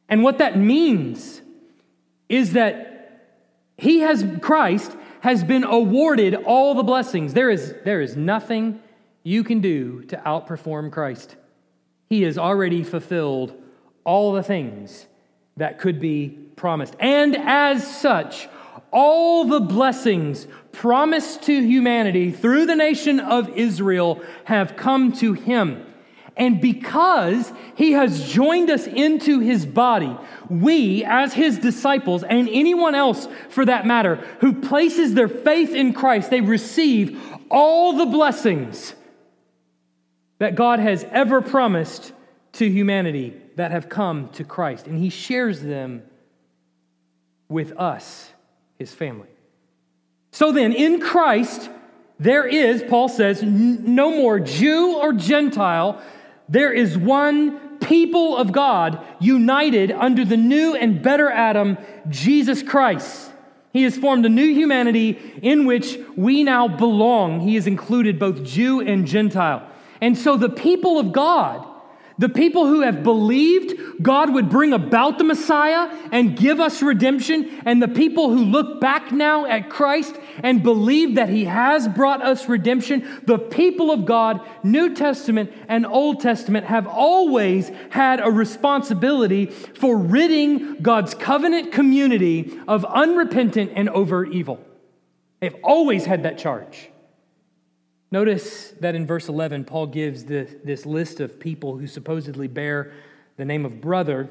And 0.08 0.22
what 0.22 0.38
that 0.38 0.58
means 0.58 1.40
is 2.28 2.52
that 2.52 2.86
he 3.76 4.00
has, 4.00 4.24
Christ 4.40 4.94
has 5.20 5.44
been 5.44 5.64
awarded 5.64 6.34
all 6.34 6.74
the 6.74 6.82
blessings. 6.82 7.34
There 7.34 7.50
is, 7.50 7.74
there 7.84 8.00
is 8.00 8.16
nothing 8.16 8.80
you 9.22 9.44
can 9.44 9.60
do 9.60 10.02
to 10.04 10.16
outperform 10.16 10.90
Christ. 10.90 11.36
He 12.08 12.22
has 12.22 12.38
already 12.38 12.82
fulfilled 12.82 13.54
all 14.04 14.32
the 14.32 14.42
things 14.42 15.06
that 15.56 15.78
could 15.78 16.00
be 16.00 16.28
promised. 16.56 16.96
And 16.98 17.36
as 17.36 17.86
such, 18.00 18.48
all 18.90 19.44
the 19.44 19.60
blessings 19.60 20.46
promised 20.72 21.42
to 21.44 21.60
humanity 21.60 22.30
through 22.30 22.66
the 22.66 22.76
nation 22.76 23.20
of 23.20 23.50
Israel 23.50 24.22
have 24.44 24.76
come 24.76 25.12
to 25.12 25.34
him. 25.34 25.86
And 26.40 26.58
because 26.58 27.52
he 27.76 27.92
has 27.92 28.32
joined 28.32 28.70
us 28.70 28.86
into 28.86 29.40
his 29.40 29.66
body, 29.66 30.16
we, 30.48 31.04
as 31.04 31.34
his 31.34 31.58
disciples, 31.58 32.24
and 32.24 32.48
anyone 32.48 32.94
else 32.94 33.28
for 33.50 33.66
that 33.66 33.86
matter, 33.86 34.16
who 34.40 34.54
places 34.54 35.12
their 35.12 35.28
faith 35.28 35.74
in 35.74 35.92
Christ, 35.92 36.30
they 36.30 36.40
receive 36.40 37.22
all 37.50 37.92
the 37.92 38.06
blessings 38.06 38.94
that 40.38 40.54
God 40.54 40.78
has 40.78 41.04
ever 41.10 41.42
promised 41.42 42.14
to 42.52 42.66
humanity 42.66 43.34
that 43.56 43.70
have 43.70 43.90
come 43.90 44.30
to 44.30 44.42
Christ. 44.42 44.86
And 44.86 44.98
he 44.98 45.10
shares 45.10 45.60
them 45.60 46.02
with 47.50 47.78
us, 47.78 48.32
his 48.78 48.94
family. 48.94 49.28
So 50.32 50.52
then, 50.52 50.72
in 50.72 51.00
Christ, 51.00 51.68
there 52.18 52.46
is, 52.46 52.82
Paul 52.88 53.10
says, 53.10 53.42
no 53.42 54.10
more 54.10 54.40
Jew 54.40 54.96
or 54.96 55.12
Gentile 55.12 56.00
there 56.50 56.72
is 56.72 56.98
one 56.98 57.78
people 57.78 58.36
of 58.36 58.52
God 58.52 59.02
united 59.20 59.92
under 59.92 60.24
the 60.24 60.36
new 60.36 60.74
and 60.74 61.00
better 61.00 61.30
Adam, 61.30 61.78
Jesus 62.08 62.62
Christ. 62.62 63.30
He 63.72 63.84
has 63.84 63.96
formed 63.96 64.26
a 64.26 64.28
new 64.28 64.52
humanity 64.52 65.18
in 65.42 65.64
which 65.64 65.96
we 66.16 66.42
now 66.42 66.66
belong. 66.66 67.40
He 67.40 67.54
has 67.54 67.68
included 67.68 68.18
both 68.18 68.42
Jew 68.42 68.80
and 68.80 69.06
Gentile. 69.06 69.66
And 70.00 70.18
so 70.18 70.36
the 70.36 70.48
people 70.48 70.98
of 70.98 71.12
God 71.12 71.66
the 72.20 72.28
people 72.28 72.66
who 72.66 72.82
have 72.82 73.02
believed 73.02 74.02
God 74.02 74.34
would 74.34 74.50
bring 74.50 74.74
about 74.74 75.16
the 75.16 75.24
Messiah 75.24 75.88
and 76.12 76.36
give 76.36 76.60
us 76.60 76.82
redemption, 76.82 77.62
and 77.64 77.82
the 77.82 77.88
people 77.88 78.28
who 78.28 78.44
look 78.44 78.78
back 78.78 79.10
now 79.10 79.46
at 79.46 79.70
Christ 79.70 80.14
and 80.42 80.62
believe 80.62 81.14
that 81.14 81.30
He 81.30 81.46
has 81.46 81.88
brought 81.88 82.20
us 82.20 82.46
redemption, 82.46 83.22
the 83.24 83.38
people 83.38 83.90
of 83.90 84.04
God, 84.04 84.46
New 84.62 84.94
Testament 84.94 85.50
and 85.66 85.86
Old 85.86 86.20
Testament, 86.20 86.66
have 86.66 86.86
always 86.86 87.70
had 87.88 88.20
a 88.20 88.30
responsibility 88.30 89.46
for 89.46 89.96
ridding 89.96 90.76
God's 90.82 91.14
covenant 91.14 91.72
community 91.72 92.52
of 92.68 92.84
unrepentant 92.84 93.72
and 93.74 93.88
overt 93.88 94.30
evil. 94.32 94.62
They've 95.40 95.56
always 95.64 96.04
had 96.04 96.24
that 96.24 96.36
charge. 96.36 96.89
Notice 98.12 98.70
that 98.80 98.94
in 98.94 99.06
verse 99.06 99.28
11, 99.28 99.64
Paul 99.64 99.86
gives 99.86 100.24
this, 100.24 100.54
this 100.64 100.84
list 100.84 101.20
of 101.20 101.38
people 101.38 101.76
who 101.76 101.86
supposedly 101.86 102.48
bear 102.48 102.92
the 103.36 103.44
name 103.44 103.64
of 103.64 103.80
brother, 103.80 104.28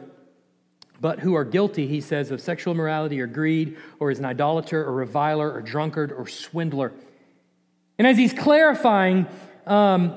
but 1.00 1.20
who 1.20 1.34
are 1.34 1.46
guilty, 1.46 1.88
he 1.88 2.02
says, 2.02 2.30
of 2.30 2.42
sexual 2.42 2.74
immorality 2.74 3.22
or 3.22 3.28
greed, 3.28 3.78
or 4.00 4.12
is 4.12 4.20
an 4.20 4.26
idolater, 4.26 4.84
or 4.84 4.92
reviler, 4.92 5.54
or 5.54 5.62
drunkard, 5.62 6.12
or 6.12 6.28
swindler. 6.28 6.92
And 7.98 8.06
as 8.06 8.18
he's 8.18 8.34
clarifying 8.34 9.28
um, 9.66 10.14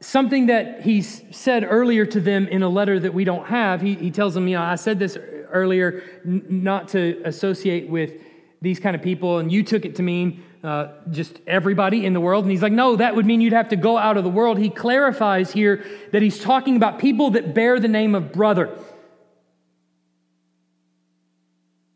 something 0.00 0.46
that 0.46 0.80
he 0.80 1.02
said 1.02 1.66
earlier 1.68 2.06
to 2.06 2.20
them 2.20 2.48
in 2.48 2.62
a 2.62 2.68
letter 2.68 2.98
that 2.98 3.12
we 3.12 3.24
don't 3.24 3.46
have, 3.46 3.82
he, 3.82 3.94
he 3.94 4.10
tells 4.10 4.32
them, 4.32 4.48
you 4.48 4.56
know, 4.56 4.62
I 4.62 4.76
said 4.76 4.98
this 4.98 5.18
earlier 5.50 6.02
n- 6.24 6.44
not 6.48 6.88
to 6.88 7.20
associate 7.26 7.90
with 7.90 8.14
these 8.62 8.80
kind 8.80 8.96
of 8.96 9.02
people, 9.02 9.38
and 9.38 9.52
you 9.52 9.62
took 9.62 9.84
it 9.84 9.96
to 9.96 10.02
mean 10.02 10.42
uh, 10.62 10.88
just 11.10 11.40
everybody 11.46 12.06
in 12.06 12.12
the 12.12 12.20
world. 12.20 12.44
And 12.44 12.50
he's 12.52 12.62
like, 12.62 12.72
no, 12.72 12.96
that 12.96 13.16
would 13.16 13.26
mean 13.26 13.40
you'd 13.40 13.52
have 13.52 13.70
to 13.70 13.76
go 13.76 13.98
out 13.98 14.16
of 14.16 14.24
the 14.24 14.30
world. 14.30 14.58
He 14.58 14.70
clarifies 14.70 15.52
here 15.52 15.84
that 16.12 16.22
he's 16.22 16.38
talking 16.38 16.76
about 16.76 16.98
people 16.98 17.30
that 17.30 17.54
bear 17.54 17.80
the 17.80 17.88
name 17.88 18.14
of 18.14 18.32
brother. 18.32 18.76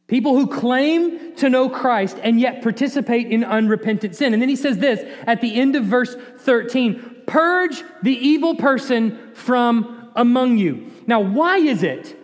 People 0.09 0.35
who 0.35 0.47
claim 0.47 1.35
to 1.37 1.51
know 1.51 1.69
Christ 1.69 2.17
and 2.23 2.41
yet 2.41 2.63
participate 2.63 3.29
in 3.29 3.43
unrepentant 3.43 4.15
sin. 4.15 4.33
And 4.33 4.41
then 4.41 4.49
he 4.49 4.57
says 4.57 4.79
this 4.79 5.01
at 5.27 5.41
the 5.41 5.55
end 5.55 5.77
of 5.77 5.85
verse 5.85 6.17
13 6.39 7.23
Purge 7.27 7.83
the 8.03 8.13
evil 8.13 8.55
person 8.55 9.35
from 9.35 10.11
among 10.15 10.59
you. 10.59 10.93
Now, 11.09 11.21
why 11.21 11.59
is 11.59 11.83
it? 11.83 12.17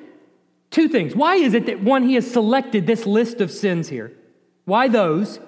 Two 0.70 0.88
things. 0.88 1.14
Why 1.14 1.36
is 1.36 1.54
it 1.54 1.66
that 1.66 1.82
one, 1.82 2.04
he 2.04 2.14
has 2.14 2.28
selected 2.30 2.86
this 2.86 3.04
list 3.04 3.40
of 3.40 3.50
sins 3.50 3.88
here? 3.88 4.12
Why 4.64 4.88
those? 4.88 5.40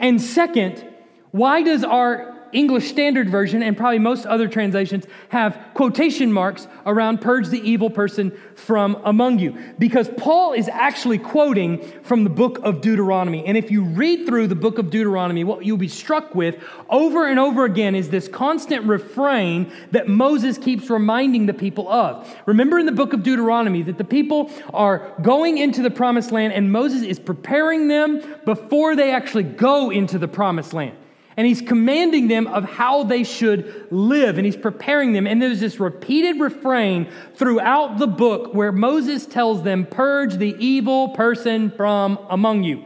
And 0.00 0.20
second, 0.20 0.84
why 1.30 1.62
does 1.62 1.84
our 1.84 2.29
English 2.52 2.88
Standard 2.88 3.28
Version 3.28 3.62
and 3.62 3.76
probably 3.76 3.98
most 3.98 4.26
other 4.26 4.48
translations 4.48 5.06
have 5.28 5.58
quotation 5.74 6.32
marks 6.32 6.66
around 6.86 7.20
purge 7.20 7.48
the 7.48 7.60
evil 7.60 7.90
person 7.90 8.32
from 8.54 9.00
among 9.04 9.38
you. 9.38 9.56
Because 9.78 10.10
Paul 10.16 10.52
is 10.52 10.68
actually 10.68 11.18
quoting 11.18 11.82
from 12.02 12.24
the 12.24 12.30
book 12.30 12.58
of 12.62 12.80
Deuteronomy. 12.80 13.44
And 13.46 13.56
if 13.56 13.70
you 13.70 13.84
read 13.84 14.26
through 14.26 14.48
the 14.48 14.54
book 14.54 14.78
of 14.78 14.90
Deuteronomy, 14.90 15.44
what 15.44 15.64
you'll 15.64 15.76
be 15.76 15.88
struck 15.88 16.34
with 16.34 16.62
over 16.88 17.26
and 17.26 17.38
over 17.38 17.64
again 17.64 17.94
is 17.94 18.10
this 18.10 18.28
constant 18.28 18.84
refrain 18.84 19.70
that 19.90 20.08
Moses 20.08 20.58
keeps 20.58 20.90
reminding 20.90 21.46
the 21.46 21.54
people 21.54 21.88
of. 21.88 22.28
Remember 22.46 22.78
in 22.78 22.86
the 22.86 22.92
book 22.92 23.12
of 23.12 23.22
Deuteronomy 23.22 23.82
that 23.82 23.98
the 23.98 24.04
people 24.04 24.50
are 24.74 25.12
going 25.22 25.58
into 25.58 25.82
the 25.82 25.90
promised 25.90 26.32
land 26.32 26.52
and 26.52 26.70
Moses 26.72 27.02
is 27.02 27.18
preparing 27.18 27.88
them 27.88 28.22
before 28.44 28.96
they 28.96 29.12
actually 29.12 29.44
go 29.44 29.90
into 29.90 30.18
the 30.18 30.28
promised 30.28 30.72
land 30.72 30.96
and 31.36 31.46
he's 31.46 31.60
commanding 31.60 32.28
them 32.28 32.46
of 32.48 32.64
how 32.64 33.04
they 33.04 33.24
should 33.24 33.86
live 33.90 34.36
and 34.36 34.44
he's 34.44 34.56
preparing 34.56 35.12
them. 35.12 35.26
And 35.26 35.40
there's 35.40 35.60
this 35.60 35.78
repeated 35.78 36.40
refrain 36.40 37.08
throughout 37.34 37.98
the 37.98 38.06
book 38.06 38.52
where 38.52 38.72
Moses 38.72 39.26
tells 39.26 39.62
them, 39.62 39.86
Purge 39.86 40.34
the 40.34 40.56
evil 40.58 41.10
person 41.10 41.70
from 41.70 42.18
among 42.28 42.64
you. 42.64 42.84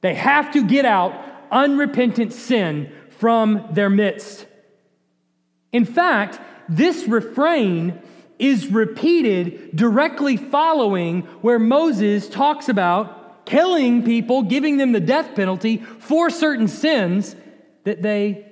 They 0.00 0.14
have 0.14 0.52
to 0.52 0.66
get 0.66 0.84
out 0.84 1.14
unrepentant 1.50 2.32
sin 2.32 2.92
from 3.10 3.68
their 3.72 3.90
midst. 3.90 4.46
In 5.72 5.84
fact, 5.84 6.40
this 6.68 7.06
refrain 7.06 8.00
is 8.38 8.68
repeated 8.68 9.74
directly 9.74 10.36
following 10.36 11.22
where 11.42 11.58
Moses 11.58 12.28
talks 12.28 12.68
about 12.68 13.46
killing 13.46 14.04
people, 14.04 14.42
giving 14.42 14.76
them 14.76 14.92
the 14.92 15.00
death 15.00 15.34
penalty 15.34 15.78
for 15.78 16.30
certain 16.30 16.68
sins 16.68 17.34
that 17.88 18.02
they 18.02 18.44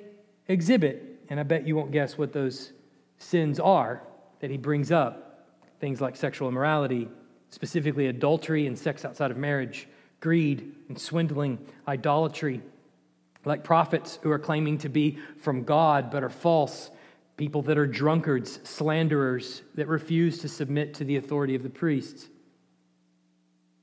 exhibit. 0.49 1.20
And 1.28 1.39
I 1.39 1.43
bet 1.43 1.66
you 1.66 1.76
won't 1.76 1.91
guess 1.91 2.16
what 2.16 2.32
those 2.32 2.72
sins 3.18 3.61
are 3.61 4.03
that 4.41 4.51
he 4.51 4.57
brings 4.57 4.91
up 4.91 5.45
things 5.78 6.01
like 6.01 6.16
sexual 6.16 6.49
immorality, 6.49 7.07
specifically 7.51 8.07
adultery 8.07 8.66
and 8.66 8.78
sex 8.78 9.05
outside 9.05 9.30
of 9.30 9.37
marriage, 9.37 9.89
greed 10.20 10.74
and 10.89 10.99
swindling, 10.99 11.59
idolatry, 11.87 12.62
like 13.45 13.62
prophets 13.62 14.18
who 14.22 14.30
are 14.30 14.39
claiming 14.39 14.78
to 14.78 14.89
be 14.89 15.18
from 15.43 15.64
God 15.64 16.11
but 16.11 16.24
are 16.24 16.30
false, 16.30 16.91
people 17.37 17.61
that 17.61 17.76
are 17.76 17.87
drunkards, 17.87 18.61
slanderers, 18.64 19.61
that 19.74 19.87
refuse 19.87 20.39
to 20.39 20.49
submit 20.49 20.95
to 20.95 21.05
the 21.05 21.16
authority 21.16 21.55
of 21.55 21.62
the 21.62 21.68
priests. 21.68 22.30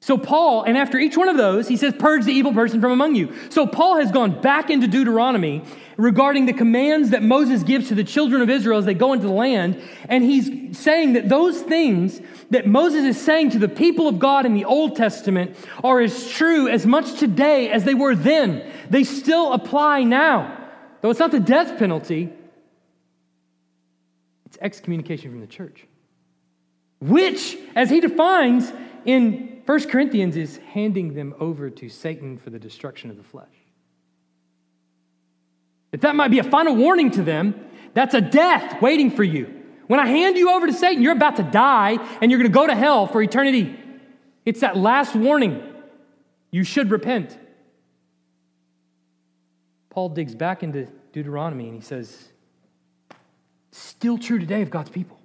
So, 0.04 0.18
Paul, 0.18 0.64
and 0.64 0.78
after 0.78 1.00
each 1.00 1.16
one 1.16 1.30
of 1.30 1.38
those, 1.38 1.70
he 1.70 1.78
says, 1.78 1.94
Purge 1.98 2.26
the 2.26 2.34
evil 2.34 2.52
person 2.52 2.82
from 2.82 2.92
among 2.92 3.16
you. 3.16 3.34
So, 3.50 3.66
Paul 3.66 3.96
has 4.00 4.12
gone 4.12 4.42
back 4.42 4.70
into 4.70 4.86
Deuteronomy 4.86 5.64
regarding 5.96 6.46
the 6.46 6.52
commands 6.52 7.12
that 7.12 7.24
Moses 7.24 7.64
gives 7.64 7.88
to 7.88 7.96
the 7.96 8.04
children 8.04 8.42
of 8.42 8.50
Israel 8.50 8.78
as 8.78 8.84
they 8.84 8.96
go 8.96 9.14
into 9.14 9.28
the 9.28 9.34
land. 9.34 9.82
And 10.10 10.22
he's 10.22 10.78
saying 10.78 11.14
that 11.14 11.30
those 11.30 11.62
things 11.62 12.20
that 12.50 12.68
Moses 12.68 13.06
is 13.06 13.22
saying 13.22 13.52
to 13.52 13.60
the 13.60 13.70
people 13.70 14.10
of 14.10 14.20
God 14.20 14.46
in 14.46 14.56
the 14.56 14.66
Old 14.66 14.98
Testament 14.98 15.56
are 15.86 16.02
as 16.02 16.30
true 16.30 16.68
as 16.68 16.86
much 16.86 17.18
today 17.18 17.70
as 17.70 17.86
they 17.86 17.94
were 17.94 18.14
then. 18.14 18.70
They 18.90 19.06
still 19.06 19.54
apply 19.54 20.04
now. 20.04 20.70
Though 21.00 21.12
it's 21.12 21.20
not 21.22 21.32
the 21.32 21.40
death 21.40 21.80
penalty, 21.80 22.30
it's 24.48 24.58
excommunication 24.60 25.32
from 25.32 25.40
the 25.40 25.48
church. 25.48 25.88
Which, 27.00 27.58
as 27.74 27.90
he 27.90 28.02
defines 28.02 28.70
in 29.06 29.53
1 29.66 29.90
Corinthians 29.90 30.36
is 30.36 30.58
handing 30.58 31.14
them 31.14 31.34
over 31.40 31.70
to 31.70 31.90
Satan 31.90 32.38
for 32.38 32.50
the 32.50 32.60
destruction 32.60 33.10
of 33.10 33.18
the 33.18 33.24
flesh. 33.24 33.48
If 35.92 36.02
that 36.02 36.16
might 36.16 36.32
be 36.32 36.40
a 36.40 36.44
final 36.44 36.76
warning 36.76 37.12
to 37.12 37.24
them, 37.24 37.56
that's 37.94 38.14
a 38.14 38.22
death 38.22 38.82
waiting 38.82 39.12
for 39.12 39.24
you. 39.24 39.62
When 39.88 40.00
I 40.00 40.08
hand 40.08 40.38
you 40.38 40.52
over 40.52 40.66
to 40.66 40.74
Satan, 40.74 41.04
you're 41.04 41.14
about 41.14 41.38
to 41.38 41.44
die 41.44 41.98
and 42.20 42.32
you're 42.32 42.40
going 42.40 42.52
to 42.52 42.54
go 42.54 42.68
to 42.68 42.76
hell 42.76 43.06
for 43.06 43.22
eternity. 43.22 43.78
It's 44.46 44.62
that 44.62 44.76
last 44.76 45.16
warning. 45.16 45.62
You 46.52 46.64
should 46.64 46.92
repent. 46.92 47.38
Paul 49.90 50.10
digs 50.10 50.36
back 50.36 50.64
into 50.64 50.88
Deuteronomy 51.12 51.66
and 51.66 51.76
he 51.76 51.82
says, 51.82 52.30
still 53.72 54.18
true 54.18 54.40
today 54.40 54.62
of 54.62 54.70
God's 54.70 54.90
people. 54.90 55.20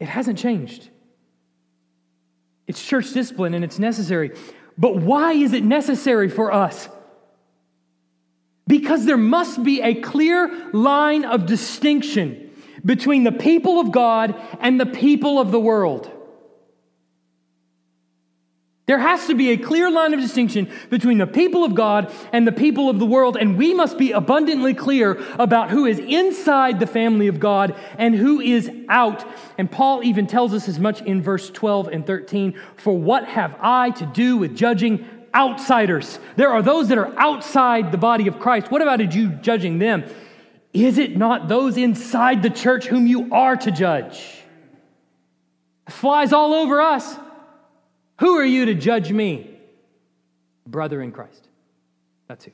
It 0.00 0.08
hasn't 0.08 0.38
changed. 0.38 0.88
It's 2.70 2.86
church 2.86 3.12
discipline 3.12 3.52
and 3.54 3.64
it's 3.64 3.80
necessary. 3.80 4.30
But 4.78 4.94
why 4.94 5.32
is 5.32 5.54
it 5.54 5.64
necessary 5.64 6.28
for 6.28 6.52
us? 6.52 6.88
Because 8.68 9.06
there 9.06 9.16
must 9.16 9.64
be 9.64 9.82
a 9.82 9.96
clear 9.96 10.70
line 10.72 11.24
of 11.24 11.46
distinction 11.46 12.52
between 12.84 13.24
the 13.24 13.32
people 13.32 13.80
of 13.80 13.90
God 13.90 14.40
and 14.60 14.78
the 14.78 14.86
people 14.86 15.40
of 15.40 15.50
the 15.50 15.58
world. 15.58 16.12
There 18.90 18.98
has 18.98 19.28
to 19.28 19.36
be 19.36 19.50
a 19.50 19.56
clear 19.56 19.88
line 19.88 20.14
of 20.14 20.18
distinction 20.18 20.68
between 20.88 21.18
the 21.18 21.26
people 21.28 21.62
of 21.62 21.76
God 21.76 22.12
and 22.32 22.44
the 22.44 22.50
people 22.50 22.90
of 22.90 22.98
the 22.98 23.06
world, 23.06 23.36
and 23.36 23.56
we 23.56 23.72
must 23.72 23.96
be 23.96 24.10
abundantly 24.10 24.74
clear 24.74 25.12
about 25.38 25.70
who 25.70 25.86
is 25.86 26.00
inside 26.00 26.80
the 26.80 26.88
family 26.88 27.28
of 27.28 27.38
God 27.38 27.76
and 27.98 28.16
who 28.16 28.40
is 28.40 28.68
out. 28.88 29.24
And 29.58 29.70
Paul 29.70 30.02
even 30.02 30.26
tells 30.26 30.52
us 30.52 30.66
as 30.66 30.80
much 30.80 31.02
in 31.02 31.22
verse 31.22 31.50
12 31.50 31.86
and 31.86 32.04
13 32.04 32.58
For 32.78 32.98
what 32.98 33.28
have 33.28 33.56
I 33.60 33.90
to 33.90 34.06
do 34.06 34.38
with 34.38 34.56
judging 34.56 35.08
outsiders? 35.32 36.18
There 36.34 36.50
are 36.50 36.60
those 36.60 36.88
that 36.88 36.98
are 36.98 37.16
outside 37.16 37.92
the 37.92 37.96
body 37.96 38.26
of 38.26 38.40
Christ. 38.40 38.72
What 38.72 38.82
about 38.82 39.14
you 39.14 39.28
judging 39.28 39.78
them? 39.78 40.02
Is 40.72 40.98
it 40.98 41.16
not 41.16 41.46
those 41.46 41.76
inside 41.76 42.42
the 42.42 42.50
church 42.50 42.86
whom 42.86 43.06
you 43.06 43.32
are 43.32 43.54
to 43.54 43.70
judge? 43.70 44.42
Flies 45.88 46.32
all 46.32 46.54
over 46.54 46.80
us. 46.80 47.16
Who 48.20 48.36
are 48.36 48.44
you 48.44 48.66
to 48.66 48.74
judge 48.74 49.10
me? 49.10 49.50
Brother 50.66 51.00
in 51.00 51.10
Christ. 51.10 51.48
That's 52.28 52.44
who. 52.44 52.52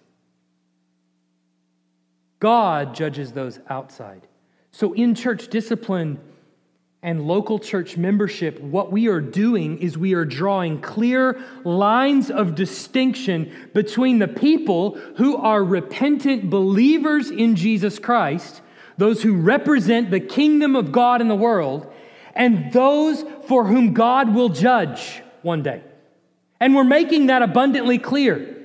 God 2.38 2.94
judges 2.94 3.32
those 3.32 3.58
outside. 3.68 4.28
So, 4.70 4.92
in 4.92 5.16
church 5.16 5.48
discipline 5.48 6.20
and 7.02 7.26
local 7.26 7.58
church 7.58 7.96
membership, 7.96 8.60
what 8.60 8.92
we 8.92 9.08
are 9.08 9.20
doing 9.20 9.78
is 9.78 9.98
we 9.98 10.14
are 10.14 10.24
drawing 10.24 10.80
clear 10.80 11.42
lines 11.64 12.30
of 12.30 12.54
distinction 12.54 13.70
between 13.74 14.20
the 14.20 14.28
people 14.28 14.96
who 15.16 15.36
are 15.36 15.64
repentant 15.64 16.48
believers 16.48 17.28
in 17.28 17.56
Jesus 17.56 17.98
Christ, 17.98 18.62
those 18.98 19.20
who 19.20 19.34
represent 19.34 20.12
the 20.12 20.20
kingdom 20.20 20.76
of 20.76 20.92
God 20.92 21.20
in 21.20 21.26
the 21.26 21.34
world, 21.34 21.92
and 22.34 22.72
those 22.72 23.24
for 23.48 23.66
whom 23.66 23.94
God 23.94 24.32
will 24.32 24.50
judge 24.50 25.22
one 25.46 25.62
day. 25.62 25.82
And 26.60 26.74
we're 26.74 26.84
making 26.84 27.28
that 27.28 27.40
abundantly 27.40 27.98
clear. 27.98 28.56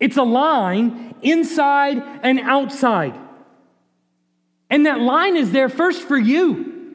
It's 0.00 0.16
a 0.16 0.22
line 0.22 1.14
inside 1.20 2.02
and 2.22 2.40
outside. 2.40 3.18
And 4.70 4.86
that 4.86 5.00
line 5.00 5.36
is 5.36 5.52
there 5.52 5.68
first 5.68 6.02
for 6.02 6.16
you. 6.16 6.94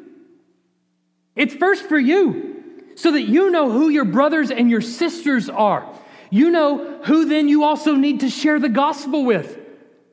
It's 1.35 1.53
first 1.53 1.87
for 1.87 1.99
you 1.99 2.63
so 2.95 3.11
that 3.11 3.23
you 3.23 3.51
know 3.51 3.69
who 3.71 3.89
your 3.89 4.05
brothers 4.05 4.49
and 4.49 4.69
your 4.69 4.81
sisters 4.81 5.49
are. 5.49 5.87
You 6.29 6.49
know 6.49 7.01
who 7.03 7.25
then 7.25 7.47
you 7.47 7.63
also 7.63 7.95
need 7.95 8.21
to 8.21 8.29
share 8.29 8.59
the 8.59 8.69
gospel 8.69 9.25
with. 9.25 9.57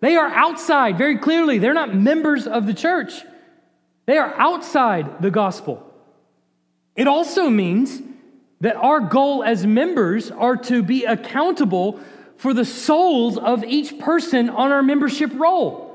They 0.01 0.17
are 0.17 0.29
outside 0.29 0.99
very 0.99 1.19
clearly. 1.19 1.59
They're 1.59 1.75
not 1.75 1.95
members 1.95 2.47
of 2.47 2.67
the 2.67 2.75
church, 2.75 3.13
they 4.07 4.19
are 4.19 4.35
outside 4.39 5.23
the 5.23 5.31
gospel. 5.31 5.83
It 6.95 7.09
also 7.09 7.51
means 7.51 8.01
that 8.61 8.77
our 8.77 9.01
goal 9.01 9.43
as 9.43 9.67
members 9.67 10.31
are 10.31 10.57
to 10.57 10.83
be 10.83 11.05
accountable 11.05 12.01
for 12.37 12.55
the 12.55 12.65
souls 12.65 13.39
of 13.39 13.65
each 13.65 13.99
person 13.99 14.49
on 14.49 14.73
our 14.73 14.83
membership 14.83 15.31
roll. 15.35 15.87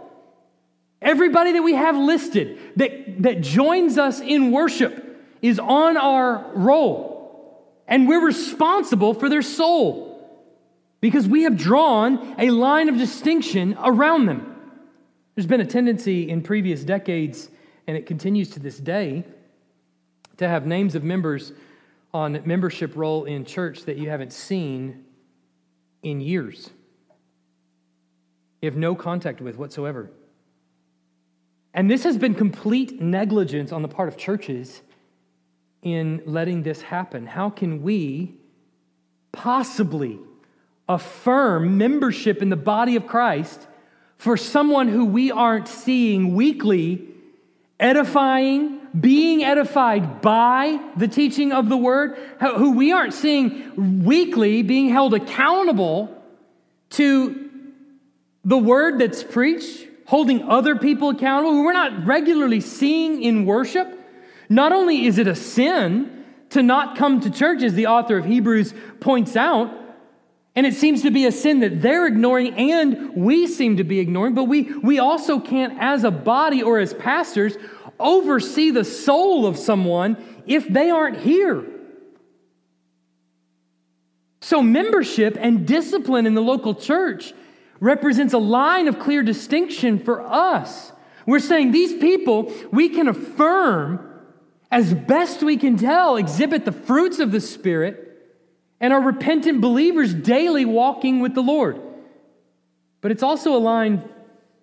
Everybody 1.01 1.53
that 1.53 1.63
we 1.63 1.73
have 1.73 1.97
listed 1.97 2.59
that, 2.75 3.23
that 3.23 3.41
joins 3.41 3.97
us 3.97 4.19
in 4.19 4.51
worship 4.51 5.07
is 5.41 5.57
on 5.57 5.97
our 5.97 6.51
roll, 6.53 7.65
and 7.87 8.07
we're 8.07 8.23
responsible 8.23 9.15
for 9.15 9.27
their 9.27 9.41
soul 9.41 10.11
because 10.99 11.27
we 11.27 11.43
have 11.43 11.57
drawn 11.57 12.35
a 12.37 12.51
line 12.51 12.87
of 12.87 12.97
distinction 12.97 13.75
around 13.83 14.27
them. 14.27 14.55
There's 15.35 15.47
been 15.47 15.61
a 15.61 15.65
tendency 15.65 16.29
in 16.29 16.43
previous 16.43 16.83
decades, 16.83 17.49
and 17.87 17.97
it 17.97 18.05
continues 18.05 18.51
to 18.51 18.59
this 18.59 18.77
day, 18.77 19.23
to 20.37 20.47
have 20.47 20.67
names 20.67 20.93
of 20.93 21.03
members 21.03 21.53
on 22.13 22.41
membership 22.45 22.95
roll 22.95 23.25
in 23.25 23.45
church 23.45 23.83
that 23.85 23.97
you 23.97 24.09
haven't 24.09 24.33
seen 24.33 25.05
in 26.03 26.19
years. 26.19 26.69
You 28.61 28.67
have 28.67 28.77
no 28.77 28.95
contact 28.95 29.41
with 29.41 29.57
whatsoever. 29.57 30.11
And 31.73 31.89
this 31.89 32.03
has 32.03 32.17
been 32.17 32.35
complete 32.35 33.01
negligence 33.01 33.71
on 33.71 33.81
the 33.81 33.87
part 33.87 34.09
of 34.09 34.17
churches 34.17 34.81
in 35.81 36.21
letting 36.25 36.63
this 36.63 36.81
happen. 36.81 37.25
How 37.25 37.49
can 37.49 37.81
we 37.81 38.35
possibly 39.31 40.19
affirm 40.89 41.77
membership 41.77 42.41
in 42.41 42.49
the 42.49 42.55
body 42.55 42.95
of 42.95 43.07
Christ 43.07 43.67
for 44.17 44.35
someone 44.35 44.87
who 44.87 45.05
we 45.05 45.31
aren't 45.31 45.67
seeing 45.67 46.35
weekly, 46.35 47.07
edifying, 47.79 48.80
being 48.99 49.43
edified 49.43 50.21
by 50.21 50.79
the 50.97 51.07
teaching 51.07 51.51
of 51.51 51.69
the 51.69 51.77
word, 51.77 52.17
who 52.39 52.71
we 52.71 52.91
aren't 52.91 53.13
seeing 53.13 54.03
weekly 54.03 54.61
being 54.63 54.89
held 54.89 55.13
accountable 55.13 56.21
to 56.91 57.49
the 58.43 58.57
word 58.57 58.99
that's 58.99 59.23
preached, 59.23 59.87
holding 60.05 60.43
other 60.43 60.75
people 60.75 61.09
accountable, 61.09 61.53
who 61.53 61.63
we're 61.63 61.73
not 61.73 62.05
regularly 62.05 62.59
seeing 62.59 63.23
in 63.23 63.45
worship. 63.45 63.97
Not 64.49 64.73
only 64.73 65.05
is 65.05 65.17
it 65.17 65.27
a 65.27 65.35
sin 65.35 66.25
to 66.49 66.61
not 66.61 66.97
come 66.97 67.21
to 67.21 67.29
church, 67.29 67.63
as 67.63 67.73
the 67.73 67.87
author 67.87 68.17
of 68.17 68.25
Hebrews 68.25 68.73
points 68.99 69.37
out, 69.37 69.73
and 70.55 70.65
it 70.65 70.73
seems 70.73 71.03
to 71.03 71.11
be 71.11 71.25
a 71.25 71.31
sin 71.31 71.61
that 71.61 71.81
they're 71.81 72.07
ignoring 72.07 72.53
and 72.55 73.15
we 73.15 73.47
seem 73.47 73.77
to 73.77 73.83
be 73.83 73.99
ignoring, 73.99 74.33
but 74.33 74.45
we, 74.45 74.63
we 74.63 74.99
also 74.99 75.39
can't, 75.39 75.77
as 75.79 76.03
a 76.03 76.11
body 76.11 76.61
or 76.61 76.79
as 76.79 76.93
pastors, 76.93 77.55
oversee 77.99 78.69
the 78.71 78.83
soul 78.83 79.45
of 79.45 79.57
someone 79.57 80.17
if 80.45 80.67
they 80.67 80.89
aren't 80.89 81.17
here. 81.17 81.65
So, 84.41 84.61
membership 84.61 85.37
and 85.39 85.65
discipline 85.65 86.25
in 86.25 86.33
the 86.33 86.41
local 86.41 86.75
church 86.75 87.33
represents 87.79 88.33
a 88.33 88.39
line 88.39 88.87
of 88.87 88.99
clear 88.99 89.23
distinction 89.23 89.99
for 89.99 90.21
us. 90.21 90.91
We're 91.25 91.39
saying 91.39 91.71
these 91.71 91.93
people, 91.93 92.51
we 92.71 92.89
can 92.89 93.07
affirm 93.07 94.07
as 94.69 94.93
best 94.93 95.43
we 95.43 95.57
can 95.57 95.77
tell, 95.77 96.17
exhibit 96.17 96.65
the 96.65 96.71
fruits 96.71 97.19
of 97.19 97.31
the 97.31 97.39
Spirit 97.39 98.10
and 98.81 98.91
are 98.91 99.01
repentant 99.01 99.61
believers 99.61 100.13
daily 100.13 100.65
walking 100.65 101.21
with 101.21 101.33
the 101.33 101.41
Lord. 101.41 101.79
But 102.99 103.11
it's 103.11 103.23
also 103.23 103.55
a 103.55 103.59
line 103.59 104.03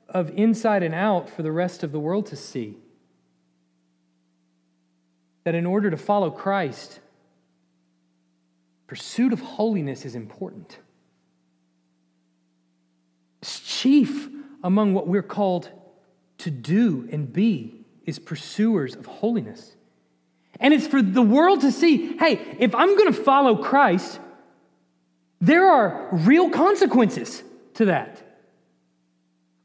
of 0.08 0.30
inside 0.30 0.82
and 0.82 0.94
out 0.94 1.30
for 1.30 1.42
the 1.42 1.52
rest 1.52 1.82
of 1.82 1.92
the 1.92 2.00
world 2.00 2.26
to 2.26 2.36
see. 2.36 2.76
that 5.48 5.54
in 5.54 5.64
order 5.64 5.90
to 5.90 5.96
follow 5.96 6.30
Christ, 6.30 7.00
pursuit 8.86 9.32
of 9.32 9.40
holiness 9.40 10.04
is 10.04 10.14
important. 10.14 10.76
It's 13.40 13.58
chief 13.60 14.28
among 14.62 14.92
what 14.92 15.08
we're 15.08 15.22
called 15.22 15.70
to 16.38 16.50
do 16.50 17.08
and 17.10 17.32
be 17.32 17.80
is 18.04 18.18
pursuers 18.18 18.94
of 18.94 19.06
holiness. 19.06 19.74
And 20.60 20.74
it's 20.74 20.86
for 20.86 21.02
the 21.02 21.22
world 21.22 21.60
to 21.62 21.72
see 21.72 22.16
hey, 22.16 22.56
if 22.58 22.74
I'm 22.74 22.96
going 22.96 23.12
to 23.12 23.22
follow 23.22 23.56
Christ, 23.56 24.20
there 25.40 25.68
are 25.68 26.08
real 26.12 26.50
consequences 26.50 27.42
to 27.74 27.86
that. 27.86 28.22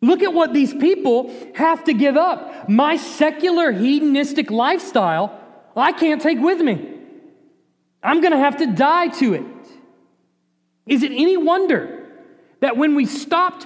Look 0.02 0.22
at 0.22 0.34
what 0.34 0.54
these 0.54 0.74
people 0.74 1.34
have 1.56 1.86
to 1.86 1.94
give 1.94 2.18
up. 2.18 2.68
My 2.68 2.98
secular 2.98 3.72
hedonistic 3.72 4.52
lifestyle, 4.52 5.40
I 5.76 5.94
can't 5.94 6.22
take 6.22 6.40
with 6.40 6.60
me. 6.60 6.90
I'm 8.04 8.20
going 8.20 8.34
to 8.34 8.38
have 8.38 8.58
to 8.58 8.68
die 8.68 9.08
to 9.20 9.34
it. 9.34 9.46
Is 10.86 11.04
it 11.04 11.12
any 11.12 11.38
wonder 11.38 12.06
that 12.60 12.76
when 12.76 12.96
we 12.96 13.06
stopped 13.06 13.66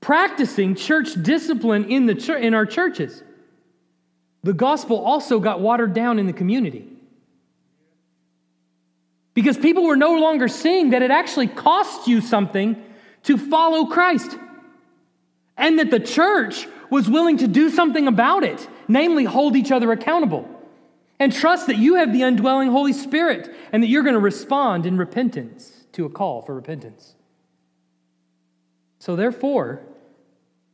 practicing 0.00 0.76
church 0.76 1.20
discipline 1.20 1.90
in, 1.90 2.06
the 2.06 2.36
in 2.36 2.54
our 2.54 2.66
churches, 2.66 3.22
the 4.42 4.52
gospel 4.52 4.98
also 4.98 5.40
got 5.40 5.60
watered 5.60 5.94
down 5.94 6.18
in 6.18 6.26
the 6.26 6.32
community? 6.32 6.88
Because 9.34 9.56
people 9.56 9.84
were 9.84 9.96
no 9.96 10.18
longer 10.18 10.48
seeing 10.48 10.90
that 10.90 11.02
it 11.02 11.10
actually 11.10 11.46
costs 11.46 12.06
you 12.06 12.20
something 12.20 12.82
to 13.24 13.38
follow 13.38 13.86
Christ 13.86 14.36
and 15.56 15.78
that 15.78 15.90
the 15.90 16.00
church 16.00 16.66
was 16.90 17.08
willing 17.08 17.38
to 17.38 17.48
do 17.48 17.70
something 17.70 18.06
about 18.06 18.44
it, 18.44 18.68
namely, 18.88 19.24
hold 19.24 19.56
each 19.56 19.72
other 19.72 19.92
accountable 19.92 20.48
and 21.18 21.32
trust 21.32 21.68
that 21.68 21.76
you 21.76 21.94
have 21.94 22.12
the 22.12 22.22
indwelling 22.22 22.68
Holy 22.68 22.92
Spirit 22.92 23.48
and 23.72 23.82
that 23.82 23.86
you're 23.86 24.02
going 24.02 24.14
to 24.14 24.20
respond 24.20 24.86
in 24.86 24.98
repentance 24.98 25.86
to 25.92 26.04
a 26.04 26.10
call 26.10 26.42
for 26.42 26.54
repentance. 26.54 27.14
So, 28.98 29.14
therefore, 29.14 29.82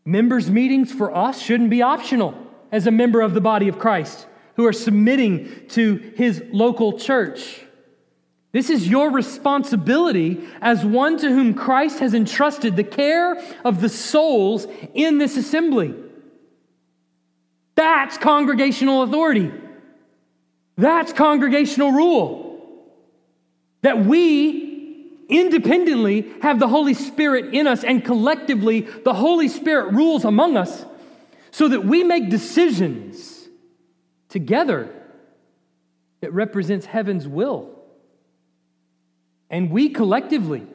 members' 0.04 0.50
meetings 0.50 0.90
for 0.90 1.14
us 1.14 1.40
shouldn't 1.40 1.70
be 1.70 1.82
optional 1.82 2.47
as 2.70 2.86
a 2.86 2.90
member 2.90 3.20
of 3.20 3.34
the 3.34 3.40
body 3.40 3.68
of 3.68 3.78
Christ 3.78 4.26
who 4.56 4.66
are 4.66 4.72
submitting 4.72 5.68
to 5.68 5.96
his 6.16 6.42
local 6.50 6.98
church. 6.98 7.62
This 8.50 8.70
is 8.70 8.88
your 8.88 9.10
responsibility 9.10 10.48
as 10.60 10.84
one 10.84 11.18
to 11.18 11.28
whom 11.28 11.54
Christ 11.54 12.00
has 12.00 12.14
entrusted 12.14 12.76
the 12.76 12.84
care 12.84 13.40
of 13.64 13.80
the 13.80 13.88
souls 13.88 14.66
in 14.94 15.18
this 15.18 15.36
assembly. 15.36 15.94
That's 17.74 18.18
congregational 18.18 19.02
authority. 19.02 19.52
That's 20.76 21.12
congregational 21.12 21.92
rule. 21.92 22.60
That 23.82 24.04
we 24.04 25.12
independently 25.28 26.32
have 26.42 26.58
the 26.58 26.68
Holy 26.68 26.94
Spirit 26.94 27.54
in 27.54 27.66
us, 27.66 27.84
and 27.84 28.04
collectively, 28.04 28.80
the 28.80 29.14
Holy 29.14 29.48
Spirit 29.48 29.92
rules 29.92 30.24
among 30.24 30.56
us 30.56 30.84
so 31.50 31.68
that 31.68 31.84
we 31.84 32.04
make 32.04 32.30
decisions 32.30 33.48
together 34.28 34.94
that 36.20 36.32
represents 36.32 36.86
heaven's 36.86 37.26
will 37.26 37.78
and 39.50 39.70
we 39.70 39.88
collectively 39.88 40.66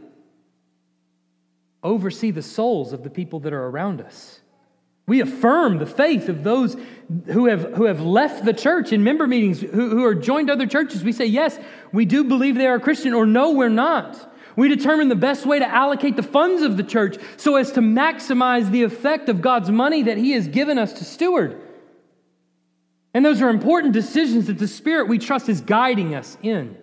oversee 1.83 2.31
the 2.31 2.41
souls 2.41 2.93
of 2.93 3.03
the 3.03 3.09
people 3.09 3.41
that 3.41 3.53
are 3.53 3.67
around 3.67 4.01
us. 4.01 4.39
We 5.05 5.19
affirm 5.19 5.79
the 5.79 5.85
faith 5.85 6.29
of 6.29 6.43
those 6.43 6.77
who 7.25 7.47
have, 7.47 7.73
who 7.73 7.85
have 7.85 7.99
left 8.01 8.45
the 8.45 8.53
church 8.53 8.93
in 8.93 9.03
member 9.03 9.27
meetings, 9.27 9.59
who, 9.59 9.89
who 9.89 10.05
are 10.05 10.15
joined 10.15 10.49
other 10.49 10.65
churches. 10.65 11.03
We 11.03 11.11
say, 11.11 11.25
yes, 11.25 11.59
we 11.91 12.05
do 12.05 12.23
believe 12.23 12.55
they 12.55 12.67
are 12.67 12.79
Christian, 12.79 13.13
or 13.13 13.25
no, 13.25 13.51
we're 13.51 13.67
not. 13.67 14.32
We 14.55 14.67
determine 14.67 15.09
the 15.09 15.15
best 15.15 15.45
way 15.45 15.59
to 15.59 15.67
allocate 15.67 16.15
the 16.15 16.23
funds 16.23 16.61
of 16.61 16.77
the 16.77 16.83
church 16.83 17.17
so 17.37 17.55
as 17.55 17.71
to 17.73 17.81
maximize 17.81 18.69
the 18.69 18.83
effect 18.83 19.29
of 19.29 19.41
God's 19.41 19.71
money 19.71 20.03
that 20.03 20.17
He 20.17 20.31
has 20.31 20.47
given 20.47 20.77
us 20.77 20.93
to 20.93 21.05
steward. 21.05 21.59
And 23.13 23.25
those 23.25 23.41
are 23.41 23.49
important 23.49 23.93
decisions 23.93 24.47
that 24.47 24.57
the 24.57 24.67
Spirit 24.67 25.07
we 25.07 25.19
trust 25.19 25.49
is 25.49 25.61
guiding 25.61 26.15
us 26.15 26.37
in. 26.41 26.77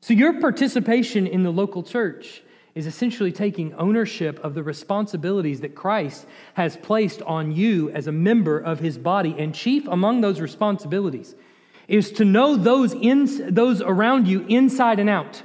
So, 0.00 0.14
your 0.14 0.40
participation 0.40 1.26
in 1.26 1.42
the 1.42 1.50
local 1.50 1.82
church 1.82 2.42
is 2.74 2.86
essentially 2.86 3.32
taking 3.32 3.74
ownership 3.74 4.38
of 4.44 4.54
the 4.54 4.62
responsibilities 4.62 5.60
that 5.62 5.74
Christ 5.74 6.26
has 6.54 6.76
placed 6.76 7.20
on 7.22 7.50
you 7.50 7.90
as 7.90 8.06
a 8.06 8.12
member 8.12 8.58
of 8.58 8.78
his 8.78 8.96
body. 8.96 9.34
And 9.36 9.52
chief 9.52 9.88
among 9.88 10.20
those 10.20 10.40
responsibilities 10.40 11.34
is 11.88 12.12
to 12.12 12.24
know 12.24 12.56
those, 12.56 12.92
in, 12.92 13.52
those 13.52 13.80
around 13.80 14.28
you 14.28 14.44
inside 14.48 15.00
and 15.00 15.10
out. 15.10 15.42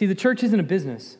See, 0.00 0.06
the 0.06 0.14
church 0.14 0.42
isn't 0.42 0.58
a 0.58 0.62
business, 0.62 1.18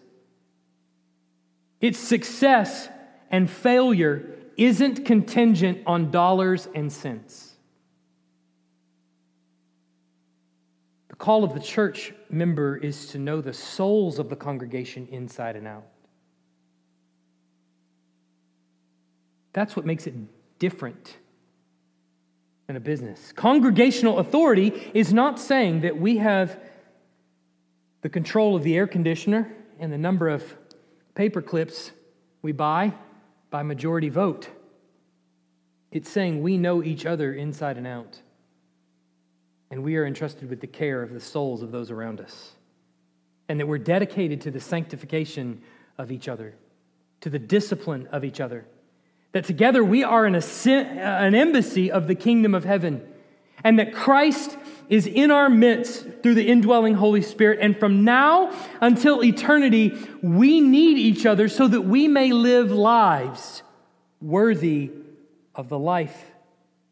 its 1.83 1.99
success 1.99 2.89
and 3.31 3.51
failure 3.51 4.39
isn't 4.57 5.05
contingent 5.05 5.81
on 5.85 6.11
dollars 6.11 6.67
and 6.75 6.91
cents. 6.91 7.57
The 11.11 11.17
call 11.17 11.45
of 11.45 11.53
the 11.53 11.61
church 11.61 12.15
member 12.31 12.75
is 12.75 13.09
to 13.09 13.19
know 13.19 13.43
the 13.43 13.53
souls 13.53 14.19
of 14.19 14.31
the 14.31 14.37
congregation 14.37 15.07
inside 15.11 15.57
and 15.57 15.67
out. 15.67 15.85
That's 19.53 19.77
what 19.77 19.85
makes 19.85 20.07
it 20.07 20.15
different 20.59 21.19
than 22.67 22.77
a 22.77 22.81
business. 22.81 23.31
Congregational 23.33 24.21
authority 24.21 24.91
is 24.95 25.13
not 25.13 25.39
saying 25.39 25.83
that 25.83 26.01
we 26.01 26.17
have 26.17 26.59
the 28.03 28.09
control 28.09 28.57
of 28.57 28.63
the 28.63 28.77
air 28.77 28.87
conditioner 28.87 29.53
and 29.79 29.93
the 29.93 29.99
number 29.99 30.29
of 30.29 30.57
paper 31.15 31.43
clips 31.43 31.93
we 32.43 32.53
buy 32.53 32.93
by 33.51 33.63
majority 33.63 34.09
vote. 34.09 34.49
It's 35.91 36.09
saying 36.09 36.43
we 36.43 36.57
know 36.57 36.83
each 36.83 37.05
other 37.05 37.33
inside 37.33 37.77
and 37.77 37.87
out 37.87 38.21
and 39.71 39.85
we 39.85 39.97
are 39.97 40.05
entrusted 40.05 40.51
with 40.51 40.61
the 40.61 40.67
care 40.67 41.03
of 41.03 41.13
the 41.13 41.21
souls 41.21 41.63
of 41.63 41.71
those 41.71 41.91
around 41.91 42.21
us. 42.21 42.53
And 43.49 43.61
that 43.61 43.67
we're 43.67 43.79
dedicated 43.79 44.41
to 44.43 44.51
the 44.51 44.61
sanctification 44.61 45.63
of 45.97 46.11
each 46.11 46.29
other, 46.29 46.55
to 47.21 47.31
the 47.31 47.39
discipline 47.39 48.09
of 48.11 48.25
each 48.25 48.41
other. 48.41 48.67
That 49.33 49.45
together 49.45 49.85
we 49.85 50.03
are 50.03 50.27
an, 50.27 50.35
embassy 50.35 51.91
of 51.91 52.09
the 52.09 52.15
kingdom 52.17 52.55
of 52.55 52.65
heaven. 52.65 53.07
And 53.63 53.79
that 53.79 53.95
Christ 53.95 54.57
is 54.91 55.07
in 55.07 55.31
our 55.31 55.49
midst 55.49 56.05
through 56.23 56.35
the 56.35 56.47
indwelling 56.47 56.95
Holy 56.95 57.23
Spirit. 57.23 57.61
And 57.63 57.79
from 57.79 58.05
now 58.05 58.53
until 58.81 59.25
eternity, 59.25 59.97
we 60.21 60.61
need 60.61 60.99
each 60.99 61.25
other 61.25 61.49
so 61.49 61.69
that 61.69 61.83
we 61.83 62.09
may 62.09 62.33
live 62.33 62.73
lives 62.73 63.63
worthy 64.21 64.91
of 65.55 65.69
the 65.69 65.79
life 65.79 66.33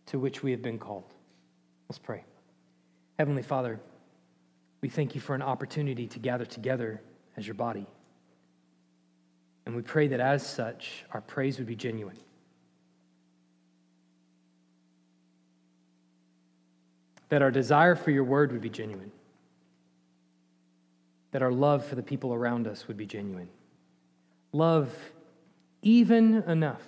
to 0.06 0.18
which 0.18 0.42
we 0.42 0.52
have 0.52 0.62
been 0.62 0.78
called. 0.78 1.12
Let's 1.88 1.98
pray. 1.98 2.24
Heavenly 3.18 3.42
Father, 3.42 3.80
we 4.80 4.88
thank 4.88 5.16
you 5.16 5.20
for 5.20 5.34
an 5.34 5.42
opportunity 5.42 6.06
to 6.06 6.20
gather 6.20 6.44
together 6.44 7.02
as 7.36 7.46
your 7.46 7.54
body. 7.54 7.86
And 9.66 9.74
we 9.74 9.82
pray 9.82 10.06
that 10.08 10.20
as 10.20 10.46
such, 10.46 11.04
our 11.12 11.20
praise 11.20 11.58
would 11.58 11.66
be 11.66 11.76
genuine. 11.76 12.16
That 17.28 17.42
our 17.42 17.50
desire 17.50 17.94
for 17.94 18.10
your 18.10 18.24
word 18.24 18.52
would 18.52 18.60
be 18.60 18.70
genuine. 18.70 19.12
That 21.32 21.42
our 21.42 21.52
love 21.52 21.84
for 21.84 21.94
the 21.94 22.02
people 22.02 22.32
around 22.32 22.66
us 22.66 22.88
would 22.88 22.96
be 22.96 23.06
genuine. 23.06 23.48
Love 24.52 24.94
even 25.82 26.42
enough 26.44 26.82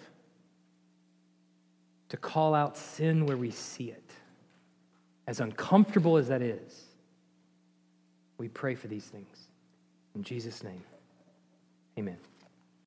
to 2.08 2.16
call 2.16 2.54
out 2.54 2.76
sin 2.76 3.26
where 3.26 3.36
we 3.36 3.50
see 3.50 3.90
it 3.90 4.10
as 5.30 5.38
uncomfortable 5.38 6.16
as 6.16 6.26
that 6.26 6.42
is, 6.42 6.86
we 8.36 8.48
pray 8.48 8.74
for 8.74 8.88
these 8.88 9.04
things. 9.04 9.48
In 10.16 10.24
Jesus' 10.24 10.64
name, 10.64 10.82
amen. 11.96 12.16